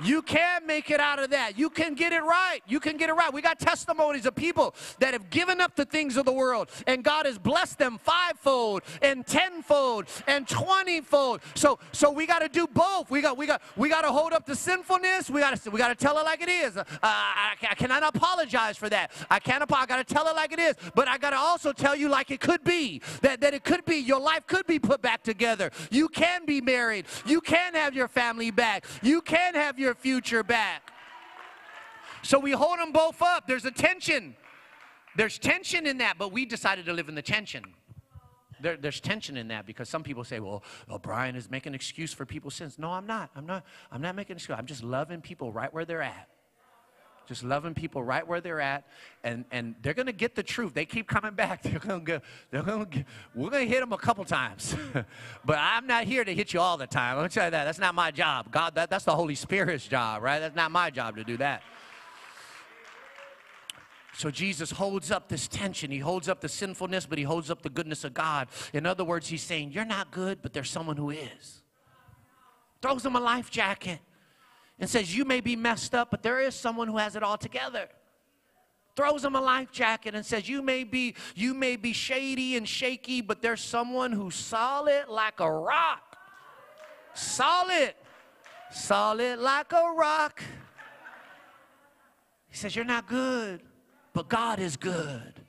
You 0.03 0.23
can 0.23 0.67
make 0.67 0.91
it 0.91 1.01
out 1.01 1.19
of 1.19 1.31
that. 1.31 1.59
You 1.59 1.71
can 1.71 1.95
get 1.95 2.13
it 2.13 2.23
right. 2.23 2.61
You 2.67 2.81
can 2.81 2.97
get 2.97 3.09
it 3.09 3.15
right. 3.15 3.33
We 3.33 3.43
got 3.43 3.59
testimonies 3.59 4.27
of 4.27 4.35
people 4.35 4.75
that 4.99 5.13
have 5.13 5.31
given 5.31 5.61
up 5.61 5.77
the 5.77 5.85
things 5.85 6.17
of 6.17 6.25
the 6.25 6.33
world 6.33 6.71
and 6.87 7.05
God 7.05 7.27
has 7.27 7.39
blessed 7.39 7.79
them 7.79 7.99
fivefold 7.99 8.83
and 9.03 9.27
tenfold 9.27 10.07
and 10.27 10.47
twentyfold. 10.49 11.41
So 11.55 11.79
so 11.93 12.11
we 12.11 12.27
got 12.27 12.41
to 12.41 12.49
do 12.49 12.67
both. 12.67 13.11
We 13.11 13.21
got 13.21 13.37
we 13.37 13.47
got 13.47 13.63
we 13.77 13.89
got 13.89 14.03
to 14.03 14.13
hold 14.13 14.33
up 14.33 14.47
the 14.47 14.57
sinfulness. 14.57 15.31
We 15.31 15.41
got 15.41 15.57
to 15.57 15.71
we 15.71 15.79
got 15.79 15.89
to 15.89 15.95
tell 15.95 16.19
it 16.19 16.25
like 16.25 16.43
it 16.43 16.49
is. 16.49 16.77
Uh, 16.77 16.87
I, 17.03 17.55
I 17.71 17.75
cannot 17.75 18.03
apologize 18.03 18.77
for 18.77 18.89
that. 18.89 19.13
I 19.31 19.39
can't 19.39 19.61
I 19.61 19.87
got 19.87 20.07
to 20.07 20.15
tell 20.15 20.27
it 20.27 20.35
like 20.35 20.53
it 20.53 20.59
is, 20.59 20.75
but 20.95 21.07
I 21.09 21.19
got 21.19 21.31
to 21.31 21.37
also 21.37 21.73
tell 21.73 21.95
you 21.95 22.09
like 22.09 22.31
it 22.31 22.41
could 22.41 22.65
be. 22.65 23.03
That 23.23 23.41
that 23.41 23.55
it 23.55 23.65
could 23.65 23.85
be 23.85 23.97
your 23.97 24.21
life 24.21 24.47
could 24.47 24.67
be 24.67 24.79
put 24.79 25.03
back 25.03 25.23
together. 25.23 25.71
You 25.91 26.09
can 26.09 26.47
be 26.47 26.61
married. 26.61 27.07
You 27.27 27.41
can 27.41 27.75
have 27.75 27.95
your 27.95 28.09
family 28.09 28.51
back. 28.51 28.85
You 29.03 29.21
can 29.21 29.55
have 29.55 29.79
your 29.79 29.90
your 29.91 29.97
future 29.97 30.45
back. 30.45 30.93
So 32.23 32.39
we 32.39 32.53
hold 32.53 32.79
them 32.79 32.93
both 32.93 33.21
up. 33.21 33.49
There's 33.49 33.65
a 33.65 33.73
tension. 33.73 34.37
There's 35.17 35.37
tension 35.37 35.85
in 35.85 35.99
that, 35.99 36.15
but 36.17 36.31
we 36.31 36.45
decided 36.45 36.87
to 36.87 36.93
live 36.93 37.09
in 37.09 37.17
the 37.17 37.23
tension. 37.23 37.65
There, 38.61 38.77
there's 38.77 39.01
tension 39.01 39.37
in 39.37 39.49
that 39.49 39.67
because 39.67 39.89
some 39.89 40.05
people 40.05 40.23
say, 40.23 40.39
well, 40.39 40.63
well, 40.89 41.01
Brian 41.01 41.35
is 41.35 41.51
making 41.51 41.75
excuse 41.75 42.13
for 42.13 42.25
people's 42.25 42.55
sins. 42.55 42.79
No, 42.79 42.91
I'm 42.91 43.07
not. 43.07 43.31
I'm 43.35 43.47
not. 43.47 43.65
I'm 43.91 44.01
not 44.01 44.15
making 44.15 44.37
excuse. 44.37 44.57
I'm 44.57 44.67
just 44.67 44.85
loving 44.85 45.21
people 45.21 45.51
right 45.51 45.73
where 45.75 45.85
they're 45.85 46.03
at 46.03 46.29
just 47.31 47.45
loving 47.45 47.75
people 47.75 48.03
right 48.03 48.27
where 48.27 48.41
they're 48.41 48.61
at, 48.61 48.89
and, 49.23 49.45
and 49.53 49.77
they're 49.83 49.95
going 49.95 50.07
to 50.07 50.13
get 50.13 50.35
the 50.35 50.43
truth. 50.43 50.75
They 50.75 50.85
keep 50.85 51.07
coming 51.07 51.33
back. 51.33 51.63
They're 51.71 51.79
going 51.79 52.05
to 52.07 52.21
they're 52.51 52.65
going 52.65 52.87
to 52.87 53.05
we're 53.37 53.51
going 53.51 53.69
to 53.69 53.73
hit 53.73 53.79
them 53.79 53.93
a 53.93 53.99
couple 53.99 54.25
times, 54.25 54.75
but 55.45 55.57
I'm 55.57 55.87
not 55.87 56.05
here 56.05 56.25
to 56.25 56.35
hit 56.35 56.53
you 56.53 56.59
all 56.59 56.77
the 56.77 56.89
time. 56.89 57.19
Let 57.19 57.23
me 57.23 57.29
tell 57.29 57.45
you 57.45 57.53
that. 57.53 57.65
That's 57.67 57.79
not 57.79 57.95
my 57.95 58.11
job. 58.11 58.51
God, 58.51 58.75
that, 58.75 58.91
that's 58.91 59.05
the 59.05 59.15
Holy 59.15 59.37
Spirit's 59.37 59.87
job, 59.87 60.25
right? 60.25 60.41
That's 60.41 60.57
not 60.57 60.73
my 60.73 60.91
job 60.91 61.17
to 61.19 61.25
do 61.25 61.37
that. 61.37 61.63
So 64.15 64.29
Jesus 64.33 64.73
holds 64.73 65.13
up 65.13 65.29
this 65.29 65.47
tension. 65.47 65.93
He 65.93 66.01
holds 66.01 66.29
up 66.29 66.41
the 66.41 66.49
sinfulness, 66.49 67.07
but 67.07 67.17
he 67.17 67.23
holds 67.23 67.49
up 67.49 67.63
the 67.63 67.71
goodness 67.71 68.03
of 68.03 68.13
God. 68.13 68.49
In 68.73 68.87
other 68.87 69.05
words, 69.05 69.29
he's 69.29 69.43
saying, 69.43 69.71
You're 69.71 69.85
not 69.85 70.11
good, 70.11 70.43
but 70.43 70.53
there's 70.53 70.71
someone 70.71 70.97
who 70.97 71.11
is. 71.11 71.63
throws 72.83 73.07
him 73.07 73.15
a 73.15 73.21
life 73.21 73.53
jacket 73.53 74.01
and 74.81 74.89
says, 74.89 75.15
You 75.15 75.25
may 75.25 75.41
be 75.41 75.55
messed 75.55 75.95
up, 75.95 76.11
but 76.11 76.23
there 76.23 76.41
is 76.41 76.55
someone 76.55 76.89
who 76.89 76.97
has 76.97 77.15
it 77.15 77.23
all 77.23 77.39
together. 77.39 77.89
Throws 78.97 79.25
him 79.25 79.37
a 79.37 79.41
life 79.41 79.71
jacket 79.71 80.15
and 80.15 80.27
says, 80.27 80.49
You 80.49 80.63
may 80.63 80.83
be, 80.83 81.15
you 81.37 81.55
may 81.55 81.77
be 81.77 81.93
shady 81.93 82.57
and 82.57 82.69
shaky, 82.69 83.21
but 83.21 83.41
there's 83.43 83.61
someone 83.61 84.11
who's 84.11 84.35
solid 84.35 85.05
like 85.09 85.39
a 85.39 85.51
rock. 85.51 86.17
Solid. 87.15 87.95
Solid 88.73 89.39
like 89.39 89.73
a 89.73 89.93
rock. 89.97 90.43
He 92.49 92.57
says, 92.57 92.75
You're 92.75 92.85
not 92.85 93.07
good, 93.07 93.61
but 94.13 94.29
God 94.29 94.59
is 94.59 94.77
good. 94.77 95.40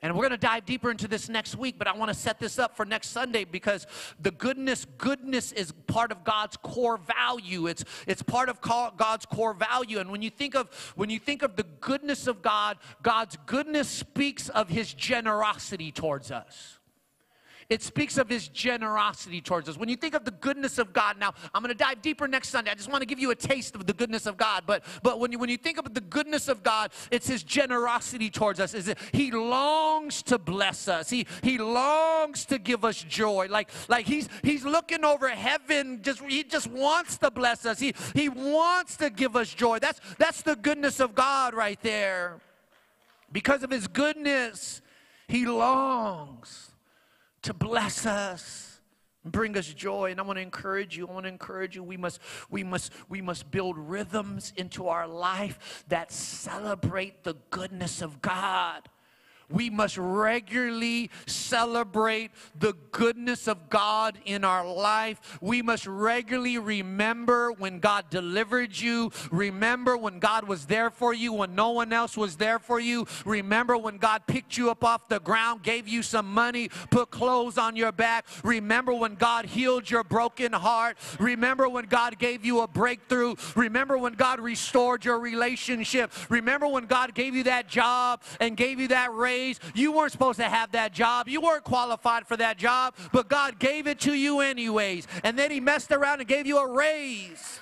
And 0.00 0.14
we're 0.14 0.28
going 0.28 0.30
to 0.30 0.46
dive 0.46 0.64
deeper 0.64 0.92
into 0.92 1.08
this 1.08 1.28
next 1.28 1.56
week, 1.56 1.76
but 1.76 1.88
I 1.88 1.96
want 1.96 2.08
to 2.08 2.14
set 2.14 2.38
this 2.38 2.58
up 2.58 2.76
for 2.76 2.84
next 2.84 3.08
Sunday 3.08 3.44
because 3.44 3.84
the 4.20 4.30
goodness, 4.30 4.86
goodness 4.96 5.50
is 5.50 5.72
part 5.88 6.12
of 6.12 6.22
God's 6.22 6.56
core 6.56 6.98
value. 6.98 7.66
It's, 7.66 7.84
it's 8.06 8.22
part 8.22 8.48
of 8.48 8.60
God's 8.60 9.26
core 9.26 9.54
value. 9.54 9.98
And 9.98 10.10
when 10.10 10.22
you 10.22 10.30
think 10.30 10.54
of 10.54 10.70
when 10.94 11.10
you 11.10 11.18
think 11.18 11.42
of 11.42 11.56
the 11.56 11.64
goodness 11.80 12.28
of 12.28 12.42
God, 12.42 12.78
God's 13.02 13.36
goodness 13.46 13.88
speaks 13.88 14.48
of 14.48 14.68
his 14.68 14.94
generosity 14.94 15.90
towards 15.90 16.30
us. 16.30 16.77
It 17.68 17.82
speaks 17.82 18.16
of 18.16 18.30
his 18.30 18.48
generosity 18.48 19.42
towards 19.42 19.68
us. 19.68 19.76
When 19.76 19.90
you 19.90 19.96
think 19.96 20.14
of 20.14 20.24
the 20.24 20.30
goodness 20.30 20.78
of 20.78 20.94
God, 20.94 21.18
now 21.18 21.34
I'm 21.52 21.62
going 21.62 21.68
to 21.68 21.76
dive 21.76 22.00
deeper 22.00 22.26
next 22.26 22.48
Sunday. 22.48 22.70
I 22.70 22.74
just 22.74 22.90
want 22.90 23.02
to 23.02 23.06
give 23.06 23.18
you 23.18 23.30
a 23.30 23.34
taste 23.34 23.74
of 23.74 23.86
the 23.86 23.92
goodness 23.92 24.24
of 24.24 24.38
God. 24.38 24.62
But, 24.66 24.84
but 25.02 25.20
when, 25.20 25.32
you, 25.32 25.38
when 25.38 25.50
you 25.50 25.58
think 25.58 25.76
of 25.76 25.92
the 25.92 26.00
goodness 26.00 26.48
of 26.48 26.62
God, 26.62 26.92
it's 27.10 27.28
his 27.28 27.42
generosity 27.42 28.30
towards 28.30 28.58
us. 28.58 28.72
Is 28.72 28.88
it, 28.88 28.96
he 29.12 29.30
longs 29.30 30.22
to 30.24 30.38
bless 30.38 30.88
us. 30.88 31.10
He, 31.10 31.26
he 31.42 31.58
longs 31.58 32.46
to 32.46 32.58
give 32.58 32.86
us 32.86 33.02
joy. 33.02 33.48
Like, 33.50 33.68
like 33.86 34.06
he's, 34.06 34.30
he's 34.42 34.64
looking 34.64 35.04
over 35.04 35.28
heaven. 35.28 36.00
Just, 36.00 36.22
he 36.22 36.44
just 36.44 36.68
wants 36.68 37.18
to 37.18 37.30
bless 37.30 37.66
us. 37.66 37.78
He, 37.78 37.94
he 38.14 38.30
wants 38.30 38.96
to 38.96 39.10
give 39.10 39.36
us 39.36 39.52
joy. 39.52 39.78
That's, 39.78 40.00
that's 40.16 40.40
the 40.40 40.56
goodness 40.56 41.00
of 41.00 41.14
God 41.14 41.52
right 41.52 41.78
there. 41.82 42.40
Because 43.30 43.62
of 43.62 43.68
his 43.70 43.88
goodness, 43.88 44.80
he 45.26 45.44
longs 45.44 46.68
to 47.48 47.54
bless 47.54 48.04
us. 48.04 48.80
And 49.24 49.32
bring 49.32 49.56
us 49.56 49.66
joy. 49.66 50.10
And 50.10 50.20
i 50.20 50.22
want 50.22 50.36
to 50.36 50.42
encourage 50.42 50.96
you 50.96 51.08
i 51.08 51.12
want 51.12 51.24
to 51.24 51.30
encourage 51.30 51.74
you. 51.74 51.82
We 51.82 51.96
must 51.96 52.20
we 52.50 52.62
must 52.62 52.92
we 53.08 53.22
must 53.22 53.50
build 53.50 53.78
rhythms 53.78 54.52
into 54.56 54.88
our 54.88 55.08
life 55.08 55.84
that 55.88 56.12
celebrate 56.12 57.24
the 57.24 57.36
goodness 57.50 58.02
of 58.02 58.20
god 58.20 58.88
we 59.50 59.70
must 59.70 59.96
regularly 59.96 61.10
celebrate 61.26 62.30
the 62.58 62.74
goodness 62.92 63.48
of 63.48 63.70
God 63.70 64.18
in 64.24 64.44
our 64.44 64.66
life. 64.66 65.38
We 65.40 65.62
must 65.62 65.86
regularly 65.86 66.58
remember 66.58 67.52
when 67.52 67.78
God 67.78 68.10
delivered 68.10 68.78
you. 68.78 69.10
Remember 69.30 69.96
when 69.96 70.18
God 70.18 70.44
was 70.44 70.66
there 70.66 70.90
for 70.90 71.14
you 71.14 71.32
when 71.32 71.54
no 71.54 71.70
one 71.70 71.92
else 71.92 72.16
was 72.16 72.36
there 72.36 72.58
for 72.58 72.78
you. 72.78 73.06
Remember 73.24 73.76
when 73.78 73.96
God 73.96 74.26
picked 74.26 74.56
you 74.56 74.70
up 74.70 74.84
off 74.84 75.08
the 75.08 75.20
ground, 75.20 75.62
gave 75.62 75.88
you 75.88 76.02
some 76.02 76.32
money, 76.32 76.68
put 76.90 77.10
clothes 77.10 77.56
on 77.56 77.74
your 77.74 77.92
back. 77.92 78.26
Remember 78.44 78.92
when 78.92 79.14
God 79.14 79.46
healed 79.46 79.90
your 79.90 80.04
broken 80.04 80.52
heart. 80.52 80.98
Remember 81.18 81.68
when 81.68 81.86
God 81.86 82.18
gave 82.18 82.44
you 82.44 82.60
a 82.60 82.68
breakthrough. 82.68 83.34
Remember 83.56 83.96
when 83.96 84.12
God 84.12 84.40
restored 84.40 85.04
your 85.04 85.18
relationship. 85.18 86.12
Remember 86.28 86.68
when 86.68 86.84
God 86.84 87.14
gave 87.14 87.34
you 87.34 87.44
that 87.44 87.68
job 87.68 88.22
and 88.40 88.56
gave 88.56 88.78
you 88.78 88.88
that 88.88 89.12
raise 89.14 89.37
You 89.74 89.92
weren't 89.92 90.12
supposed 90.12 90.38
to 90.38 90.44
have 90.44 90.72
that 90.72 90.92
job. 90.92 91.28
You 91.28 91.40
weren't 91.40 91.64
qualified 91.64 92.26
for 92.26 92.36
that 92.36 92.58
job, 92.58 92.94
but 93.12 93.28
God 93.28 93.58
gave 93.58 93.86
it 93.86 94.00
to 94.00 94.14
you 94.14 94.40
anyways. 94.40 95.06
And 95.24 95.38
then 95.38 95.50
He 95.50 95.60
messed 95.60 95.92
around 95.92 96.20
and 96.20 96.28
gave 96.28 96.46
you 96.46 96.58
a 96.58 96.70
raise. 96.70 97.60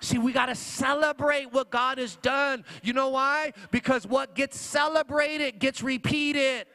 See, 0.00 0.18
we 0.18 0.32
got 0.32 0.46
to 0.46 0.54
celebrate 0.54 1.52
what 1.52 1.70
God 1.70 1.98
has 1.98 2.16
done. 2.16 2.64
You 2.82 2.92
know 2.92 3.08
why? 3.08 3.52
Because 3.70 4.06
what 4.06 4.34
gets 4.34 4.58
celebrated 4.58 5.58
gets 5.58 5.82
repeated. 5.82 6.66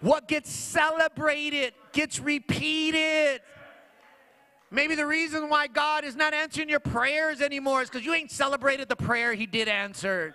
What 0.00 0.26
gets 0.26 0.50
celebrated 0.50 1.74
gets 1.92 2.18
repeated. 2.18 3.42
Maybe 4.70 4.94
the 4.94 5.06
reason 5.06 5.48
why 5.48 5.66
God 5.66 6.04
is 6.04 6.16
not 6.16 6.32
answering 6.32 6.68
your 6.68 6.80
prayers 6.80 7.40
anymore 7.40 7.82
is 7.82 7.90
because 7.90 8.06
you 8.06 8.14
ain't 8.14 8.30
celebrated 8.30 8.88
the 8.88 8.96
prayer 8.96 9.34
He 9.34 9.46
did 9.46 9.68
answer. 9.68 10.34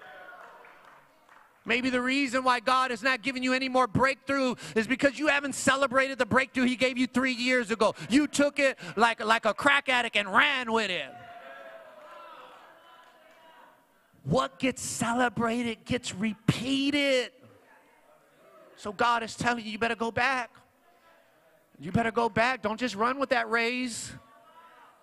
Maybe 1.65 1.89
the 1.89 2.01
reason 2.01 2.43
why 2.43 2.59
God 2.59 2.91
is 2.91 3.01
not 3.01 3.23
giving 3.23 3.41
you 3.41 3.53
any 3.53 3.69
more 3.69 3.87
breakthrough 3.87 4.55
is 4.75 4.85
because 4.85 5.17
you 5.17 5.27
haven't 5.27 5.55
celebrated 5.55 6.19
the 6.19 6.25
breakthrough 6.25 6.65
He 6.65 6.75
gave 6.75 6.97
you 6.97 7.07
three 7.07 7.33
years 7.33 7.71
ago. 7.71 7.95
You 8.09 8.27
took 8.27 8.59
it 8.59 8.77
like, 8.95 9.23
like 9.23 9.45
a 9.45 9.53
crack 9.53 9.89
addict 9.89 10.15
and 10.15 10.31
ran 10.31 10.71
with 10.71 10.91
it. 10.91 11.11
What 14.23 14.59
gets 14.59 14.81
celebrated 14.81 15.85
gets 15.85 16.13
repeated. 16.13 17.31
So 18.75 18.91
God 18.91 19.23
is 19.23 19.35
telling 19.35 19.65
you, 19.65 19.71
you 19.71 19.79
better 19.79 19.95
go 19.95 20.11
back. 20.11 20.51
You 21.79 21.91
better 21.91 22.11
go 22.11 22.29
back. 22.29 22.61
Don't 22.61 22.79
just 22.79 22.95
run 22.95 23.19
with 23.19 23.29
that 23.29 23.49
raise. 23.49 24.11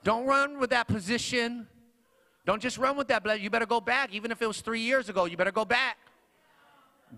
Don't 0.04 0.26
run 0.26 0.58
with 0.58 0.70
that 0.70 0.88
position. 0.88 1.66
Don't 2.46 2.60
just 2.60 2.78
run 2.78 2.96
with 2.96 3.08
that. 3.08 3.40
You 3.40 3.50
better 3.50 3.66
go 3.66 3.80
back. 3.80 4.12
Even 4.12 4.30
if 4.30 4.42
it 4.42 4.46
was 4.46 4.60
three 4.60 4.80
years 4.80 5.08
ago, 5.08 5.26
you 5.26 5.36
better 5.36 5.52
go 5.52 5.64
back. 5.64 5.98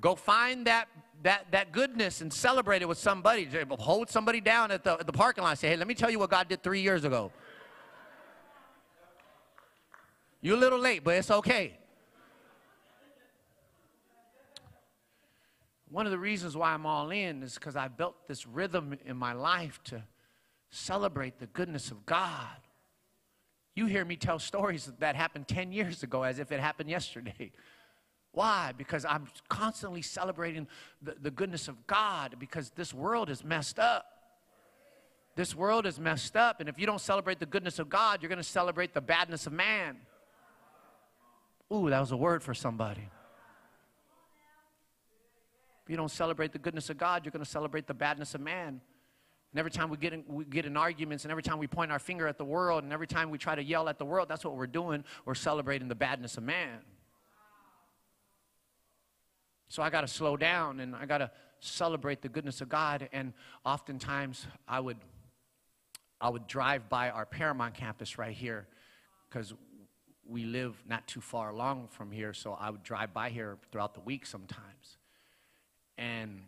Go 0.00 0.14
find 0.14 0.66
that, 0.66 0.88
that, 1.22 1.46
that 1.52 1.72
goodness 1.72 2.20
and 2.20 2.32
celebrate 2.32 2.82
it 2.82 2.88
with 2.88 2.98
somebody. 2.98 3.48
Hold 3.78 4.10
somebody 4.10 4.40
down 4.40 4.70
at 4.70 4.84
the, 4.84 4.92
at 4.92 5.06
the 5.06 5.12
parking 5.12 5.44
lot 5.44 5.58
say, 5.58 5.68
hey, 5.68 5.76
let 5.76 5.86
me 5.86 5.94
tell 5.94 6.10
you 6.10 6.18
what 6.18 6.30
God 6.30 6.48
did 6.48 6.62
three 6.62 6.80
years 6.80 7.04
ago. 7.04 7.32
You're 10.40 10.56
a 10.56 10.60
little 10.60 10.78
late, 10.78 11.02
but 11.02 11.14
it's 11.16 11.30
okay. 11.30 11.78
One 15.88 16.06
of 16.06 16.12
the 16.12 16.18
reasons 16.18 16.56
why 16.56 16.72
I'm 16.72 16.86
all 16.86 17.10
in 17.10 17.42
is 17.42 17.54
because 17.54 17.76
I 17.76 17.88
built 17.88 18.26
this 18.26 18.46
rhythm 18.46 18.98
in 19.06 19.16
my 19.16 19.32
life 19.32 19.80
to 19.84 20.02
celebrate 20.70 21.38
the 21.38 21.46
goodness 21.46 21.92
of 21.92 22.04
God. 22.04 22.56
You 23.76 23.86
hear 23.86 24.04
me 24.04 24.16
tell 24.16 24.38
stories 24.38 24.90
that 24.98 25.16
happened 25.16 25.48
10 25.48 25.72
years 25.72 26.02
ago 26.02 26.24
as 26.24 26.38
if 26.38 26.52
it 26.52 26.60
happened 26.60 26.90
yesterday. 26.90 27.52
Why? 28.34 28.72
Because 28.76 29.04
I'm 29.04 29.28
constantly 29.48 30.02
celebrating 30.02 30.66
the, 31.00 31.14
the 31.20 31.30
goodness 31.30 31.68
of 31.68 31.86
God 31.86 32.36
because 32.38 32.70
this 32.70 32.92
world 32.92 33.30
is 33.30 33.44
messed 33.44 33.78
up. 33.78 34.06
This 35.36 35.54
world 35.54 35.86
is 35.86 35.98
messed 35.98 36.36
up, 36.36 36.60
and 36.60 36.68
if 36.68 36.78
you 36.78 36.86
don't 36.86 37.00
celebrate 37.00 37.40
the 37.40 37.46
goodness 37.46 37.80
of 37.80 37.88
God, 37.88 38.22
you're 38.22 38.28
going 38.28 38.36
to 38.36 38.44
celebrate 38.44 38.94
the 38.94 39.00
badness 39.00 39.48
of 39.48 39.52
man. 39.52 39.96
Ooh, 41.72 41.90
that 41.90 41.98
was 41.98 42.12
a 42.12 42.16
word 42.16 42.42
for 42.42 42.54
somebody. 42.54 43.08
If 45.82 45.90
you 45.90 45.96
don't 45.96 46.10
celebrate 46.10 46.52
the 46.52 46.58
goodness 46.58 46.88
of 46.88 46.98
God, 46.98 47.24
you're 47.24 47.32
going 47.32 47.44
to 47.44 47.50
celebrate 47.50 47.88
the 47.88 47.94
badness 47.94 48.34
of 48.36 48.42
man. 48.42 48.80
And 49.52 49.58
every 49.58 49.72
time 49.72 49.90
we 49.90 49.96
get, 49.96 50.12
in, 50.12 50.24
we 50.28 50.44
get 50.44 50.66
in 50.66 50.76
arguments, 50.76 51.24
and 51.24 51.32
every 51.32 51.42
time 51.42 51.58
we 51.58 51.66
point 51.66 51.90
our 51.90 51.98
finger 51.98 52.28
at 52.28 52.38
the 52.38 52.44
world, 52.44 52.84
and 52.84 52.92
every 52.92 53.06
time 53.06 53.30
we 53.30 53.38
try 53.38 53.56
to 53.56 53.62
yell 53.62 53.88
at 53.88 53.98
the 53.98 54.04
world, 54.04 54.28
that's 54.28 54.44
what 54.44 54.56
we're 54.56 54.66
doing. 54.68 55.04
We're 55.24 55.34
celebrating 55.34 55.88
the 55.88 55.94
badness 55.96 56.36
of 56.36 56.44
man. 56.44 56.80
So 59.74 59.82
I 59.82 59.90
got 59.90 60.02
to 60.02 60.06
slow 60.06 60.36
down 60.36 60.78
and 60.78 60.94
I 60.94 61.04
got 61.04 61.18
to 61.18 61.32
celebrate 61.58 62.22
the 62.22 62.28
goodness 62.28 62.60
of 62.60 62.68
God. 62.68 63.08
And 63.12 63.32
oftentimes 63.66 64.46
I 64.68 64.78
would, 64.78 64.98
I 66.20 66.28
would 66.28 66.46
drive 66.46 66.88
by 66.88 67.10
our 67.10 67.26
Paramount 67.26 67.74
campus 67.74 68.16
right 68.16 68.36
here 68.36 68.68
because 69.28 69.52
we 70.28 70.44
live 70.44 70.80
not 70.88 71.08
too 71.08 71.20
far 71.20 71.50
along 71.50 71.88
from 71.88 72.12
here. 72.12 72.32
So 72.32 72.52
I 72.52 72.70
would 72.70 72.84
drive 72.84 73.12
by 73.12 73.30
here 73.30 73.58
throughout 73.72 73.94
the 73.94 74.00
week 74.00 74.26
sometimes. 74.26 74.98
And 75.98 76.42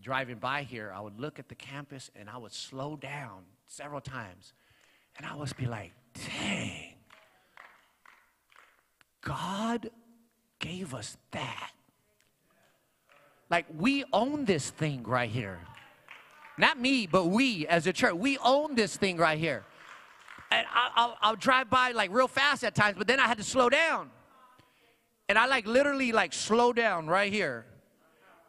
driving 0.00 0.38
by 0.38 0.62
here, 0.62 0.92
I 0.94 1.00
would 1.00 1.18
look 1.18 1.40
at 1.40 1.48
the 1.48 1.56
campus 1.56 2.08
and 2.14 2.30
I 2.30 2.38
would 2.38 2.52
slow 2.52 2.94
down 2.94 3.46
several 3.66 4.00
times. 4.00 4.52
And 5.16 5.26
I 5.26 5.34
would 5.34 5.56
be 5.56 5.66
like, 5.66 5.90
dang, 6.14 6.94
God 9.22 9.90
gave 10.60 10.94
us 10.94 11.16
that. 11.32 11.72
Like, 13.50 13.66
we 13.74 14.04
own 14.12 14.44
this 14.44 14.70
thing 14.70 15.02
right 15.04 15.30
here. 15.30 15.60
Not 16.58 16.78
me, 16.78 17.06
but 17.06 17.26
we 17.26 17.66
as 17.66 17.86
a 17.86 17.92
church. 17.92 18.14
We 18.14 18.36
own 18.38 18.74
this 18.74 18.96
thing 18.96 19.16
right 19.16 19.38
here. 19.38 19.64
And 20.50 20.66
I'll, 20.72 21.16
I'll, 21.20 21.36
drive 21.36 21.70
by 21.70 21.92
like 21.92 22.10
real 22.10 22.26
fast 22.26 22.64
at 22.64 22.74
times, 22.74 22.96
but 22.98 23.06
then 23.06 23.20
I 23.20 23.26
had 23.26 23.36
to 23.36 23.44
slow 23.44 23.68
down. 23.68 24.10
And 25.28 25.38
I 25.38 25.46
like 25.46 25.66
literally 25.66 26.10
like 26.10 26.32
slow 26.32 26.72
down 26.72 27.06
right 27.06 27.32
here. 27.32 27.66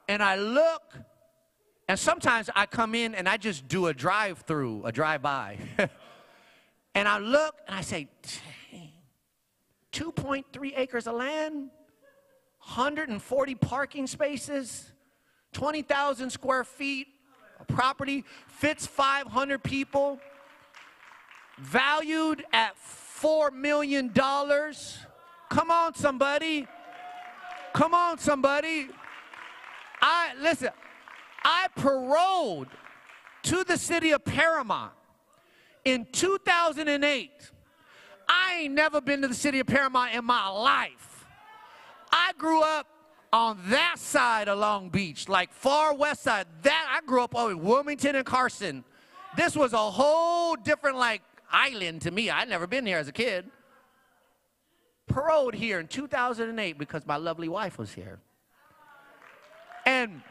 And 0.08 0.24
I 0.24 0.38
look, 0.38 0.82
and 1.88 2.00
sometimes 2.00 2.50
I 2.56 2.66
come 2.66 2.96
in 2.96 3.14
and 3.14 3.28
I 3.28 3.38
just 3.38 3.68
do 3.68 3.88
a 3.88 3.94
drive 3.94 4.40
through, 4.48 4.86
a 4.86 4.92
drive 4.92 5.22
by. 5.22 5.58
and 6.96 7.08
I 7.08 7.20
look 7.20 7.56
and 7.68 7.76
I 7.76 7.82
say, 7.82 8.08
2.3 9.92 10.74
acres 10.78 11.06
of 11.06 11.16
land? 11.16 11.70
140 12.60 13.56
parking 13.56 14.08
spaces, 14.08 14.92
20,000 15.54 16.30
square 16.30 16.64
feet 16.64 17.08
of 17.60 17.68
property, 17.68 18.24
fits 18.48 18.86
500 18.86 19.64
people. 19.64 20.20
valued 21.60 22.46
at 22.54 22.76
$4 23.22 23.52
million. 23.52 24.12
Come 24.14 25.72
on, 25.72 25.94
somebody. 25.96 26.68
Come 27.74 27.94
on, 27.94 28.18
somebody. 28.18 28.88
I, 30.02 30.34
listen, 30.40 30.70
I 31.44 31.68
paroled 31.76 32.68
to 33.44 33.64
the 33.64 33.78
city 33.78 34.12
of 34.12 34.24
Paramount 34.24 34.94
in 35.86 36.08
2008. 36.12 37.32
I 38.28 38.54
ain't 38.62 38.74
never 38.74 39.02
been 39.02 39.22
to 39.24 39.28
the 39.28 39.34
city 39.34 39.60
of 39.60 39.68
Paramount 39.68 40.14
in 40.14 40.24
my 40.24 40.48
life. 40.48 41.09
I 42.12 42.34
grew 42.38 42.62
up 42.62 42.88
on 43.32 43.60
that 43.68 43.96
side 43.98 44.48
of 44.48 44.58
Long 44.60 44.90
Beach, 44.90 45.30
like 45.30 45.52
far 45.52 45.94
west 45.94 46.24
side. 46.24 46.48
That 46.64 46.98
I 46.98 47.06
grew 47.06 47.24
up 47.24 47.36
on 47.36 47.64
Wilmington 47.64 48.16
and 48.16 48.26
Carson. 48.26 48.84
This 49.38 49.56
was 49.56 49.74
a 49.74 49.78
whole 49.78 50.56
different 50.56 50.98
like 50.98 51.22
island 51.52 52.02
to 52.04 52.12
me. 52.12 52.30
I'd 52.30 52.50
never 52.50 52.68
been 52.68 52.86
here 52.86 52.98
as 52.98 53.08
a 53.08 53.12
kid. 53.12 53.50
Paroled 55.08 55.56
here 55.56 55.80
in 55.80 55.88
2008 55.88 56.78
because 56.78 57.06
my 57.06 57.18
lovely 57.18 57.50
wife 57.50 57.78
was 57.78 57.94
here. 57.94 58.20
And 59.86 60.22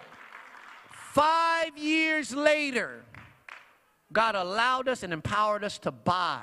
five 0.90 1.76
years 1.76 2.34
later, 2.34 3.02
God 4.12 4.34
allowed 4.34 4.88
us 4.88 5.02
and 5.02 5.12
empowered 5.12 5.64
us 5.64 5.78
to 5.80 5.90
buy. 5.90 6.42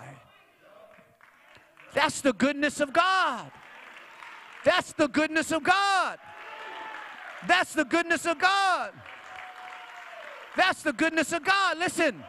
That's 1.93 2.21
the 2.21 2.33
goodness 2.33 2.81
of 2.81 2.91
God. 2.91 3.51
That's 4.65 4.93
the 4.93 5.07
goodness 5.07 5.51
of 5.51 5.63
God. 5.63 6.17
That's 7.47 7.73
the 7.73 7.85
goodness 7.85 8.25
of 8.25 8.39
God. 8.39 8.91
That's 10.57 10.81
the 10.81 10.91
goodness 10.91 11.31
of 11.31 11.45
God. 11.45 11.77
Listen. 11.77 12.23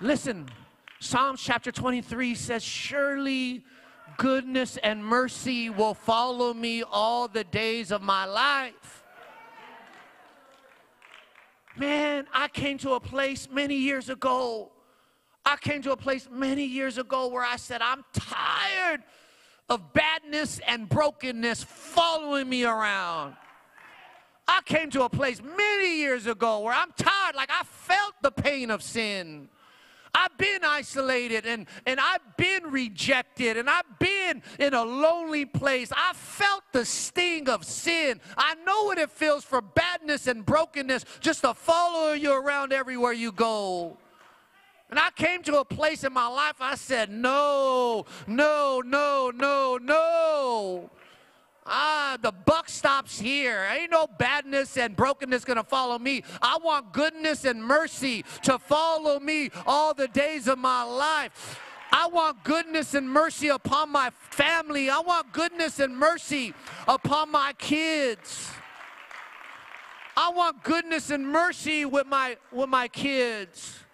Listen. 0.00 0.48
Psalms 0.98 1.42
chapter 1.42 1.70
23 1.70 2.34
says, 2.34 2.64
Surely 2.64 3.62
goodness 4.16 4.78
and 4.78 5.04
mercy 5.04 5.68
will 5.68 5.92
follow 5.92 6.54
me 6.54 6.82
all 6.82 7.28
the 7.28 7.44
days 7.44 7.92
of 7.92 8.00
my 8.00 8.24
life. 8.24 9.04
Man, 11.76 12.26
I 12.32 12.48
came 12.48 12.78
to 12.78 12.92
a 12.92 13.00
place 13.00 13.46
many 13.52 13.76
years 13.76 14.08
ago. 14.08 14.72
I 15.44 15.56
came 15.56 15.82
to 15.82 15.92
a 15.92 15.96
place 15.96 16.28
many 16.32 16.64
years 16.64 16.96
ago 16.96 17.28
where 17.28 17.44
I 17.44 17.56
said, 17.56 17.82
I'm 17.82 18.04
tired 18.14 19.02
of 19.68 19.92
badness 19.92 20.60
and 20.66 20.88
brokenness 20.88 21.62
following 21.64 22.48
me 22.48 22.64
around. 22.64 23.34
I 24.46 24.62
came 24.64 24.90
to 24.90 25.04
a 25.04 25.10
place 25.10 25.42
many 25.42 25.98
years 25.98 26.26
ago 26.26 26.60
where 26.60 26.74
I'm 26.74 26.92
tired, 26.96 27.34
like 27.36 27.50
I 27.50 27.64
felt 27.64 28.14
the 28.22 28.30
pain 28.30 28.70
of 28.70 28.82
sin. 28.82 29.50
I've 30.14 30.36
been 30.38 30.64
isolated 30.64 31.46
and, 31.46 31.66
and 31.86 32.00
I've 32.00 32.36
been 32.36 32.64
rejected 32.70 33.56
and 33.56 33.68
I've 33.68 33.98
been 33.98 34.42
in 34.58 34.74
a 34.74 34.82
lonely 34.82 35.44
place. 35.44 35.92
I 35.94 36.12
felt 36.14 36.62
the 36.72 36.84
sting 36.84 37.48
of 37.48 37.64
sin. 37.64 38.20
I 38.36 38.54
know 38.66 38.84
what 38.84 38.98
it 38.98 39.10
feels 39.10 39.44
for 39.44 39.60
badness 39.60 40.26
and 40.26 40.44
brokenness 40.44 41.04
just 41.20 41.42
to 41.42 41.52
follow 41.54 42.12
you 42.12 42.32
around 42.32 42.72
everywhere 42.72 43.12
you 43.12 43.32
go. 43.32 43.98
And 44.90 44.98
I 44.98 45.10
came 45.10 45.42
to 45.42 45.58
a 45.58 45.64
place 45.64 46.04
in 46.04 46.12
my 46.12 46.28
life, 46.28 46.56
I 46.60 46.74
said, 46.74 47.10
no, 47.10 48.06
no, 48.26 48.82
no, 48.84 49.30
no, 49.34 49.78
no. 49.80 50.90
Ah, 51.70 52.16
the 52.22 52.32
buck 52.32 52.70
stops 52.70 53.20
here. 53.20 53.68
Ain't 53.70 53.90
no 53.90 54.06
badness 54.06 54.78
and 54.78 54.96
brokenness 54.96 55.44
gonna 55.44 55.62
follow 55.62 55.98
me. 55.98 56.22
I 56.40 56.56
want 56.62 56.94
goodness 56.94 57.44
and 57.44 57.62
mercy 57.62 58.24
to 58.44 58.58
follow 58.58 59.20
me 59.20 59.50
all 59.66 59.92
the 59.92 60.08
days 60.08 60.48
of 60.48 60.58
my 60.58 60.82
life. 60.82 61.60
I 61.92 62.06
want 62.08 62.42
goodness 62.42 62.94
and 62.94 63.08
mercy 63.08 63.48
upon 63.48 63.90
my 63.90 64.10
family. 64.30 64.88
I 64.88 65.00
want 65.00 65.32
goodness 65.32 65.78
and 65.78 65.96
mercy 65.96 66.54
upon 66.86 67.30
my 67.30 67.52
kids. 67.58 68.50
I 70.16 70.30
want 70.30 70.62
goodness 70.64 71.10
and 71.10 71.28
mercy 71.28 71.84
with 71.84 72.06
my 72.06 72.38
with 72.50 72.68
my 72.68 72.88
kids. 72.88 73.84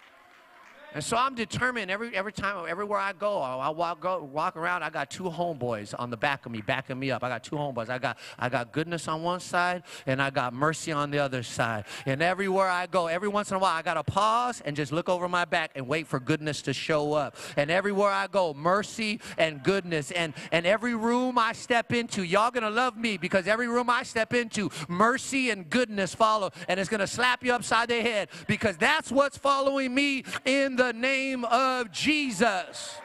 And 0.95 1.03
so 1.03 1.17
I'm 1.17 1.35
determined 1.35 1.91
every, 1.91 2.15
every 2.15 2.31
time, 2.31 2.65
everywhere 2.69 2.99
I 2.99 3.11
go, 3.11 3.41
I 3.41 3.69
walk, 3.69 3.99
go, 3.99 4.23
walk 4.23 4.55
around, 4.55 4.81
I 4.81 4.89
got 4.89 5.11
two 5.11 5.23
homeboys 5.23 5.93
on 5.99 6.09
the 6.09 6.15
back 6.15 6.45
of 6.45 6.53
me, 6.53 6.61
backing 6.61 6.97
me 6.97 7.11
up. 7.11 7.21
I 7.21 7.27
got 7.27 7.43
two 7.43 7.57
homeboys. 7.57 7.89
I 7.89 7.97
got, 7.97 8.17
I 8.39 8.47
got 8.47 8.71
goodness 8.71 9.09
on 9.09 9.21
one 9.21 9.41
side 9.41 9.83
and 10.05 10.21
I 10.21 10.29
got 10.29 10.53
mercy 10.53 10.93
on 10.93 11.11
the 11.11 11.19
other 11.19 11.43
side. 11.43 11.83
And 12.05 12.21
everywhere 12.21 12.69
I 12.69 12.87
go, 12.87 13.07
every 13.07 13.27
once 13.27 13.51
in 13.51 13.57
a 13.57 13.59
while, 13.59 13.75
I 13.75 13.81
got 13.81 13.95
to 13.95 14.05
pause 14.05 14.61
and 14.63 14.73
just 14.73 14.93
look 14.93 15.09
over 15.09 15.27
my 15.27 15.43
back 15.43 15.71
and 15.75 15.85
wait 15.85 16.07
for 16.07 16.17
goodness 16.17 16.61
to 16.61 16.71
show 16.71 17.11
up. 17.11 17.35
And 17.57 17.69
everywhere 17.69 18.11
I 18.11 18.27
go, 18.27 18.53
mercy 18.53 19.19
and 19.37 19.61
goodness. 19.61 20.11
And, 20.11 20.33
and 20.53 20.65
every 20.65 20.95
room 20.95 21.37
I 21.37 21.51
step 21.51 21.91
into, 21.91 22.23
y'all 22.23 22.51
going 22.51 22.63
to 22.63 22.69
love 22.69 22.95
me 22.95 23.17
because 23.17 23.47
every 23.47 23.67
room 23.67 23.89
I 23.89 24.03
step 24.03 24.33
into, 24.33 24.69
mercy 24.87 25.49
and 25.49 25.69
goodness 25.69 26.15
follow. 26.15 26.51
And 26.69 26.79
it's 26.79 26.89
going 26.89 27.01
to 27.01 27.07
slap 27.07 27.43
you 27.43 27.51
upside 27.51 27.89
the 27.89 28.01
head 28.01 28.29
because 28.47 28.77
that's 28.77 29.11
what's 29.11 29.37
following 29.37 29.93
me 29.93 30.23
in 30.45 30.77
the 30.77 30.84
the 30.85 30.93
name 30.93 31.43
of 31.45 31.91
Jesus. 31.91 32.99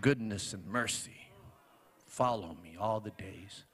Goodness 0.00 0.54
and 0.54 0.66
mercy 0.66 1.28
follow 2.06 2.56
me 2.62 2.78
all 2.80 3.00
the 3.00 3.10
days 3.10 3.64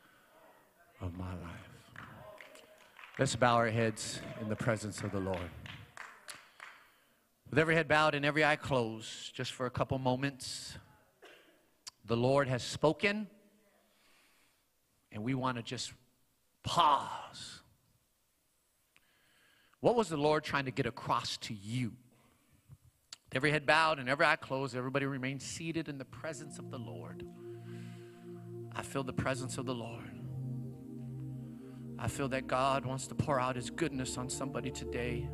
of 1.00 1.16
my 1.16 1.30
life. 1.34 2.02
Let's 3.16 3.36
bow 3.36 3.54
our 3.54 3.70
heads 3.70 4.20
in 4.40 4.48
the 4.48 4.56
presence 4.56 5.02
of 5.02 5.12
the 5.12 5.20
Lord. 5.20 5.50
With 7.48 7.60
every 7.60 7.76
head 7.76 7.86
bowed 7.86 8.16
and 8.16 8.24
every 8.24 8.44
eye 8.44 8.56
closed, 8.56 9.36
just 9.36 9.52
for 9.52 9.66
a 9.66 9.70
couple 9.70 9.98
moments, 10.00 10.76
the 12.04 12.16
Lord 12.16 12.48
has 12.48 12.64
spoken, 12.64 13.28
and 15.12 15.22
we 15.22 15.34
want 15.34 15.58
to 15.58 15.62
just 15.62 15.92
pause 16.64 17.60
what 19.86 19.94
was 19.94 20.08
the 20.08 20.16
Lord 20.16 20.42
trying 20.42 20.64
to 20.64 20.72
get 20.72 20.84
across 20.86 21.36
to 21.36 21.54
you? 21.54 21.92
Every 23.30 23.52
head 23.52 23.66
bowed 23.66 24.00
and 24.00 24.08
every 24.08 24.26
eye 24.26 24.34
closed, 24.34 24.74
everybody 24.74 25.06
remained 25.06 25.40
seated 25.40 25.88
in 25.88 25.96
the 25.96 26.04
presence 26.04 26.58
of 26.58 26.72
the 26.72 26.76
Lord. 26.76 27.24
I 28.74 28.82
feel 28.82 29.04
the 29.04 29.12
presence 29.12 29.58
of 29.58 29.64
the 29.64 29.76
Lord. 29.76 30.10
I 32.00 32.08
feel 32.08 32.26
that 32.30 32.48
God 32.48 32.84
wants 32.84 33.06
to 33.06 33.14
pour 33.14 33.38
out 33.38 33.54
His 33.54 33.70
goodness 33.70 34.18
on 34.18 34.28
somebody 34.28 34.72
today. 34.72 35.28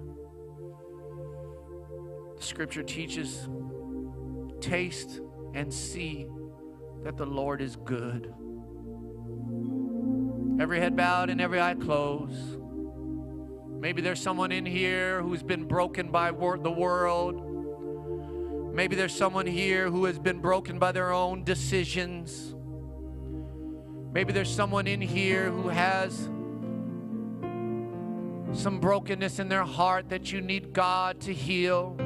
The 2.37 2.43
scripture 2.43 2.83
teaches 2.83 3.49
taste 4.61 5.23
and 5.55 5.73
see 5.73 6.27
that 7.05 7.17
the 7.17 7.25
Lord 7.25 7.63
is 7.63 7.77
good. 7.77 8.35
Every 10.61 10.79
head 10.79 10.95
bowed 10.95 11.31
and 11.31 11.41
every 11.41 11.59
eye 11.59 11.73
closed. 11.73 12.62
Maybe 13.83 14.01
there's 14.01 14.21
someone 14.21 14.53
in 14.53 14.65
here 14.65 15.21
who's 15.23 15.43
been 15.43 15.65
broken 15.65 16.13
by 16.13 16.31
wor- 16.31 16.57
the 16.57 16.71
world. 16.71 17.43
Maybe 18.73 18.95
there's 18.95 19.13
someone 19.13 19.45
here 19.45 19.91
who 19.91 20.05
has 20.05 20.21
been 20.21 20.39
broken 20.39 20.79
by 20.79 20.93
their 20.93 21.11
own 21.11 21.43
decisions. 21.43 22.55
Maybe 24.13 24.33
there's 24.33 24.55
someone 24.55 24.87
in 24.87 25.01
here 25.01 25.51
who 25.51 25.69
has 25.69 26.17
some 28.53 28.79
brokenness 28.79 29.41
in 29.41 29.49
their 29.49 29.65
heart 29.65 30.11
that 30.11 30.31
you 30.31 30.41
need 30.41 30.73
God 30.73 31.21
to 31.23 31.35
heal. 31.35 31.97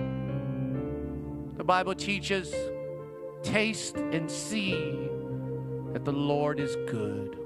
The 1.59 1.65
Bible 1.65 1.95
teaches 1.95 2.55
taste 3.43 3.99
and 3.99 4.31
see 4.31 5.11
that 5.93 6.07
the 6.07 6.13
Lord 6.13 6.59
is 6.59 6.75
good 6.91 7.46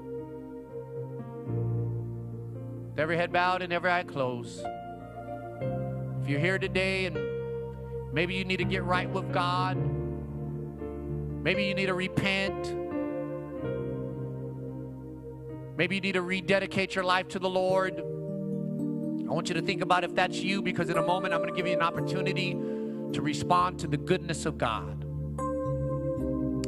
every 2.97 3.17
head 3.17 3.31
bowed 3.31 3.61
and 3.61 3.71
every 3.71 3.91
eye 3.91 4.03
closed. 4.03 4.65
If 6.21 6.29
you're 6.29 6.39
here 6.39 6.59
today 6.59 7.05
and 7.05 7.17
maybe 8.13 8.35
you 8.35 8.45
need 8.45 8.57
to 8.57 8.65
get 8.65 8.83
right 8.83 9.09
with 9.09 9.31
God, 9.31 9.77
maybe 11.43 11.65
you 11.65 11.73
need 11.73 11.87
to 11.87 11.93
repent, 11.93 12.75
maybe 15.77 15.95
you 15.95 16.01
need 16.01 16.13
to 16.13 16.21
rededicate 16.21 16.93
your 16.95 17.03
life 17.03 17.27
to 17.29 17.39
the 17.39 17.49
Lord. 17.49 17.97
I 17.99 19.33
want 19.33 19.47
you 19.47 19.55
to 19.55 19.61
think 19.61 19.81
about 19.81 20.03
if 20.03 20.13
that's 20.13 20.37
you 20.37 20.61
because 20.61 20.89
in 20.89 20.97
a 20.97 21.01
moment 21.01 21.33
I'm 21.33 21.39
going 21.39 21.51
to 21.51 21.55
give 21.55 21.65
you 21.65 21.73
an 21.73 21.81
opportunity 21.81 22.51
to 23.13 23.21
respond 23.21 23.79
to 23.79 23.87
the 23.87 23.97
goodness 23.97 24.45
of 24.45 24.57
God. 24.57 25.05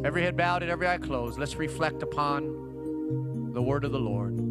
Every 0.06 0.22
head 0.22 0.36
bowed 0.36 0.64
and 0.64 0.72
every 0.72 0.88
eye 0.88 0.98
closed. 0.98 1.38
Let's 1.38 1.56
reflect 1.56 2.04
upon 2.04 3.52
the 3.54 3.62
word 3.62 3.86
of 3.86 3.92
the 3.92 4.00
Lord. 4.00 4.43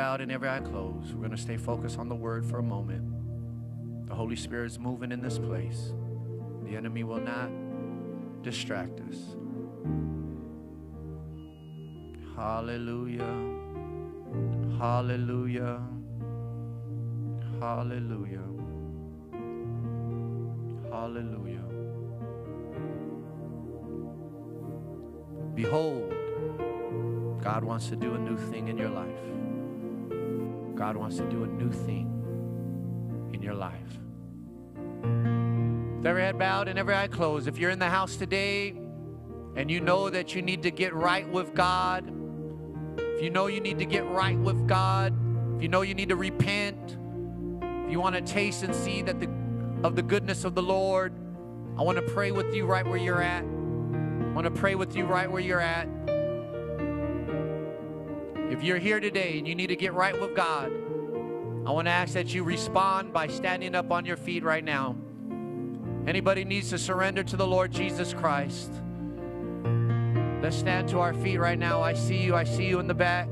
Bowed 0.00 0.22
and 0.22 0.32
every 0.32 0.48
eye 0.48 0.60
closed. 0.60 1.12
We're 1.12 1.18
going 1.18 1.30
to 1.32 1.36
stay 1.36 1.58
focused 1.58 1.98
on 1.98 2.08
the 2.08 2.14
word 2.14 2.46
for 2.46 2.58
a 2.58 2.62
moment. 2.62 3.04
The 4.08 4.14
Holy 4.14 4.34
Spirit 4.34 4.64
is 4.72 4.78
moving 4.78 5.12
in 5.12 5.20
this 5.20 5.38
place. 5.38 5.92
The 6.64 6.74
enemy 6.74 7.04
will 7.04 7.20
not 7.20 7.50
distract 8.42 8.98
us. 9.00 9.36
Hallelujah. 12.34 13.34
Hallelujah. 14.78 15.82
Hallelujah. 17.60 18.48
Hallelujah. 20.90 21.64
Behold, 25.54 26.14
God 27.44 27.64
wants 27.64 27.90
to 27.90 27.96
do 27.96 28.14
a 28.14 28.18
new 28.18 28.38
thing 28.38 28.68
in 28.68 28.78
your 28.78 28.88
life. 28.88 29.49
God 30.80 30.96
wants 30.96 31.18
to 31.18 31.28
do 31.28 31.44
a 31.44 31.46
new 31.46 31.70
thing 31.70 32.08
in 33.34 33.42
your 33.42 33.52
life. 33.52 33.98
With 35.98 36.06
every 36.06 36.22
head 36.22 36.38
bowed 36.38 36.68
and 36.68 36.78
every 36.78 36.94
eye 36.94 37.06
closed, 37.06 37.46
if 37.46 37.58
you're 37.58 37.68
in 37.68 37.78
the 37.78 37.90
house 37.90 38.16
today 38.16 38.70
and 39.56 39.70
you 39.70 39.80
know 39.80 40.08
that 40.08 40.34
you 40.34 40.40
need 40.40 40.62
to 40.62 40.70
get 40.70 40.94
right 40.94 41.30
with 41.30 41.54
God, 41.54 42.10
if 42.96 43.22
you 43.22 43.28
know 43.28 43.46
you 43.46 43.60
need 43.60 43.78
to 43.78 43.84
get 43.84 44.06
right 44.06 44.38
with 44.38 44.66
God, 44.66 45.12
if 45.56 45.62
you 45.62 45.68
know 45.68 45.82
you 45.82 45.92
need 45.92 46.08
to 46.08 46.16
repent, 46.16 46.96
if 47.84 47.92
you 47.92 48.00
want 48.00 48.14
to 48.14 48.22
taste 48.22 48.62
and 48.62 48.74
see 48.74 49.02
that 49.02 49.20
the, 49.20 49.28
of 49.84 49.96
the 49.96 50.02
goodness 50.02 50.44
of 50.44 50.54
the 50.54 50.62
Lord, 50.62 51.12
I 51.76 51.82
want 51.82 51.98
to 51.98 52.12
pray 52.14 52.30
with 52.30 52.54
you 52.54 52.64
right 52.64 52.86
where 52.86 52.96
you're 52.96 53.20
at. 53.20 53.42
I 53.44 54.32
want 54.32 54.46
to 54.46 54.50
pray 54.50 54.76
with 54.76 54.96
you 54.96 55.04
right 55.04 55.30
where 55.30 55.42
you're 55.42 55.60
at. 55.60 55.86
If 58.50 58.64
you're 58.64 58.78
here 58.78 58.98
today 58.98 59.38
and 59.38 59.46
you 59.46 59.54
need 59.54 59.68
to 59.68 59.76
get 59.76 59.94
right 59.94 60.20
with 60.20 60.34
God, 60.34 60.72
I 61.64 61.70
want 61.70 61.86
to 61.86 61.92
ask 61.92 62.14
that 62.14 62.34
you 62.34 62.42
respond 62.42 63.12
by 63.12 63.28
standing 63.28 63.76
up 63.76 63.92
on 63.92 64.04
your 64.04 64.16
feet 64.16 64.42
right 64.42 64.64
now. 64.64 64.96
Anybody 66.04 66.44
needs 66.44 66.70
to 66.70 66.78
surrender 66.78 67.22
to 67.22 67.36
the 67.36 67.46
Lord 67.46 67.70
Jesus 67.70 68.12
Christ. 68.12 68.72
Let's 70.42 70.56
stand 70.56 70.88
to 70.88 70.98
our 70.98 71.14
feet 71.14 71.38
right 71.38 71.58
now. 71.58 71.80
I 71.80 71.92
see 71.92 72.16
you. 72.16 72.34
I 72.34 72.42
see 72.42 72.66
you 72.66 72.80
in 72.80 72.88
the 72.88 72.94
back. 72.94 73.28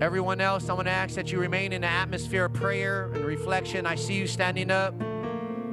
Everyone 0.00 0.40
else, 0.40 0.68
I 0.68 0.72
want 0.72 0.88
to 0.88 0.92
ask 0.92 1.14
that 1.14 1.30
you 1.30 1.38
remain 1.38 1.72
in 1.72 1.82
the 1.82 1.86
atmosphere 1.86 2.46
of 2.46 2.54
prayer 2.54 3.12
and 3.14 3.24
reflection. 3.24 3.86
I 3.86 3.94
see 3.94 4.14
you 4.14 4.26
standing 4.26 4.72
up. 4.72 4.94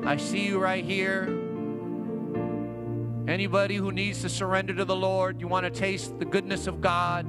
I 0.05 0.17
see 0.17 0.45
you 0.45 0.59
right 0.59 0.85
here. 0.85 1.23
Anybody 3.27 3.77
who 3.77 3.91
needs 3.91 4.21
to 4.21 4.29
surrender 4.29 4.75
to 4.75 4.85
the 4.85 4.95
Lord, 4.95 5.41
you 5.41 5.47
want 5.47 5.63
to 5.63 5.71
taste 5.71 6.19
the 6.19 6.25
goodness 6.25 6.67
of 6.67 6.79
God, 6.79 7.25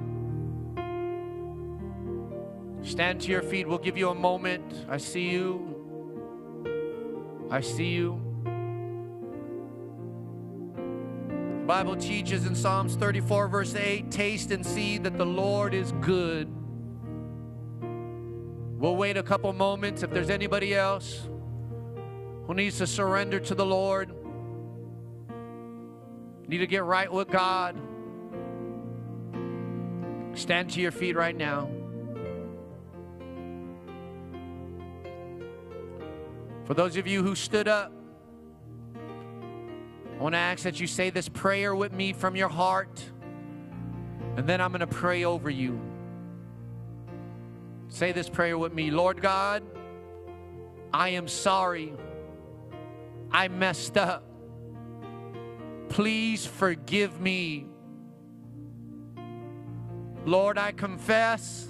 stand 2.83 3.20
to 3.22 3.31
your 3.31 3.43
feet. 3.43 3.68
We'll 3.68 3.79
give 3.79 3.97
you 3.97 4.11
a 4.11 4.14
moment. 4.14 4.87
I 4.89 4.99
see 4.99 5.29
you. 5.29 5.79
I 7.51 7.61
see 7.61 7.89
you. 7.89 8.20
The 11.61 11.64
Bible 11.66 11.97
teaches 11.97 12.47
in 12.47 12.55
Psalms 12.55 12.95
34, 12.97 13.49
verse 13.49 13.74
8 13.74 14.11
taste 14.11 14.51
and 14.51 14.64
see 14.64 14.99
that 14.99 15.18
the 15.18 15.26
Lord 15.26 15.74
is 15.74 15.93
good. 16.01 16.49
We'll 18.79 18.97
wait 18.97 19.16
a 19.16 19.22
couple 19.22 19.53
moments 19.53 20.03
if 20.03 20.11
there's 20.11 20.31
anybody 20.31 20.74
else 20.74 21.29
who 22.47 22.55
needs 22.55 22.79
to 22.79 22.87
surrender 22.87 23.41
to 23.41 23.55
the 23.55 23.66
Lord, 23.66 24.11
need 26.47 26.59
to 26.59 26.66
get 26.66 26.85
right 26.85 27.12
with 27.12 27.29
God. 27.29 27.76
Stand 30.35 30.70
to 30.70 30.81
your 30.81 30.93
feet 30.93 31.16
right 31.16 31.37
now. 31.37 31.68
For 36.68 36.74
those 36.74 36.98
of 36.98 37.06
you 37.06 37.22
who 37.22 37.34
stood 37.34 37.66
up, 37.66 37.90
I 38.94 40.22
want 40.22 40.34
to 40.34 40.38
ask 40.38 40.64
that 40.64 40.78
you 40.78 40.86
say 40.86 41.08
this 41.08 41.26
prayer 41.26 41.74
with 41.74 41.94
me 41.94 42.12
from 42.12 42.36
your 42.36 42.50
heart, 42.50 43.02
and 44.36 44.46
then 44.46 44.60
I'm 44.60 44.70
going 44.70 44.80
to 44.80 44.86
pray 44.86 45.24
over 45.24 45.48
you. 45.48 45.80
Say 47.88 48.12
this 48.12 48.28
prayer 48.28 48.58
with 48.58 48.74
me 48.74 48.90
Lord 48.90 49.22
God, 49.22 49.62
I 50.92 51.08
am 51.08 51.26
sorry. 51.26 51.94
I 53.32 53.48
messed 53.48 53.96
up. 53.96 54.24
Please 55.88 56.44
forgive 56.44 57.18
me. 57.18 57.64
Lord, 60.26 60.58
I 60.58 60.72
confess 60.72 61.66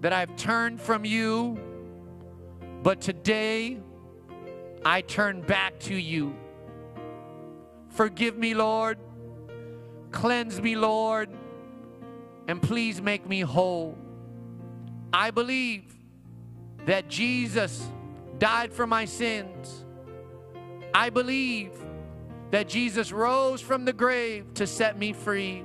that 0.00 0.14
I've 0.14 0.34
turned 0.36 0.80
from 0.80 1.04
you, 1.04 1.60
but 2.82 3.00
today 3.00 3.78
I 4.84 5.02
turn 5.02 5.42
back 5.42 5.78
to 5.80 5.94
you. 5.94 6.34
Forgive 7.90 8.36
me, 8.36 8.54
Lord. 8.54 8.98
Cleanse 10.10 10.60
me, 10.60 10.76
Lord. 10.76 11.30
And 12.48 12.60
please 12.60 13.00
make 13.00 13.28
me 13.28 13.40
whole. 13.40 13.96
I 15.12 15.30
believe 15.30 15.94
that 16.86 17.08
Jesus 17.08 17.86
died 18.38 18.72
for 18.72 18.86
my 18.86 19.04
sins. 19.04 19.84
I 20.92 21.10
believe 21.10 21.72
that 22.50 22.68
Jesus 22.68 23.12
rose 23.12 23.60
from 23.60 23.84
the 23.84 23.92
grave 23.92 24.52
to 24.54 24.66
set 24.66 24.98
me 24.98 25.12
free. 25.12 25.64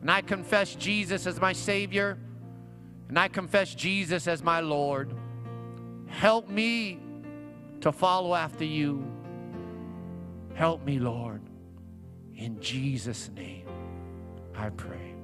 And 0.00 0.10
I 0.10 0.22
confess 0.22 0.74
Jesus 0.74 1.26
as 1.26 1.40
my 1.40 1.52
Savior, 1.52 2.18
and 3.10 3.18
I 3.18 3.26
confess 3.26 3.74
Jesus 3.74 4.28
as 4.28 4.40
my 4.40 4.60
Lord. 4.60 5.12
Help 6.06 6.48
me 6.48 7.00
to 7.80 7.90
follow 7.90 8.36
after 8.36 8.64
you. 8.64 9.04
Help 10.54 10.84
me, 10.84 11.00
Lord. 11.00 11.42
In 12.36 12.60
Jesus' 12.60 13.28
name, 13.34 13.66
I 14.54 14.70
pray. 14.70 15.16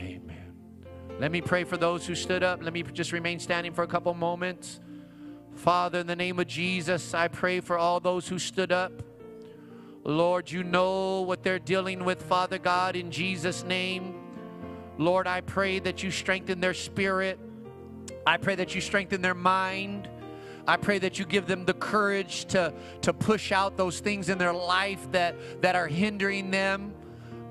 Amen. 0.00 0.56
Let 1.20 1.30
me 1.30 1.40
pray 1.40 1.62
for 1.62 1.76
those 1.76 2.04
who 2.04 2.16
stood 2.16 2.42
up. 2.42 2.64
Let 2.64 2.72
me 2.72 2.82
just 2.82 3.12
remain 3.12 3.38
standing 3.38 3.72
for 3.72 3.84
a 3.84 3.86
couple 3.86 4.12
moments. 4.14 4.80
Father, 5.54 6.00
in 6.00 6.08
the 6.08 6.16
name 6.16 6.40
of 6.40 6.48
Jesus, 6.48 7.14
I 7.14 7.28
pray 7.28 7.60
for 7.60 7.78
all 7.78 8.00
those 8.00 8.26
who 8.26 8.40
stood 8.40 8.72
up. 8.72 9.04
Lord, 10.02 10.50
you 10.50 10.64
know 10.64 11.20
what 11.20 11.44
they're 11.44 11.60
dealing 11.60 12.04
with, 12.04 12.20
Father 12.24 12.58
God, 12.58 12.96
in 12.96 13.12
Jesus' 13.12 13.62
name. 13.62 14.23
Lord, 14.98 15.26
I 15.26 15.40
pray 15.40 15.78
that 15.80 16.02
you 16.02 16.10
strengthen 16.10 16.60
their 16.60 16.74
spirit. 16.74 17.38
I 18.26 18.36
pray 18.36 18.54
that 18.54 18.74
you 18.74 18.80
strengthen 18.80 19.22
their 19.22 19.34
mind. 19.34 20.08
I 20.66 20.76
pray 20.76 20.98
that 21.00 21.18
you 21.18 21.24
give 21.24 21.46
them 21.46 21.64
the 21.64 21.74
courage 21.74 22.46
to, 22.46 22.72
to 23.02 23.12
push 23.12 23.52
out 23.52 23.76
those 23.76 24.00
things 24.00 24.28
in 24.28 24.38
their 24.38 24.52
life 24.52 25.10
that, 25.12 25.62
that 25.62 25.76
are 25.76 25.88
hindering 25.88 26.50
them. 26.50 26.94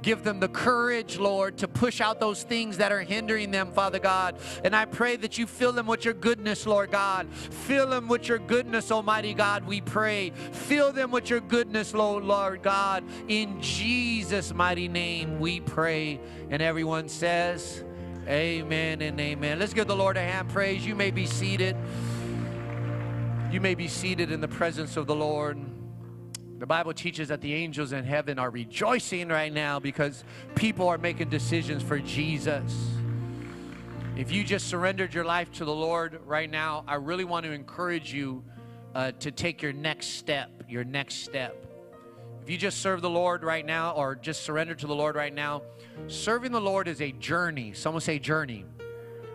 Give 0.03 0.21
them 0.21 0.41
the 0.41 0.49
courage, 0.49 1.17
Lord, 1.17 1.57
to 1.59 1.67
push 1.67 2.01
out 2.01 2.19
those 2.19 2.43
things 2.43 2.77
that 2.77 2.91
are 2.91 3.01
hindering 3.01 3.51
them, 3.51 3.71
Father 3.71 3.99
God. 3.99 4.35
And 4.63 4.75
I 4.75 4.83
pray 4.83 5.15
that 5.15 5.37
you 5.37 5.47
fill 5.47 5.71
them 5.71 5.87
with 5.87 6.03
your 6.03 6.13
goodness, 6.13 6.67
Lord 6.67 6.91
God. 6.91 7.27
Fill 7.33 7.87
them 7.87 8.09
with 8.09 8.27
your 8.27 8.37
goodness, 8.37 8.91
Almighty 8.91 9.33
God, 9.33 9.65
we 9.65 9.79
pray. 9.79 10.31
Fill 10.51 10.91
them 10.91 11.09
with 11.09 11.29
your 11.29 11.39
goodness, 11.39 11.93
Lord, 11.93 12.25
Lord 12.25 12.61
God. 12.61 13.05
In 13.29 13.61
Jesus' 13.61 14.53
mighty 14.53 14.89
name, 14.89 15.39
we 15.39 15.61
pray. 15.61 16.19
And 16.49 16.61
everyone 16.61 17.07
says, 17.07 17.83
Amen 18.27 19.01
and 19.01 19.19
amen. 19.19 19.59
Let's 19.59 19.73
give 19.73 19.87
the 19.87 19.95
Lord 19.95 20.17
a 20.17 20.21
hand 20.21 20.49
praise. 20.49 20.85
You 20.85 20.95
may 20.95 21.11
be 21.11 21.25
seated. 21.25 21.77
You 23.51 23.61
may 23.61 23.75
be 23.75 23.87
seated 23.87 24.31
in 24.31 24.41
the 24.41 24.47
presence 24.47 24.97
of 24.97 25.07
the 25.07 25.15
Lord. 25.15 25.57
The 26.63 26.67
Bible 26.67 26.93
teaches 26.93 27.27
that 27.27 27.41
the 27.41 27.53
angels 27.53 27.91
in 27.91 28.05
heaven 28.05 28.39
are 28.39 28.49
rejoicing 28.49 29.27
right 29.27 29.51
now 29.51 29.81
because 29.81 30.23
people 30.55 30.87
are 30.87 30.97
making 30.97 31.27
decisions 31.27 31.83
for 31.83 31.99
Jesus. 31.99 32.73
If 34.15 34.31
you 34.31 34.45
just 34.45 34.69
surrendered 34.69 35.13
your 35.13 35.25
life 35.25 35.51
to 35.55 35.65
the 35.65 35.75
Lord 35.75 36.21
right 36.25 36.49
now, 36.49 36.85
I 36.87 36.95
really 36.95 37.25
want 37.25 37.45
to 37.45 37.51
encourage 37.51 38.13
you 38.13 38.45
uh, 38.95 39.11
to 39.19 39.29
take 39.29 39.61
your 39.61 39.73
next 39.73 40.11
step. 40.11 40.63
Your 40.69 40.85
next 40.85 41.25
step. 41.25 41.65
If 42.41 42.49
you 42.49 42.57
just 42.57 42.77
serve 42.77 43.01
the 43.01 43.09
Lord 43.09 43.43
right 43.43 43.65
now 43.65 43.91
or 43.91 44.15
just 44.15 44.43
surrender 44.43 44.73
to 44.73 44.87
the 44.87 44.95
Lord 44.95 45.17
right 45.17 45.33
now, 45.33 45.63
serving 46.07 46.53
the 46.53 46.61
Lord 46.61 46.87
is 46.87 47.01
a 47.01 47.11
journey. 47.11 47.73
Someone 47.73 47.99
say 47.99 48.19
journey. 48.19 48.63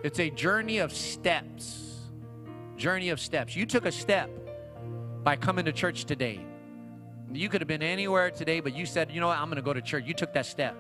It's 0.03 0.19
a 0.19 0.31
journey 0.31 0.79
of 0.79 0.95
steps. 0.95 2.07
Journey 2.79 3.11
of 3.11 3.21
steps. 3.21 3.55
You 3.55 3.67
took 3.67 3.85
a 3.85 3.93
step 3.93 4.31
by 5.23 5.37
coming 5.37 5.67
to 5.67 5.73
church 5.73 6.07
today. 6.07 6.48
You 7.33 7.49
could 7.49 7.61
have 7.61 7.69
been 7.69 7.83
anywhere 7.83 8.31
today, 8.31 8.61
but 8.61 8.75
you 8.75 8.87
said, 8.87 9.11
you 9.11 9.21
know 9.21 9.29
what, 9.29 9.39
I'm 9.39 9.47
going 9.47 9.57
to 9.57 9.63
go 9.63 9.73
to 9.73 9.83
church. 9.83 10.05
You 10.07 10.15
took 10.15 10.33
that 10.33 10.47
step. 10.47 10.77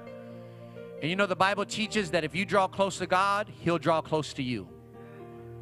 And 1.01 1.11
you 1.11 1.16
know, 1.16 1.26
the 1.26 1.36
Bible 1.36 1.64
teaches 1.64 2.11
that 2.11 2.24
if 2.24 2.34
you 2.34 2.44
draw 2.44 2.66
close 2.66 2.99
to 2.99 3.07
God, 3.07 3.53
He'll 3.61 3.78
draw 3.78 4.01
close 4.01 4.32
to 4.34 4.42
you. 4.42 4.68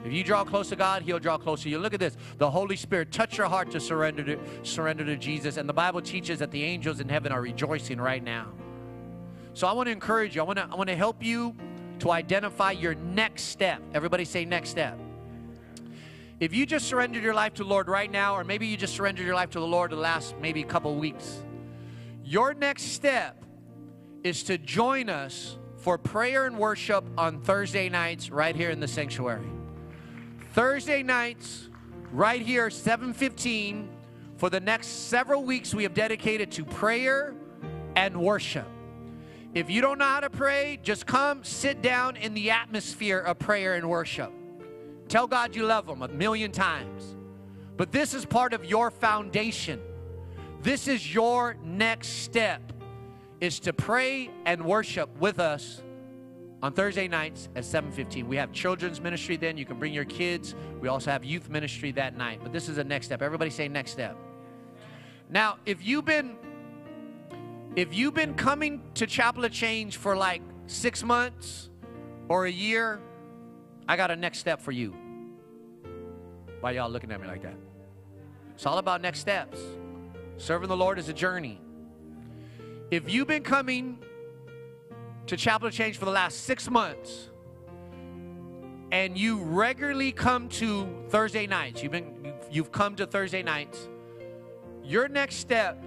If 0.05 0.13
you 0.13 0.23
draw 0.23 0.45
close 0.45 0.69
to 0.69 0.77
God, 0.77 1.03
He'll 1.03 1.19
draw 1.19 1.37
close 1.37 1.63
to 1.65 1.69
you. 1.69 1.79
Look 1.79 1.93
at 1.93 2.01
this. 2.01 2.17
The 2.39 2.51
Holy 2.51 2.77
Spirit 2.77 3.11
touch 3.11 3.37
your 3.37 3.49
heart 3.49 3.71
to 3.73 3.81
surrender 3.81 4.23
to 4.25 4.39
surrender 4.63 5.05
to 5.05 5.17
Jesus. 5.17 5.57
And 5.57 5.69
the 5.69 5.75
Bible 5.75 6.01
teaches 6.01 6.39
that 6.39 6.51
the 6.53 6.63
angels 6.63 7.01
in 7.01 7.09
heaven 7.09 7.33
are 7.33 7.41
rejoicing 7.41 8.01
right 8.01 8.23
now. 8.23 8.53
So 9.53 9.67
I 9.67 9.73
want 9.73 9.89
to 9.89 9.93
encourage 9.93 10.37
you. 10.37 10.43
I 10.43 10.45
want 10.45 10.59
to 10.59 10.69
I 10.71 10.75
want 10.77 10.89
to 10.89 10.97
help 10.97 11.25
you 11.25 11.57
to 11.99 12.11
identify 12.11 12.71
your 12.73 12.95
next 12.95 13.45
step. 13.45 13.83
Everybody 13.95 14.25
say 14.25 14.45
next 14.45 14.71
step. 14.71 14.99
If 16.39 16.55
you 16.55 16.67
just 16.67 16.87
surrendered 16.87 17.23
your 17.23 17.33
life 17.33 17.55
to 17.55 17.63
the 17.63 17.69
Lord 17.69 17.89
right 17.89 18.11
now, 18.11 18.37
or 18.37 18.45
maybe 18.45 18.67
you 18.67 18.77
just 18.77 18.95
surrendered 18.95 19.25
your 19.25 19.35
life 19.35 19.51
to 19.51 19.61
the 19.61 19.67
Lord 19.67 19.91
the 19.91 19.97
last 19.97 20.35
maybe 20.39 20.63
couple 20.65 20.95
weeks, 20.97 21.43
your 22.23 22.53
next 22.53 22.83
step 22.93 23.43
is 24.23 24.43
to 24.45 24.59
join 24.59 25.09
us 25.09 25.57
for 25.79 25.97
prayer 25.97 26.45
and 26.45 26.59
worship 26.59 27.05
on 27.17 27.41
Thursday 27.41 27.89
nights 27.89 28.29
right 28.31 28.55
here 28.55 28.69
in 28.69 28.81
the 28.81 28.89
sanctuary. 28.89 29.49
Thursday 30.53 31.03
nights, 31.03 31.71
right 32.13 32.43
here, 32.43 32.69
7:15. 32.69 33.89
For 34.37 34.51
the 34.51 34.61
next 34.61 34.89
several 35.09 35.43
weeks, 35.43 35.75
we 35.75 35.85
have 35.85 35.95
dedicated 35.95 36.51
to 36.53 36.65
prayer 36.67 37.35
and 37.95 38.15
worship. 38.21 38.67
If 39.55 39.71
you 39.71 39.81
don't 39.81 39.97
know 39.97 40.05
how 40.05 40.21
to 40.21 40.29
pray, 40.29 40.79
just 40.83 41.07
come 41.07 41.43
sit 41.45 41.81
down 41.81 42.17
in 42.17 42.35
the 42.35 42.51
atmosphere 42.51 43.21
of 43.21 43.39
prayer 43.39 43.75
and 43.75 43.89
worship. 43.89 44.31
Tell 45.09 45.27
God 45.27 45.55
you 45.55 45.65
love 45.65 45.89
Him 45.89 46.03
a 46.03 46.09
million 46.09 46.53
times. 46.53 47.17
But 47.77 47.93
this 47.93 48.15
is 48.15 48.25
part 48.25 48.53
of 48.53 48.65
your 48.65 48.91
foundation. 48.91 49.81
This 50.63 50.89
is 50.89 51.15
your 51.15 51.57
next 51.63 52.09
step 52.09 52.73
is 53.41 53.61
to 53.61 53.73
pray 53.73 54.31
and 54.47 54.65
worship 54.65 55.11
with 55.19 55.39
us 55.39 55.83
on 56.63 56.73
Thursday 56.73 57.07
nights 57.07 57.51
at 57.55 57.65
7:15. 57.65 58.27
We 58.27 58.37
have 58.37 58.51
children's 58.51 59.01
ministry 59.01 59.37
then. 59.37 59.59
You 59.59 59.67
can 59.67 59.79
bring 59.79 59.93
your 59.93 60.07
kids. 60.07 60.55
We 60.81 60.89
also 60.89 61.11
have 61.11 61.23
youth 61.23 61.51
ministry 61.51 61.93
that 61.93 62.17
night. 62.17 62.41
But 62.43 62.53
this 62.53 62.69
is 62.69 62.77
the 62.77 62.85
next 62.85 63.07
step. 63.07 63.21
Everybody 63.21 63.51
say 63.51 63.69
next 63.69 63.93
step. 63.93 64.17
Now, 65.29 65.59
if 65.67 65.85
you've 65.87 66.07
been 66.07 66.37
if 67.77 67.95
you've 67.95 68.15
been 68.15 68.35
coming 68.35 68.81
to 68.95 69.07
Chapel 69.07 69.45
of 69.45 69.53
Change 69.53 69.99
for 69.99 70.17
like 70.17 70.41
6 70.67 71.03
months 71.05 71.69
or 72.29 72.47
a 72.47 72.51
year, 72.51 73.01
I 73.89 73.97
got 73.97 74.11
a 74.11 74.17
next 74.17 74.39
step 74.39 74.61
for 74.61 74.73
you. 74.73 74.95
Why 76.61 76.73
y'all 76.73 76.91
looking 76.91 77.13
at 77.13 77.21
me 77.21 77.27
like 77.27 77.43
that? 77.43 77.55
It's 78.55 78.67
all 78.67 78.79
about 78.79 79.01
next 79.03 79.21
steps. 79.21 79.61
Serving 80.39 80.69
the 80.69 80.77
Lord 80.77 80.99
is 80.99 81.09
a 81.09 81.13
journey. 81.13 81.61
If 82.91 83.11
you've 83.13 83.29
been 83.29 83.43
coming 83.43 83.99
to 85.27 85.37
Chapel 85.37 85.69
of 85.69 85.75
Change 85.75 85.99
for 85.99 86.05
the 86.05 86.11
last 86.11 86.45
six 86.45 86.71
months 86.71 87.29
and 88.91 89.19
you 89.19 89.39
regularly 89.39 90.13
come 90.13 90.49
to 90.51 90.89
Thursday 91.09 91.47
nights, 91.47 91.83
you've 91.83 91.93
been 91.93 92.33
you've 92.51 92.73
come 92.73 92.97
to 92.97 93.07
Thursday 93.07 93.43
nights, 93.43 93.89
your 94.83 95.09
next 95.09 95.37
step 95.37 95.83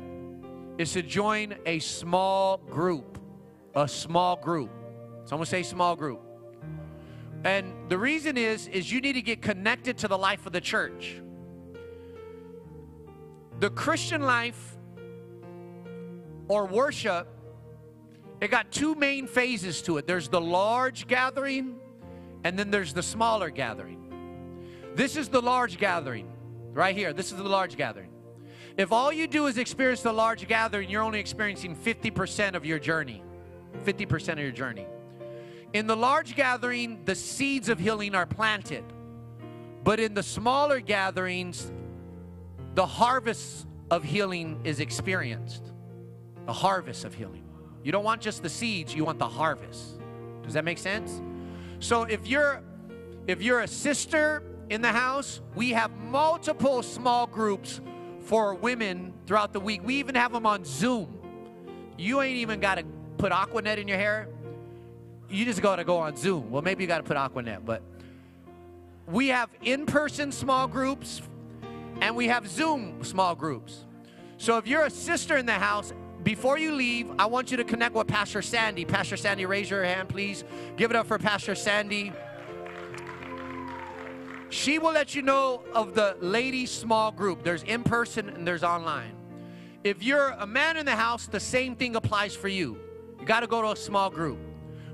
is 0.78 0.94
to 0.94 1.02
join 1.02 1.56
a 1.66 1.80
small 1.80 2.58
group. 2.58 3.18
A 3.76 3.88
small 3.88 4.36
group. 4.36 4.72
Someone 5.26 5.46
say 5.46 5.64
small 5.64 5.96
group. 5.96 6.22
And 7.44 7.74
the 7.90 7.98
reason 7.98 8.38
is 8.38 8.68
is 8.68 8.92
you 8.92 9.02
need 9.02 9.14
to 9.14 9.22
get 9.22 9.42
connected 9.42 9.98
to 10.00 10.08
the 10.08 10.18
life 10.18 10.46
of 10.46 10.54
the 10.54 10.62
church. 10.62 11.22
The 13.60 13.70
Christian 13.70 14.22
life 14.22 14.78
or 16.48 16.66
worship, 16.66 17.28
it 18.42 18.50
got 18.50 18.72
two 18.72 18.96
main 18.96 19.28
phases 19.28 19.82
to 19.84 19.98
it. 19.98 20.08
There's 20.08 20.30
the 20.30 20.42
large 20.42 21.08
gathering, 21.08 21.78
and 22.44 22.58
then 22.58 22.72
there's 22.72 22.94
the 22.94 23.04
smaller 23.04 23.50
gathering. 23.50 23.98
This 24.96 25.16
is 25.16 25.30
the 25.30 25.42
large 25.42 25.78
gathering, 25.78 26.32
right 26.74 26.96
here. 26.96 27.14
This 27.14 27.32
is 27.32 27.38
the 27.38 27.44
large 27.44 27.78
gathering. 27.78 28.10
If 28.78 28.92
all 28.92 29.12
you 29.12 29.28
do 29.28 29.48
is 29.48 29.58
experience 29.58 30.02
the 30.02 30.14
large 30.14 30.48
gathering, 30.48 30.90
you're 30.90 31.04
only 31.04 31.20
experiencing 31.20 31.76
50% 31.76 32.56
of 32.56 32.66
your 32.66 32.80
journey. 32.80 33.22
50% 33.84 34.34
of 34.34 34.40
your 34.40 34.52
journey. 34.52 34.88
In 35.74 35.88
the 35.88 35.96
large 35.96 36.36
gathering, 36.36 37.04
the 37.06 37.16
seeds 37.16 37.70
of 37.70 37.80
healing 37.80 38.16
are 38.16 38.26
planted. 38.26 38.84
But 39.84 40.00
in 40.00 40.14
the 40.14 40.24
smaller 40.24 40.80
gatherings, 40.80 41.72
the 42.76 42.86
harvest 42.86 43.68
of 43.92 44.04
healing 44.04 44.60
is 44.64 44.80
experienced 44.80 45.72
the 46.50 46.54
harvest 46.54 47.06
of 47.06 47.14
healing. 47.14 47.44
You 47.84 47.92
don't 47.92 48.04
want 48.04 48.22
just 48.22 48.42
the 48.42 48.50
seeds, 48.50 48.96
you 48.96 49.06
want 49.06 49.20
the 49.20 49.28
harvest. 49.28 50.00
Does 50.42 50.54
that 50.54 50.66
make 50.66 50.80
sense? 50.80 51.22
So 51.78 52.06
if 52.06 52.26
you're 52.26 52.64
if 53.28 53.40
you're 53.44 53.60
a 53.60 53.68
sister 53.68 54.42
in 54.72 54.82
the 54.82 54.92
house, 54.92 55.42
we 55.54 55.70
have 55.74 55.92
multiple 55.92 56.82
small 56.82 57.28
groups 57.28 57.82
for 58.22 58.56
women 58.56 59.14
throughout 59.28 59.54
the 59.54 59.60
week. 59.60 59.82
We 59.86 59.98
even 59.98 60.16
have 60.16 60.32
them 60.32 60.48
on 60.48 60.66
Zoom. 60.66 61.20
You 62.00 62.22
ain't 62.22 62.38
even 62.38 62.60
got 62.60 62.80
to 62.80 62.84
put 63.20 63.32
Aquanet 63.32 63.78
in 63.78 63.88
your 63.88 64.00
hair. 64.00 64.28
You 65.30 65.46
just 65.46 65.62
got 65.62 65.76
to 65.76 65.84
go 65.84 65.98
on 65.98 66.16
Zoom. 66.16 66.50
Well, 66.50 66.62
maybe 66.62 66.84
you 66.84 66.88
got 66.88 66.98
to 66.98 67.04
put 67.04 67.16
Aquanet, 67.16 67.64
but 67.64 67.84
we 69.08 69.28
have 69.28 69.50
in-person 69.62 70.32
small 70.32 70.68
groups 70.68 71.22
and 72.02 72.16
we 72.16 72.28
have 72.28 72.48
Zoom 72.48 73.04
small 73.04 73.36
groups. 73.36 73.86
So 74.38 74.58
if 74.58 74.66
you're 74.68 74.86
a 74.86 74.90
sister 74.90 75.38
in 75.38 75.46
the 75.46 75.54
house 75.54 75.94
before 76.24 76.58
you 76.58 76.72
leave, 76.72 77.12
I 77.20 77.26
want 77.28 77.52
you 77.52 77.58
to 77.58 77.64
connect 77.64 77.94
with 77.94 78.08
Pastor 78.08 78.42
Sandy. 78.42 78.86
Pastor 78.86 79.18
Sandy, 79.18 79.46
raise 79.46 79.70
your 79.70 79.84
hand, 79.84 80.10
please. 80.10 80.44
Give 80.78 80.90
it 80.90 80.96
up 80.96 81.06
for 81.06 81.20
Pastor 81.20 81.56
Sandy. 81.56 82.12
She 84.50 84.80
will 84.80 84.94
let 84.94 85.14
you 85.14 85.22
know 85.22 85.62
of 85.74 85.94
the 85.94 86.18
ladies' 86.22 86.72
small 86.72 87.12
group. 87.12 87.44
There's 87.44 87.64
in 87.64 87.84
person 87.84 88.30
and 88.30 88.48
there's 88.48 88.64
online. 88.64 89.14
If 89.84 90.02
you're 90.02 90.30
a 90.30 90.48
man 90.48 90.76
in 90.76 90.86
the 90.86 90.96
house, 90.96 91.28
the 91.28 91.40
same 91.40 91.76
thing 91.76 91.96
applies 91.96 92.36
for 92.36 92.48
you. 92.48 92.80
You 93.20 93.26
got 93.26 93.42
to 93.42 93.48
go 93.48 93.62
to 93.62 93.72
a 93.72 93.76
small 93.76 94.10
group. 94.10 94.40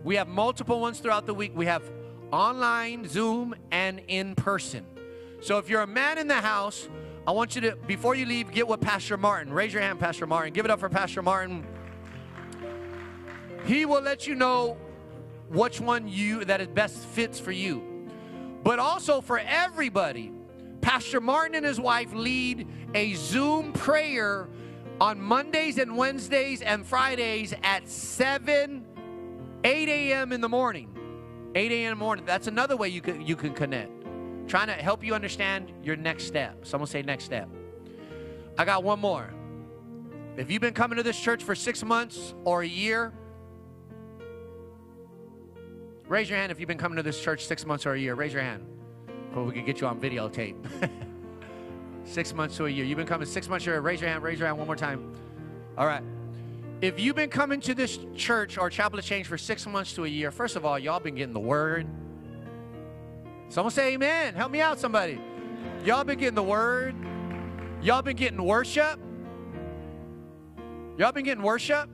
We 0.05 0.17
have 0.17 0.27
multiple 0.27 0.79
ones 0.79 0.99
throughout 0.99 1.25
the 1.25 1.33
week. 1.33 1.53
We 1.55 1.65
have 1.65 1.81
online, 2.31 3.07
Zoom, 3.07 3.55
and 3.71 3.99
in 4.07 4.35
person. 4.35 4.85
So 5.41 5.57
if 5.57 5.67
you're 5.67 5.81
a 5.81 5.87
man 5.87 6.19
in 6.19 6.27
the 6.27 6.35
house, 6.35 6.87
I 7.25 7.31
want 7.31 7.55
you 7.55 7.61
to, 7.61 7.75
before 7.87 8.13
you 8.13 8.27
leave, 8.27 8.51
get 8.51 8.67
with 8.67 8.81
Pastor 8.81 9.17
Martin. 9.17 9.51
Raise 9.51 9.73
your 9.73 9.81
hand, 9.81 9.99
Pastor 9.99 10.27
Martin. 10.27 10.53
Give 10.53 10.63
it 10.63 10.69
up 10.69 10.79
for 10.79 10.89
Pastor 10.89 11.23
Martin. 11.23 11.65
He 13.65 13.87
will 13.87 14.01
let 14.01 14.27
you 14.27 14.35
know 14.35 14.77
which 15.49 15.81
one 15.81 16.07
you 16.07 16.45
that 16.45 16.61
is 16.61 16.67
best 16.67 16.99
fits 16.99 17.39
for 17.39 17.51
you. 17.51 18.07
But 18.63 18.77
also 18.77 19.21
for 19.21 19.39
everybody, 19.39 20.31
Pastor 20.81 21.19
Martin 21.19 21.55
and 21.55 21.65
his 21.65 21.79
wife 21.79 22.13
lead 22.13 22.67
a 22.93 23.15
Zoom 23.15 23.73
prayer 23.73 24.49
on 25.01 25.19
Mondays 25.19 25.79
and 25.79 25.97
Wednesdays 25.97 26.61
and 26.61 26.85
Fridays 26.85 27.55
at 27.63 27.89
7, 27.89 28.84
8 29.65 29.89
a.m. 29.89 30.31
in 30.31 30.41
the 30.41 30.49
morning. 30.49 30.89
8 31.55 31.71
a.m. 31.71 31.83
in 31.83 31.97
the 31.97 32.03
morning. 32.03 32.25
That's 32.25 32.47
another 32.47 32.77
way 32.77 32.89
you 32.89 33.01
can 33.01 33.21
you 33.21 33.35
can 33.35 33.53
connect 33.53 34.05
trying 34.47 34.67
to 34.67 34.73
help 34.73 35.03
you 35.03 35.13
understand 35.13 35.71
your 35.83 35.95
next 35.95 36.25
step. 36.25 36.65
Someone 36.65 36.87
say 36.87 37.01
next 37.01 37.23
step. 37.23 37.49
I 38.57 38.65
got 38.65 38.83
one 38.83 38.99
more. 38.99 39.33
If 40.37 40.51
you've 40.51 40.61
been 40.61 40.73
coming 40.73 40.97
to 40.97 41.03
this 41.03 41.19
church 41.19 41.43
for 41.43 41.55
six 41.55 41.83
months 41.83 42.33
or 42.43 42.61
a 42.61 42.67
year, 42.67 43.13
raise 46.07 46.29
your 46.29 46.37
hand 46.37 46.51
if 46.51 46.59
you've 46.59 46.67
been 46.67 46.77
coming 46.77 46.97
to 46.97 47.03
this 47.03 47.19
church 47.21 47.45
six 47.45 47.65
months 47.65 47.85
or 47.85 47.93
a 47.93 47.99
year. 47.99 48.15
Raise 48.15 48.33
your 48.33 48.41
hand. 48.41 48.65
Well, 49.33 49.45
we 49.45 49.53
can 49.53 49.65
get 49.65 49.81
you 49.81 49.87
on 49.87 49.99
videotape. 49.99 50.55
six 52.03 52.33
months 52.33 52.57
to 52.57 52.65
a 52.65 52.69
year. 52.69 52.85
You've 52.85 52.97
been 52.97 53.07
coming 53.07 53.27
six 53.27 53.49
months 53.49 53.65
or 53.65 53.71
a 53.71 53.73
year. 53.75 53.81
Raise 53.81 54.01
your 54.01 54.09
hand. 54.09 54.23
Raise 54.23 54.39
your 54.39 54.47
hand 54.47 54.57
one 54.57 54.67
more 54.67 54.75
time. 54.75 55.13
All 55.77 55.87
right. 55.87 56.03
If 56.85 56.99
you've 56.99 57.15
been 57.15 57.29
coming 57.29 57.61
to 57.61 57.73
this 57.73 57.97
church 58.15 58.57
or 58.57 58.69
Chapel 58.69 58.99
of 58.99 59.05
Change 59.05 59.27
for 59.27 59.37
six 59.37 59.65
months 59.65 59.93
to 59.93 60.05
a 60.05 60.07
year, 60.07 60.31
first 60.31 60.55
of 60.55 60.65
all, 60.65 60.77
y'all 60.77 60.99
been 60.99 61.15
getting 61.15 61.33
the 61.33 61.39
word 61.39 61.87
Someone 63.49 63.71
say 63.71 63.93
amen. 63.93 64.33
Help 64.33 64.51
me 64.51 64.59
out, 64.59 64.79
somebody. 64.79 65.19
Y'all 65.83 66.03
been 66.03 66.17
getting 66.17 66.35
the 66.35 66.43
word. 66.43 66.95
Y'all 67.81 68.01
been 68.01 68.15
getting 68.15 68.43
worship. 68.43 68.99
Y'all 70.97 71.11
been 71.11 71.25
getting 71.25 71.43
worship. 71.43 71.89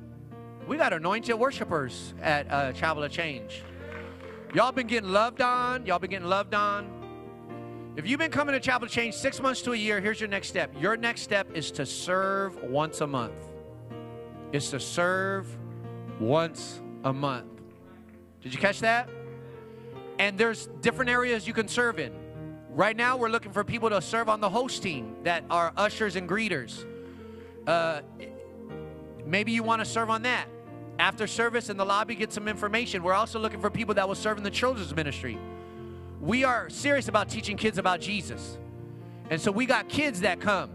We 0.68 0.78
got 0.78 0.94
anointed 0.94 1.36
worshipers 1.36 2.14
at 2.22 2.52
uh, 2.52 2.72
Chapel 2.72 3.04
of 3.04 3.12
Change. 3.12 3.64
Y'all 4.54 4.72
been 4.72 4.88
getting 4.88 5.10
loved 5.10 5.42
on. 5.42 5.86
Y'all 5.86 6.00
been 6.00 6.10
getting 6.10 6.28
loved 6.28 6.54
on. 6.54 6.90
If 7.98 8.08
you've 8.08 8.20
been 8.20 8.32
coming 8.32 8.54
to 8.54 8.60
Chapel 8.60 8.86
of 8.86 8.92
Change 8.92 9.14
six 9.14 9.42
months 9.42 9.62
to 9.64 9.74
a 9.74 9.76
year, 9.76 10.00
here's 10.00 10.20
your 10.20 10.30
next 10.30 10.48
step. 10.48 10.74
Your 10.80 10.96
next 10.96 11.22
step 11.22 11.48
is 11.54 11.72
to 11.72 11.86
serve 11.86 12.56
once 12.64 13.02
a 13.02 13.08
month. 13.08 13.51
Is 14.52 14.70
to 14.72 14.80
serve 14.80 15.48
once 16.20 16.82
a 17.04 17.14
month. 17.14 17.48
Did 18.42 18.54
you 18.54 18.60
catch 18.60 18.82
that? 18.82 19.10
And 20.20 20.38
there's 20.38 20.68
different 20.82 21.10
areas 21.10 21.48
you 21.48 21.54
can 21.54 21.68
serve 21.68 22.00
in. 22.00 22.14
Right 22.70 22.96
now, 22.96 23.18
we're 23.18 23.30
looking 23.30 23.52
for 23.52 23.64
people 23.64 23.90
to 23.90 24.02
serve 24.02 24.30
on 24.30 24.42
the 24.42 24.50
host 24.50 24.84
team 24.84 25.16
that 25.24 25.44
are 25.50 25.72
ushers 25.78 26.16
and 26.16 26.28
greeters. 26.28 26.86
Uh, 27.66 28.02
maybe 29.26 29.52
you 29.52 29.64
want 29.64 29.80
to 29.80 29.86
serve 29.86 30.10
on 30.10 30.24
that. 30.24 30.48
After 31.00 31.28
service 31.28 31.70
in 31.70 31.78
the 31.78 31.86
lobby, 31.86 32.16
get 32.16 32.34
some 32.34 32.48
information. 32.48 33.04
We're 33.04 33.14
also 33.14 33.40
looking 33.40 33.62
for 33.62 33.70
people 33.70 33.96
that 33.96 34.08
will 34.08 34.16
serve 34.16 34.38
in 34.38 34.44
the 34.44 34.52
children's 34.52 34.94
ministry. 34.94 35.38
We 36.20 36.44
are 36.44 36.70
serious 36.70 37.08
about 37.08 37.30
teaching 37.30 37.58
kids 37.58 37.78
about 37.78 38.02
Jesus. 38.02 38.58
And 39.30 39.40
so 39.40 39.50
we 39.50 39.66
got 39.66 39.88
kids 39.88 40.22
that 40.22 40.42
come. 40.42 40.72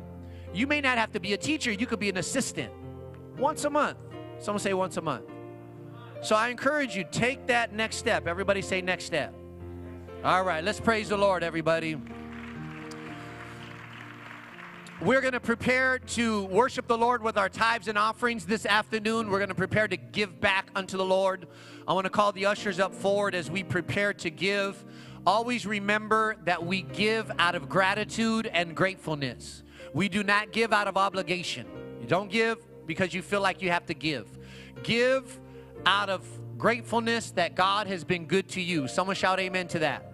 You 0.55 0.66
may 0.66 0.81
not 0.81 0.97
have 0.97 1.12
to 1.12 1.20
be 1.20 1.35
a 1.35 1.37
teacher, 1.37 1.70
you 1.70 1.87
could 1.87 2.01
be 2.01 2.09
an 2.09 2.16
assistant 2.16 2.72
once 3.39 3.64
a 3.64 3.70
month. 3.70 3.99
Someone 4.39 4.61
say 4.61 4.74
once 4.74 4.97
a 4.97 5.03
month. 5.03 5.24
So 6.22 6.34
I 6.34 6.49
encourage 6.49 6.97
you, 6.97 7.05
take 7.11 7.47
that 7.47 7.72
next 7.72 7.97
step. 7.97 8.26
Everybody 8.26 8.62
say 8.62 8.80
next 8.80 9.05
step. 9.05 9.34
All 10.24 10.43
right, 10.45 10.64
let's 10.64 10.80
praise 10.80 11.09
the 11.11 11.16
Lord, 11.16 11.43
everybody. 11.43 11.97
We're 15.03 15.20
going 15.20 15.34
to 15.34 15.41
prepare 15.41 15.99
to 15.99 16.45
worship 16.45 16.87
the 16.87 16.97
Lord 16.97 17.22
with 17.22 17.37
our 17.37 17.51
tithes 17.51 17.87
and 17.87 17.99
offerings 17.99 18.47
this 18.47 18.64
afternoon. 18.64 19.28
We're 19.28 19.39
going 19.39 19.51
to 19.51 19.55
prepare 19.55 19.87
to 19.87 19.97
give 19.99 20.41
back 20.41 20.70
unto 20.74 20.97
the 20.97 21.05
Lord. 21.05 21.47
I 21.87 21.93
want 21.93 22.07
to 22.07 22.11
call 22.11 22.32
the 22.32 22.47
ushers 22.47 22.80
up 22.80 22.95
forward 22.95 23.34
as 23.34 23.51
we 23.51 23.62
prepare 23.62 24.14
to 24.14 24.30
give. 24.30 24.82
Always 25.26 25.66
remember 25.66 26.37
that 26.45 26.64
we 26.64 26.80
give 26.80 27.30
out 27.39 27.55
of 27.55 27.68
gratitude 27.68 28.47
and 28.47 28.74
gratefulness. 28.74 29.64
We 29.93 30.09
do 30.09 30.24
not 30.24 30.51
give 30.51 30.72
out 30.72 30.89
of 30.89 30.97
obligation. 30.97 31.66
You 32.01 32.07
don't 32.07 32.30
give 32.30 32.57
because 32.87 33.14
you 33.14 33.22
feel 33.22 33.41
like 33.41 33.62
you 33.62 33.70
have 33.70 33.87
to 33.87 33.95
give. 33.95 34.26
Give 34.82 35.41
out 35.84 36.09
of 36.09 36.26
gratefulness 36.59 37.32
that 37.32 37.55
God 37.55 37.87
has 37.87 38.05
been 38.05 38.26
good 38.26 38.49
to 38.51 38.61
you. 38.61 38.89
Someone 38.89 39.16
shout 39.16 39.39
amen 39.39 39.68
to 39.68 39.78
that. 39.80 40.12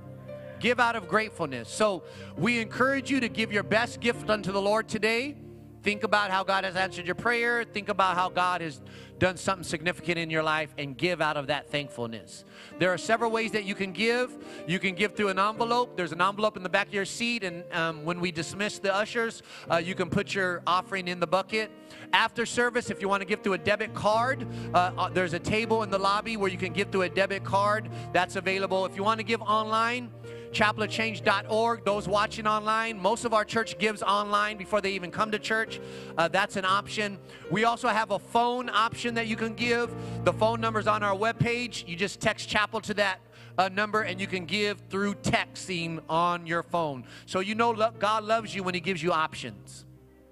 Give 0.60 0.78
out 0.78 0.96
of 0.96 1.08
gratefulness. 1.08 1.68
So 1.68 2.04
we 2.36 2.60
encourage 2.60 3.10
you 3.10 3.20
to 3.20 3.28
give 3.28 3.52
your 3.52 3.62
best 3.62 4.00
gift 4.00 4.30
unto 4.30 4.52
the 4.52 4.62
Lord 4.62 4.88
today. 4.88 5.36
Think 5.82 6.04
about 6.04 6.30
how 6.30 6.44
God 6.44 6.62
has 6.64 6.76
answered 6.76 7.06
your 7.06 7.16
prayer. 7.16 7.64
Think 7.64 7.88
about 7.88 8.14
how 8.14 8.28
God 8.28 8.60
has 8.60 8.80
done 9.22 9.36
something 9.36 9.62
significant 9.62 10.18
in 10.18 10.30
your 10.30 10.42
life 10.42 10.74
and 10.78 10.98
give 10.98 11.20
out 11.20 11.36
of 11.36 11.46
that 11.46 11.70
thankfulness. 11.70 12.44
There 12.80 12.92
are 12.92 12.98
several 12.98 13.30
ways 13.30 13.52
that 13.52 13.62
you 13.62 13.76
can 13.76 13.92
give. 13.92 14.36
You 14.66 14.80
can 14.80 14.96
give 14.96 15.14
through 15.14 15.28
an 15.28 15.38
envelope. 15.38 15.96
There's 15.96 16.10
an 16.10 16.20
envelope 16.20 16.56
in 16.56 16.64
the 16.64 16.68
back 16.68 16.88
of 16.88 16.94
your 16.94 17.04
seat, 17.04 17.44
and 17.44 17.62
um, 17.72 18.04
when 18.04 18.18
we 18.18 18.32
dismiss 18.32 18.80
the 18.80 18.92
ushers, 18.92 19.44
uh, 19.70 19.76
you 19.76 19.94
can 19.94 20.10
put 20.10 20.34
your 20.34 20.60
offering 20.66 21.06
in 21.06 21.20
the 21.20 21.26
bucket. 21.28 21.70
After 22.12 22.44
service, 22.44 22.90
if 22.90 23.00
you 23.00 23.08
want 23.08 23.20
to 23.20 23.24
give 23.24 23.42
through 23.44 23.52
a 23.52 23.58
debit 23.58 23.94
card, 23.94 24.44
uh, 24.74 24.90
uh, 24.98 25.08
there's 25.10 25.34
a 25.34 25.38
table 25.38 25.84
in 25.84 25.90
the 25.90 25.98
lobby 25.98 26.36
where 26.36 26.50
you 26.50 26.58
can 26.58 26.72
give 26.72 26.90
through 26.90 27.02
a 27.02 27.08
debit 27.08 27.44
card. 27.44 27.88
That's 28.12 28.34
available. 28.34 28.86
If 28.86 28.96
you 28.96 29.04
want 29.04 29.20
to 29.20 29.24
give 29.24 29.40
online, 29.40 30.10
chapelofchange.org. 30.52 31.84
Those 31.84 32.08
watching 32.08 32.46
online, 32.46 32.98
most 32.98 33.24
of 33.24 33.32
our 33.34 33.44
church 33.44 33.78
gives 33.78 34.02
online 34.02 34.56
before 34.56 34.80
they 34.80 34.92
even 34.92 35.10
come 35.10 35.30
to 35.30 35.38
church. 35.38 35.80
Uh, 36.16 36.28
that's 36.28 36.56
an 36.56 36.64
option. 36.64 37.18
We 37.50 37.64
also 37.64 37.88
have 37.88 38.10
a 38.10 38.18
phone 38.18 38.68
option 38.68 39.14
that 39.14 39.26
you 39.26 39.36
can 39.36 39.54
give. 39.54 39.94
The 40.24 40.32
phone 40.32 40.60
number 40.60 40.80
is 40.80 40.86
on 40.86 41.02
our 41.02 41.16
webpage. 41.16 41.86
You 41.88 41.96
just 41.96 42.20
text 42.20 42.48
chapel 42.48 42.80
to 42.82 42.94
that 42.94 43.20
uh, 43.58 43.68
number 43.68 44.02
and 44.02 44.20
you 44.20 44.26
can 44.26 44.44
give 44.44 44.80
through 44.88 45.14
texting 45.16 46.00
on 46.08 46.46
your 46.46 46.62
phone. 46.62 47.04
So 47.26 47.40
you 47.40 47.54
know 47.54 47.72
God 47.98 48.24
loves 48.24 48.54
you 48.54 48.62
when 48.62 48.74
He 48.74 48.80
gives 48.80 49.02
you 49.02 49.12
options. 49.12 49.84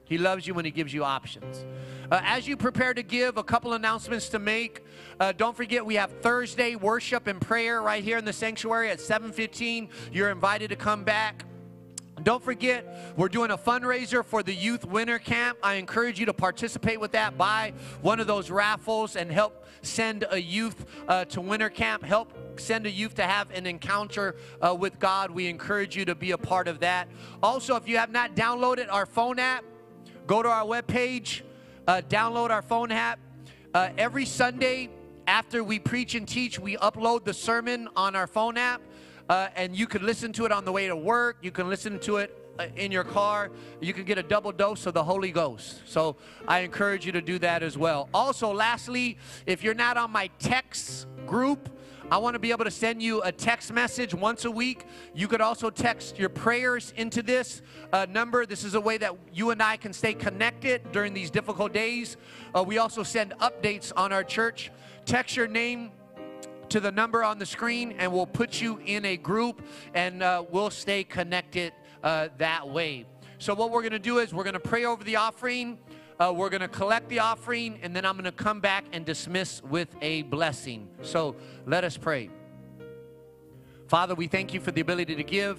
He 0.04 0.18
loves 0.18 0.46
you 0.46 0.54
when 0.54 0.64
He 0.64 0.70
gives 0.70 0.92
you 0.92 1.04
options. 1.04 1.64
Uh, 2.10 2.20
as 2.24 2.48
you 2.48 2.56
prepare 2.56 2.92
to 2.92 3.02
give, 3.02 3.36
a 3.36 3.44
couple 3.44 3.72
announcements 3.74 4.28
to 4.30 4.38
make. 4.38 4.84
Uh, 5.20 5.32
don't 5.32 5.54
forget, 5.54 5.84
we 5.84 5.96
have 5.96 6.10
Thursday 6.22 6.76
worship 6.76 7.26
and 7.26 7.38
prayer 7.42 7.82
right 7.82 8.02
here 8.02 8.16
in 8.16 8.24
the 8.24 8.32
sanctuary 8.32 8.90
at 8.90 9.00
7:15. 9.00 9.90
You're 10.10 10.30
invited 10.30 10.70
to 10.70 10.76
come 10.76 11.04
back. 11.04 11.44
Don't 12.22 12.42
forget, 12.42 13.14
we're 13.16 13.28
doing 13.28 13.50
a 13.50 13.58
fundraiser 13.58 14.24
for 14.24 14.42
the 14.42 14.54
youth 14.54 14.86
winter 14.86 15.18
camp. 15.18 15.58
I 15.62 15.74
encourage 15.74 16.18
you 16.18 16.26
to 16.26 16.34
participate 16.34 17.00
with 17.00 17.12
that. 17.12 17.36
Buy 17.36 17.74
one 18.00 18.18
of 18.18 18.26
those 18.26 18.50
raffles 18.50 19.16
and 19.16 19.30
help 19.30 19.66
send 19.82 20.26
a 20.30 20.40
youth 20.40 20.86
uh, 21.08 21.26
to 21.26 21.40
winter 21.40 21.68
camp. 21.68 22.02
Help 22.02 22.32
send 22.58 22.86
a 22.86 22.90
youth 22.90 23.14
to 23.16 23.22
have 23.22 23.50
an 23.50 23.66
encounter 23.66 24.36
uh, 24.60 24.74
with 24.74 24.98
God. 24.98 25.30
We 25.30 25.48
encourage 25.48 25.96
you 25.96 26.06
to 26.06 26.14
be 26.14 26.30
a 26.32 26.38
part 26.38 26.66
of 26.66 26.80
that. 26.80 27.08
Also, 27.42 27.76
if 27.76 27.86
you 27.88 27.98
have 27.98 28.10
not 28.10 28.34
downloaded 28.34 28.88
our 28.90 29.06
phone 29.06 29.38
app, 29.38 29.64
go 30.26 30.42
to 30.42 30.48
our 30.48 30.64
webpage, 30.64 31.42
uh, 31.86 32.02
download 32.08 32.50
our 32.50 32.62
phone 32.62 32.90
app. 32.90 33.18
Uh, 33.72 33.90
every 33.96 34.26
Sunday 34.26 34.90
after 35.30 35.62
we 35.62 35.78
preach 35.78 36.16
and 36.16 36.26
teach, 36.26 36.58
we 36.58 36.76
upload 36.78 37.22
the 37.24 37.32
sermon 37.32 37.88
on 37.94 38.16
our 38.16 38.26
phone 38.26 38.56
app. 38.56 38.82
Uh, 39.28 39.46
and 39.54 39.76
you 39.76 39.86
can 39.86 40.04
listen 40.04 40.32
to 40.32 40.44
it 40.44 40.50
on 40.50 40.64
the 40.64 40.72
way 40.72 40.88
to 40.88 40.96
work. 40.96 41.36
You 41.40 41.52
can 41.52 41.68
listen 41.68 42.00
to 42.00 42.16
it 42.16 42.36
uh, 42.58 42.66
in 42.74 42.90
your 42.90 43.04
car. 43.04 43.52
You 43.80 43.92
can 43.92 44.02
get 44.02 44.18
a 44.18 44.24
double 44.24 44.50
dose 44.50 44.86
of 44.86 44.94
the 44.94 45.04
Holy 45.04 45.30
Ghost. 45.30 45.82
So 45.86 46.16
I 46.48 46.60
encourage 46.60 47.06
you 47.06 47.12
to 47.12 47.20
do 47.20 47.38
that 47.38 47.62
as 47.62 47.78
well. 47.78 48.08
Also, 48.12 48.52
lastly, 48.52 49.18
if 49.46 49.62
you're 49.62 49.72
not 49.72 49.96
on 49.96 50.10
my 50.10 50.30
text 50.40 51.06
group, 51.28 51.68
I 52.10 52.18
want 52.18 52.34
to 52.34 52.40
be 52.40 52.50
able 52.50 52.64
to 52.64 52.72
send 52.72 53.00
you 53.00 53.22
a 53.22 53.30
text 53.30 53.72
message 53.72 54.12
once 54.12 54.44
a 54.44 54.50
week. 54.50 54.84
You 55.14 55.28
could 55.28 55.40
also 55.40 55.70
text 55.70 56.18
your 56.18 56.28
prayers 56.28 56.92
into 56.96 57.22
this 57.22 57.62
uh, 57.92 58.04
number. 58.10 58.46
This 58.46 58.64
is 58.64 58.74
a 58.74 58.80
way 58.80 58.98
that 58.98 59.14
you 59.32 59.50
and 59.50 59.62
I 59.62 59.76
can 59.76 59.92
stay 59.92 60.14
connected 60.14 60.90
during 60.90 61.14
these 61.14 61.30
difficult 61.30 61.72
days. 61.72 62.16
Uh, 62.52 62.64
we 62.66 62.78
also 62.78 63.04
send 63.04 63.32
updates 63.38 63.92
on 63.96 64.12
our 64.12 64.24
church. 64.24 64.72
Text 65.04 65.36
your 65.36 65.48
name 65.48 65.92
to 66.68 66.80
the 66.80 66.92
number 66.92 67.24
on 67.24 67.38
the 67.38 67.46
screen, 67.46 67.92
and 67.98 68.12
we'll 68.12 68.26
put 68.26 68.60
you 68.60 68.80
in 68.86 69.04
a 69.04 69.16
group 69.16 69.62
and 69.94 70.22
uh, 70.22 70.44
we'll 70.50 70.70
stay 70.70 71.04
connected 71.04 71.72
uh, 72.02 72.28
that 72.38 72.68
way. 72.68 73.06
So, 73.38 73.54
what 73.54 73.70
we're 73.70 73.82
going 73.82 73.92
to 73.92 73.98
do 73.98 74.18
is 74.18 74.32
we're 74.32 74.44
going 74.44 74.54
to 74.54 74.60
pray 74.60 74.84
over 74.84 75.02
the 75.02 75.16
offering. 75.16 75.78
Uh, 76.20 76.30
we're 76.30 76.50
going 76.50 76.60
to 76.60 76.68
collect 76.68 77.08
the 77.08 77.18
offering, 77.18 77.78
and 77.82 77.96
then 77.96 78.04
I'm 78.04 78.12
going 78.12 78.24
to 78.24 78.32
come 78.32 78.60
back 78.60 78.84
and 78.92 79.06
dismiss 79.06 79.62
with 79.62 79.88
a 80.02 80.20
blessing. 80.24 80.86
So 81.00 81.34
let 81.64 81.82
us 81.82 81.96
pray. 81.96 82.28
Father, 83.88 84.14
we 84.14 84.26
thank 84.26 84.52
you 84.52 84.60
for 84.60 84.70
the 84.70 84.82
ability 84.82 85.16
to 85.16 85.24
give. 85.24 85.58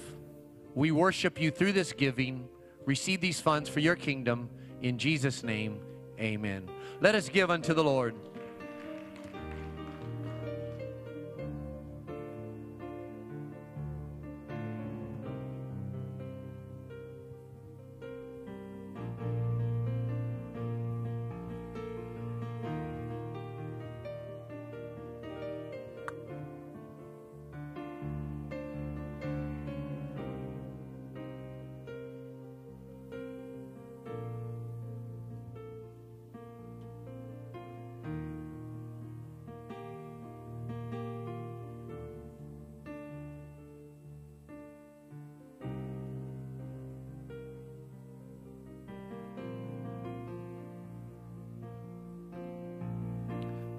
We 0.75 0.91
worship 0.91 1.41
you 1.41 1.49
through 1.49 1.73
this 1.73 1.93
giving. 1.93 2.47
Receive 2.85 3.21
these 3.21 3.41
funds 3.41 3.69
for 3.69 3.79
your 3.79 3.95
kingdom. 3.95 4.51
In 4.83 4.99
Jesus' 4.99 5.43
name, 5.43 5.79
amen. 6.19 6.69
Let 6.99 7.15
us 7.15 7.27
give 7.27 7.49
unto 7.49 7.73
the 7.73 7.83
Lord. 7.83 8.13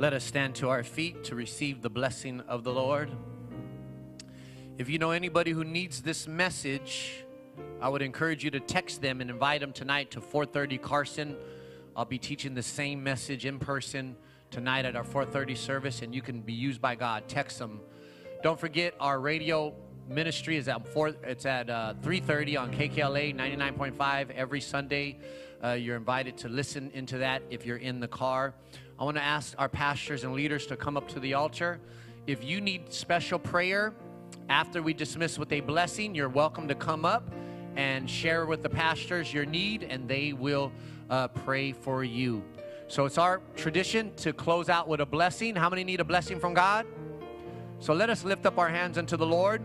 Let 0.02 0.14
us 0.14 0.24
stand 0.24 0.56
to 0.56 0.68
our 0.68 0.82
feet 0.82 1.22
to 1.26 1.36
receive 1.36 1.80
the 1.80 1.88
blessing 1.88 2.40
of 2.48 2.64
the 2.64 2.72
Lord. 2.72 3.08
If 4.76 4.90
you 4.90 4.98
know 4.98 5.12
anybody 5.12 5.52
who 5.52 5.62
needs 5.62 6.02
this 6.02 6.26
message, 6.26 7.24
I 7.80 7.88
would 7.88 8.02
encourage 8.02 8.42
you 8.42 8.50
to 8.50 8.58
text 8.58 9.00
them 9.00 9.20
and 9.20 9.30
invite 9.30 9.60
them 9.60 9.72
tonight 9.72 10.10
to 10.10 10.20
4:30 10.20 10.76
Carson. 10.76 11.36
I'll 11.94 12.04
be 12.04 12.18
teaching 12.18 12.52
the 12.52 12.64
same 12.64 13.04
message 13.04 13.46
in 13.46 13.60
person 13.60 14.16
tonight 14.50 14.86
at 14.86 14.96
our 14.96 15.04
4:30 15.04 15.54
service, 15.54 16.02
and 16.02 16.12
you 16.12 16.20
can 16.20 16.40
be 16.40 16.52
used 16.52 16.80
by 16.80 16.96
God. 16.96 17.28
Text 17.28 17.60
them. 17.60 17.80
Don't 18.42 18.58
forget 18.58 18.96
our 18.98 19.20
radio 19.20 19.72
ministry 20.08 20.56
is 20.56 20.68
at 20.68 20.86
four. 20.88 21.08
It's 21.22 21.46
at 21.46 21.70
uh, 21.70 21.94
3:30 22.02 22.60
on 22.60 22.72
KKLA 22.72 23.34
99.5 23.34 24.30
every 24.30 24.60
Sunday. 24.60 25.18
Uh, 25.62 25.72
you're 25.72 25.96
invited 25.96 26.36
to 26.38 26.48
listen 26.48 26.90
into 26.94 27.18
that 27.18 27.42
if 27.50 27.64
you're 27.64 27.76
in 27.76 28.00
the 28.00 28.08
car. 28.08 28.54
I 28.98 29.04
want 29.04 29.16
to 29.16 29.22
ask 29.22 29.54
our 29.58 29.68
pastors 29.68 30.24
and 30.24 30.34
leaders 30.34 30.66
to 30.66 30.76
come 30.76 30.96
up 30.96 31.08
to 31.08 31.20
the 31.20 31.34
altar. 31.34 31.80
If 32.26 32.44
you 32.44 32.60
need 32.60 32.92
special 32.92 33.38
prayer 33.38 33.92
after 34.48 34.82
we 34.82 34.94
dismiss 34.94 35.38
with 35.38 35.52
a 35.52 35.60
blessing, 35.60 36.14
you're 36.14 36.28
welcome 36.28 36.68
to 36.68 36.74
come 36.74 37.04
up 37.04 37.32
and 37.76 38.08
share 38.08 38.46
with 38.46 38.62
the 38.62 38.68
pastors 38.68 39.32
your 39.32 39.46
need, 39.46 39.84
and 39.84 40.08
they 40.08 40.32
will 40.32 40.72
uh, 41.10 41.28
pray 41.28 41.72
for 41.72 42.04
you. 42.04 42.42
So 42.88 43.06
it's 43.06 43.18
our 43.18 43.40
tradition 43.56 44.14
to 44.16 44.32
close 44.32 44.68
out 44.68 44.86
with 44.86 45.00
a 45.00 45.06
blessing. 45.06 45.56
How 45.56 45.70
many 45.70 45.82
need 45.82 46.00
a 46.00 46.04
blessing 46.04 46.38
from 46.38 46.54
God? 46.54 46.86
So 47.78 47.94
let 47.94 48.10
us 48.10 48.22
lift 48.22 48.46
up 48.46 48.58
our 48.58 48.68
hands 48.68 48.98
unto 48.98 49.16
the 49.16 49.26
Lord. 49.26 49.62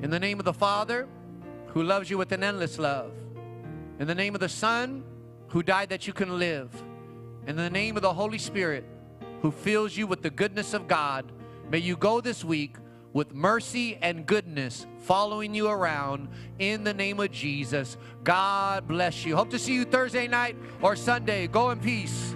In 0.00 0.10
the 0.10 0.20
name 0.20 0.38
of 0.38 0.44
the 0.44 0.52
Father, 0.52 1.08
who 1.68 1.82
loves 1.82 2.08
you 2.08 2.18
with 2.18 2.30
an 2.32 2.44
endless 2.44 2.78
love. 2.78 3.12
In 3.98 4.06
the 4.06 4.14
name 4.14 4.34
of 4.34 4.40
the 4.40 4.48
Son, 4.48 5.02
who 5.48 5.62
died 5.62 5.88
that 5.88 6.06
you 6.06 6.12
can 6.12 6.38
live 6.38 6.70
In 7.46 7.56
the 7.56 7.70
name 7.70 7.96
of 7.96 8.02
the 8.02 8.12
Holy 8.12 8.36
Spirit, 8.36 8.84
who 9.40 9.50
fills 9.50 9.96
you 9.96 10.06
with 10.06 10.20
the 10.20 10.28
goodness 10.30 10.74
of 10.74 10.86
God, 10.86 11.32
may 11.70 11.78
you 11.78 11.96
go 11.96 12.20
this 12.20 12.44
week 12.44 12.76
with 13.14 13.32
mercy 13.32 13.96
and 13.96 14.26
goodness 14.26 14.86
following 14.98 15.54
you 15.54 15.68
around 15.68 16.28
in 16.58 16.84
the 16.84 16.92
name 16.92 17.18
of 17.20 17.30
Jesus. 17.32 17.96
God 18.22 18.86
bless 18.86 19.24
you. 19.24 19.34
Hope 19.34 19.48
to 19.50 19.58
see 19.58 19.74
you 19.74 19.84
Thursday 19.86 20.28
night 20.28 20.56
or 20.82 20.94
Sunday. 20.94 21.46
Go 21.46 21.70
in 21.70 21.80
peace. 21.80 22.34